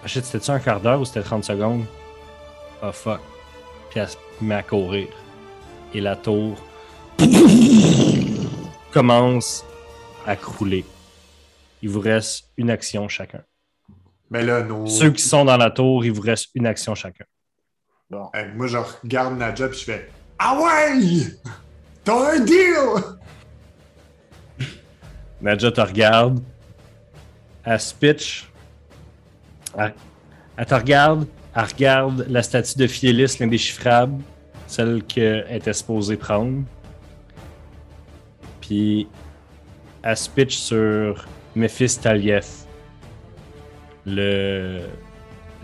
[0.07, 1.85] shit, c'était-tu un quart d'heure ou c'était 30 secondes?
[2.81, 3.21] Ah, fuck.
[3.89, 5.07] Puis elle se met à courir.
[5.93, 6.57] Et la tour
[8.91, 9.65] commence
[10.25, 10.85] à crouler.
[11.81, 13.41] Il vous reste une action chacun.
[14.29, 14.87] Mais là, nos...
[14.87, 17.25] Ceux qui sont dans la tour, il vous reste une action chacun.
[18.09, 18.29] Bon.
[18.33, 21.37] Hey, moi, je regarde Nadja, puis je fais Ah ouais!
[22.03, 23.03] T'as un deal!
[25.41, 26.43] Nadja te regarde.
[27.63, 28.47] Elle se pitch.
[29.77, 29.93] Elle,
[30.57, 31.27] elle te regarde.
[31.55, 34.21] Elle regarde la statue de Fielis, l'indéchiffrable.
[34.67, 36.63] Celle qu'elle était supposée prendre.
[38.61, 39.07] Puis
[40.03, 41.25] elle se pitch sur
[41.55, 42.67] Mephistalieth.
[44.05, 44.81] Le.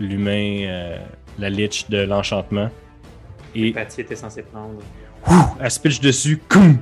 [0.00, 0.64] L'humain.
[0.66, 0.98] euh,
[1.38, 2.70] la lich de l'enchantement.
[3.54, 4.80] Et Patty était censé prendre.
[5.60, 6.40] elle se pitch dessus.
[6.48, 6.78] Coum!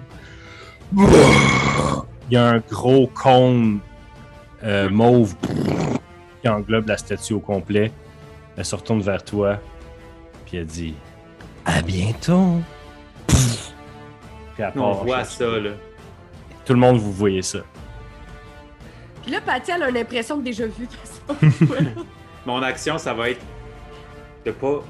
[0.96, 3.80] Il y a un gros cône
[4.62, 5.34] euh, mauve
[6.40, 7.92] qui englobe la statue au complet.
[8.56, 9.58] Elle se retourne vers toi.
[10.46, 10.94] Puis elle dit
[11.64, 12.60] À bientôt.
[13.26, 13.38] Puis
[14.58, 15.70] elle Nous, on part voit ça, là.
[16.64, 17.60] Tout le monde, vous voyez ça.
[19.22, 21.34] Puis là, Patty, elle a l'impression de déjà vu ça.
[22.46, 23.42] Mon action, ça va être
[24.44, 24.82] de pas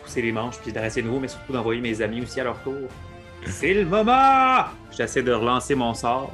[0.00, 2.58] trousser les manches puis de rester nouveau, mais surtout d'envoyer mes amis aussi à leur
[2.62, 2.88] tour.
[3.44, 4.64] C'est le moment!
[4.96, 6.32] J'essaie de relancer mon sort.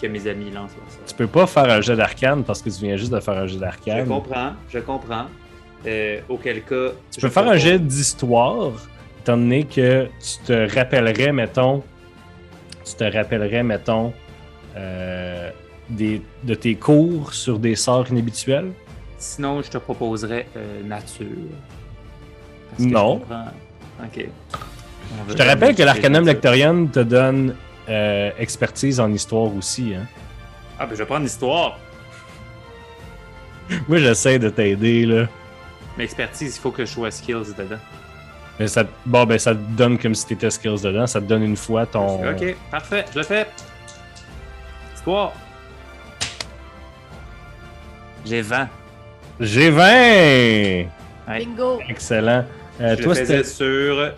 [0.00, 0.72] Que mes amis lancent.
[1.06, 3.46] Tu peux pas faire un jet d'arcane parce que tu viens juste de faire un
[3.46, 4.06] jet Je d'arcane.
[4.06, 5.26] comprends, je comprends.
[5.86, 6.90] Euh, auquel cas.
[7.10, 8.72] Tu peux faire un jet d'histoire,
[9.20, 11.82] étant donné que tu te rappellerais, mettons,
[12.84, 14.12] tu te rappellerais, mettons,
[14.76, 15.50] euh,
[15.88, 18.72] des, de tes cours sur des sorts inhabituels?
[19.18, 21.26] Sinon, je te proposerais euh, nature.
[22.70, 23.14] Parce que Non.
[23.14, 23.44] je comprends-
[25.28, 26.24] Je te rappelle que l'Arcanum.
[26.26, 27.54] Lectorian te donne
[27.88, 29.94] euh, expertise en histoire aussi.
[29.94, 30.06] Hein?
[30.78, 31.78] Ah, ben je vais prendre l'histoire.
[33.88, 35.26] Moi, j'essaie de t'aider, là.
[35.96, 37.78] Mais expertise, il faut que je sois skills dedans.
[38.58, 41.06] Mais ça, bon, ben, ça te donne comme si t'étais skills dedans.
[41.06, 42.28] Ça te donne une fois ton.
[42.28, 43.46] Ok, parfait, je le fais.
[44.94, 45.32] Histoire.
[48.24, 48.68] J'ai 20.
[49.40, 49.82] J'ai 20!
[49.82, 50.88] Ouais.
[51.28, 51.80] Bingo!
[51.88, 52.44] Excellent.
[52.80, 53.44] Euh, je toi, le faisais c'était.
[53.44, 54.12] sur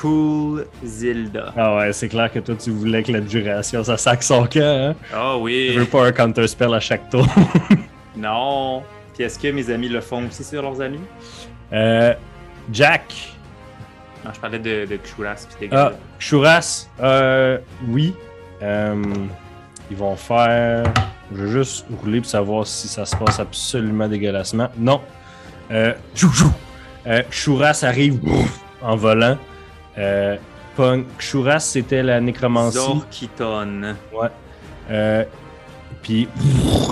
[0.00, 1.52] Cool Zilda.
[1.56, 4.60] Ah ouais, c'est clair que toi, tu voulais que la duration, ça sac son camp,
[4.62, 4.94] hein?
[5.12, 5.74] Ah Tu oui.
[5.76, 7.26] veux pas un counter spell à chaque tour?
[8.16, 8.82] Non.
[9.14, 10.98] Puis est-ce que mes amis le font aussi sur leurs amis?
[11.72, 12.12] Euh,
[12.72, 13.34] Jack.
[14.24, 15.92] Non, je parlais de, de Kuras puis des Ah, gars.
[16.18, 17.58] Chouras, euh,
[17.88, 18.14] oui.
[18.62, 19.02] Euh,
[19.90, 20.92] ils vont faire.
[21.34, 24.68] Je vais juste rouler pour savoir si ça se passe absolument dégueulassement.
[24.76, 25.00] Non.
[25.70, 25.94] Euh.
[27.06, 29.38] Euh, Chouras arrive ouf, en volant.
[29.98, 30.36] Euh,
[31.58, 32.78] c'était la nécromancie.
[32.78, 33.96] Zorkiton.
[34.12, 34.28] Ouais.
[34.90, 35.24] Euh,
[36.02, 36.28] puis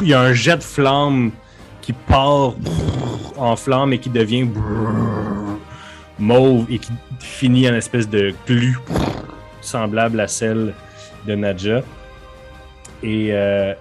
[0.02, 1.30] il y a un jet de flamme
[1.80, 2.54] qui part
[3.36, 4.48] en flamme et qui devient
[6.18, 8.78] mauve et qui finit en espèce de glu
[9.60, 10.74] semblable à celle
[11.26, 11.82] de Nadja.
[13.02, 13.74] Et, euh,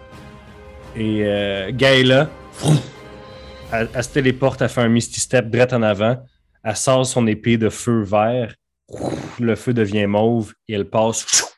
[0.96, 2.30] et euh, Gaëla,
[3.72, 6.18] elle, elle se téléporte, elle fait un Misty Step direct en avant.
[6.64, 8.54] Elle sort son épée de feu vert.
[9.40, 11.56] Le feu devient mauve et elle passe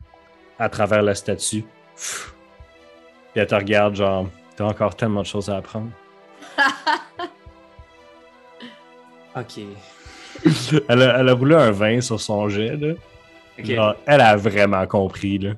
[0.57, 1.63] à travers la statue.
[1.95, 5.91] Puis elle te regarde, genre, t'as encore tellement de choses à apprendre.
[9.35, 9.59] Ok.
[10.89, 12.93] Elle a, elle a roulé un 20 sur son jet, là.
[13.59, 15.51] Genre, elle a vraiment compris, là.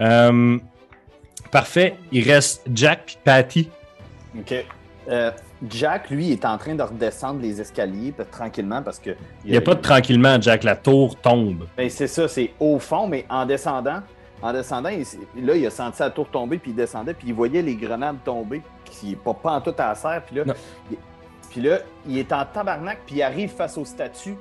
[0.00, 0.58] Euh,
[1.50, 1.96] parfait.
[2.10, 3.70] Il reste Jack puis Patty.
[4.38, 4.54] OK.
[5.08, 5.30] Euh,
[5.70, 9.10] Jack, lui, est en train de redescendre les escaliers tranquillement parce que.
[9.44, 10.64] Il n'y a pas de tranquillement, Jack.
[10.64, 11.66] La tour tombe.
[11.76, 14.00] Ben, c'est ça, c'est au fond, mais en descendant,
[14.42, 17.34] en descendant, il- là, il a senti la tour tomber, puis il descendait, puis il
[17.34, 20.54] voyait les grenades tomber, qui n'est pas, pas en tout à serre, puis là, Non.
[20.90, 20.96] il,
[21.48, 21.78] puis là,
[22.08, 24.36] il est en tabarnak, puis il arrive face aux statues,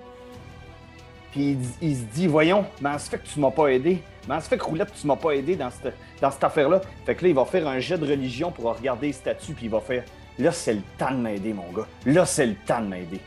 [1.31, 4.01] puis il, se dit, voyons, comment ça fait que tu m'as pas aidé?
[4.27, 6.81] Comment ça fait que Roulette, tu m'as pas aidé dans cette, dans cette affaire-là?
[7.05, 9.65] Fait que là, il va faire un jet de religion pour regarder les statues, puis
[9.67, 10.03] il va faire,
[10.39, 11.87] là, c'est le temps de m'aider, mon gars.
[12.05, 13.21] Là, c'est le temps de m'aider.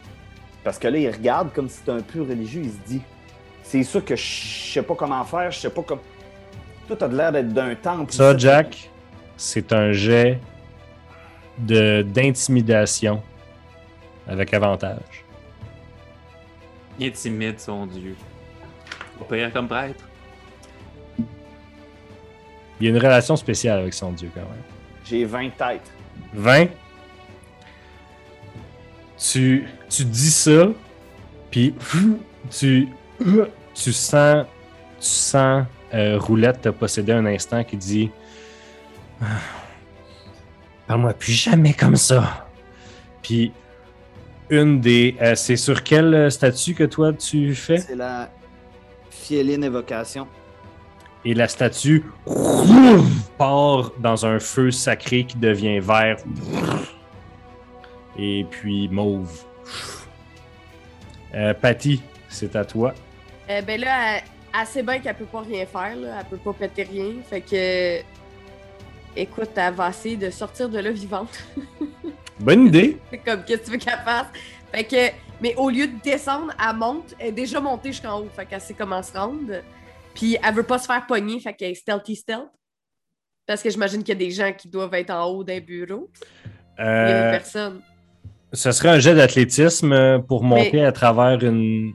[0.63, 3.03] Parce que là, il regarde comme si c'était un peu religieux, il se dit,
[3.63, 6.01] c'est sûr que je sais pas comment faire, je sais pas comme.
[6.87, 8.13] Toi, t'as de l'air d'être d'un temple.
[8.13, 8.37] Ça.
[8.37, 8.91] Jack,
[9.37, 10.39] c'est un jet
[11.59, 13.23] de d'intimidation
[14.27, 15.25] avec avantage.
[16.99, 18.15] Il intimide son dieu.
[19.19, 20.05] Pas pire comme prêtre.
[22.81, 24.63] Il y a une relation spéciale avec son dieu, quand même.
[25.05, 25.91] J'ai 20 têtes.
[26.35, 26.67] 20.
[29.19, 30.69] Tu, tu dis ça,
[31.51, 31.75] puis
[32.51, 32.89] tu,
[33.75, 34.47] tu sens,
[35.01, 35.65] tu sens
[35.95, 38.11] euh, Roulette te posséder un instant qui dit
[39.21, 39.27] Ah,
[40.87, 42.49] Parle-moi plus jamais comme ça.
[43.23, 43.53] Puis
[44.51, 45.17] une des.
[45.23, 47.79] euh, c'est sur quel euh, statut que toi tu fais?
[47.79, 48.31] C'est la
[49.11, 50.27] Fieline évocation.
[51.25, 52.05] Et la statue
[53.39, 56.17] part dans un feu sacré qui devient vert.
[58.19, 59.45] Et puis mauve.
[61.35, 62.95] Euh, Patty, c'est à toi.
[63.51, 64.21] Euh, ben là,
[64.65, 66.19] sait bien qu'elle peut pas rien faire, là.
[66.21, 67.13] Elle peut pas péter rien.
[67.29, 68.01] Fait que.
[69.17, 71.39] Écoute, elle va essayer de sortir de là vivante.
[72.41, 72.99] Bonne idée.
[73.11, 74.27] C'est comme, qu'est-ce que tu veux qu'elle fasse?
[74.73, 75.15] Fait que.
[75.41, 77.15] Mais au lieu de descendre, elle monte.
[77.19, 78.29] Elle est déjà montée jusqu'en haut.
[78.35, 79.61] Fait qu'elle sait comment se rendre.
[80.15, 81.41] Puis elle veut pas se faire pogner.
[81.41, 82.51] Fait qu'elle est stealthy stealth.
[83.47, 86.09] Parce que j'imagine qu'il y a des gens qui doivent être en haut d'un bureau.
[86.79, 87.83] Il y a Euh, des personnes.
[88.55, 91.93] Ce serait un jet d'athlétisme euh, pour monter Mais- à travers une.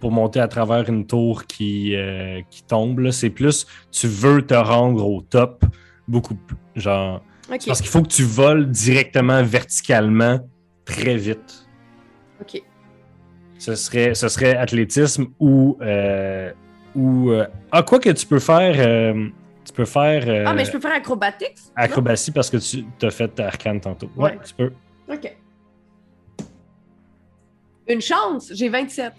[0.00, 3.10] Pour monter à travers une tour qui, euh, qui tombe.
[3.10, 5.62] C'est plus, tu veux te rendre au top
[6.08, 6.56] beaucoup plus.
[6.74, 7.22] Genre,
[7.66, 10.40] parce qu'il faut que tu voles directement verticalement
[10.86, 11.66] très vite.
[12.40, 12.62] Ok.
[13.58, 15.76] Ce serait, ce serait athlétisme ou.
[15.82, 16.50] euh,
[16.96, 19.14] ou euh, ah, quoi que tu peux faire.
[19.64, 20.24] tu peux faire.
[20.26, 21.58] euh, Ah, mais je peux faire acrobatics?
[21.76, 24.10] Acrobatie parce que tu as fait arcane tantôt.
[24.16, 24.38] Ouais, Ouais.
[24.46, 24.72] tu peux.
[25.10, 25.36] Ok.
[27.88, 29.12] Une chance, j'ai 27.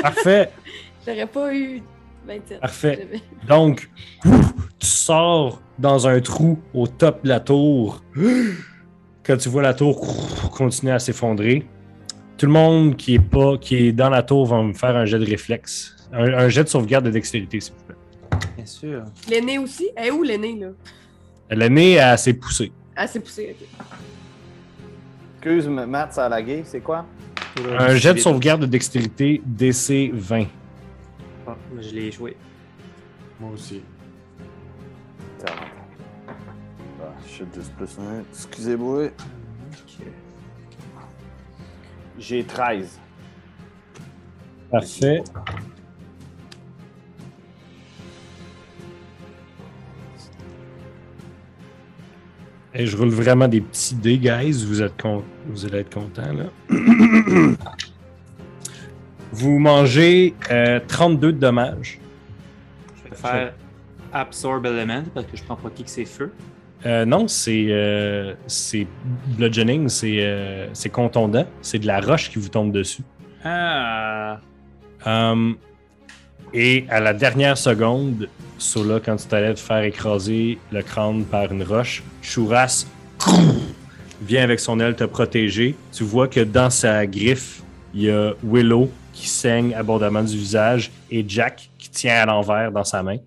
[0.00, 0.50] Parfait.
[1.06, 1.82] J'aurais pas eu
[2.26, 2.60] 27.
[2.60, 3.08] Parfait.
[3.46, 3.90] Donc,
[4.24, 8.02] ouf, tu sors dans un trou au top de la tour.
[9.24, 10.00] Quand tu vois la tour
[10.50, 11.66] continuer à s'effondrer,
[12.38, 15.04] tout le monde qui est pas qui est dans la tour va me faire un
[15.04, 15.96] jet de réflexe.
[16.12, 17.96] Un, un jet de sauvegarde de dextérité, s'il vous plaît.
[18.56, 19.04] Bien sûr.
[19.28, 19.90] L'aîné aussi?
[19.96, 20.68] Elle est où l'aîné, là?
[21.50, 22.72] L'aîné est assez poussé.
[22.96, 23.66] Ah, c'est poussé, ok.
[25.44, 27.04] Excuse, Matt, ça a lagué, c'est quoi?
[27.78, 30.46] Un jet de sauvegarde de dextérité DC 20.
[31.46, 32.34] Ah, je l'ai joué.
[33.38, 33.82] Moi aussi.
[35.46, 35.52] Ah,
[37.76, 37.98] plus.
[38.32, 39.08] Excusez-moi.
[42.18, 42.98] J'ai 13.
[44.70, 45.22] Parfait.
[52.74, 54.64] Et je roule vraiment des petits dés, guys.
[54.66, 56.46] Vous, êtes con- vous allez être contents, là.
[59.32, 61.98] Vous mangez euh, 32 de dommages.
[63.04, 63.52] Je vais faire
[64.12, 66.32] Absorb Element parce que je prends pas qui que c'est feu.
[66.86, 68.86] Euh, non, c'est euh, c'est
[69.36, 71.46] bludgeoning, c'est euh, c'est contondant.
[71.62, 73.02] C'est de la roche qui vous tombe dessus.
[73.42, 74.38] Ah!
[75.04, 75.56] Um,
[76.52, 78.28] et à la dernière seconde,
[78.64, 82.86] Sola, quand tu t'allais te faire écraser le crâne par une roche, Chouras
[84.22, 85.76] vient avec son aile te protéger.
[85.92, 87.62] Tu vois que dans sa griffe,
[87.92, 92.72] il y a Willow qui saigne abondamment du visage et Jack qui tient à l'envers
[92.72, 93.18] dans sa main.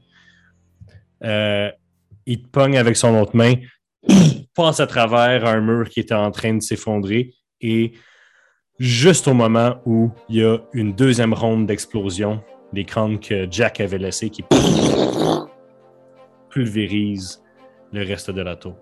[1.23, 1.69] Euh,
[2.25, 3.53] il te pogne avec son autre main,
[4.55, 7.93] passe à travers un mur qui était en train de s'effondrer et
[8.79, 12.41] juste au moment où il y a une deuxième ronde d'explosion,
[12.73, 14.43] des crânes que Jack avait laissés qui
[16.49, 17.43] pulvérisent
[17.91, 18.75] le reste de la tour.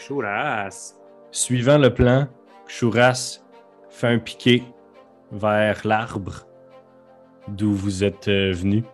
[0.00, 0.94] Chouras!
[1.30, 2.28] Suivant le plan,
[2.66, 3.40] Chouras
[3.88, 4.62] fait un piqué
[5.30, 6.46] vers l'arbre
[7.48, 8.84] d'où vous êtes euh, venu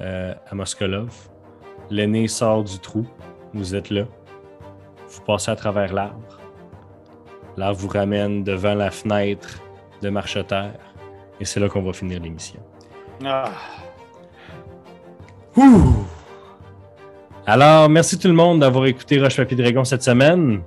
[0.00, 1.12] euh, à Moskolov.
[1.90, 3.06] L'aîné sort du trou.
[3.52, 4.04] Vous êtes là.
[5.08, 6.40] Vous passez à travers l'arbre.
[7.56, 9.60] L'arbre vous ramène devant la fenêtre
[10.00, 10.91] de marcheterre.
[11.42, 12.60] Et c'est là qu'on va finir l'émission.
[13.24, 13.50] Ah.
[15.56, 16.06] Ouh!
[17.48, 20.62] Alors, merci tout le monde d'avoir écouté Roche Papier Dragon cette semaine.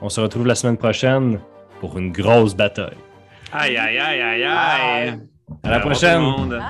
[0.00, 1.38] On se retrouve la semaine prochaine
[1.80, 2.96] pour une grosse bataille.
[3.52, 5.20] Aïe, aïe, aïe, aïe, aïe!
[5.62, 6.62] À la prochaine!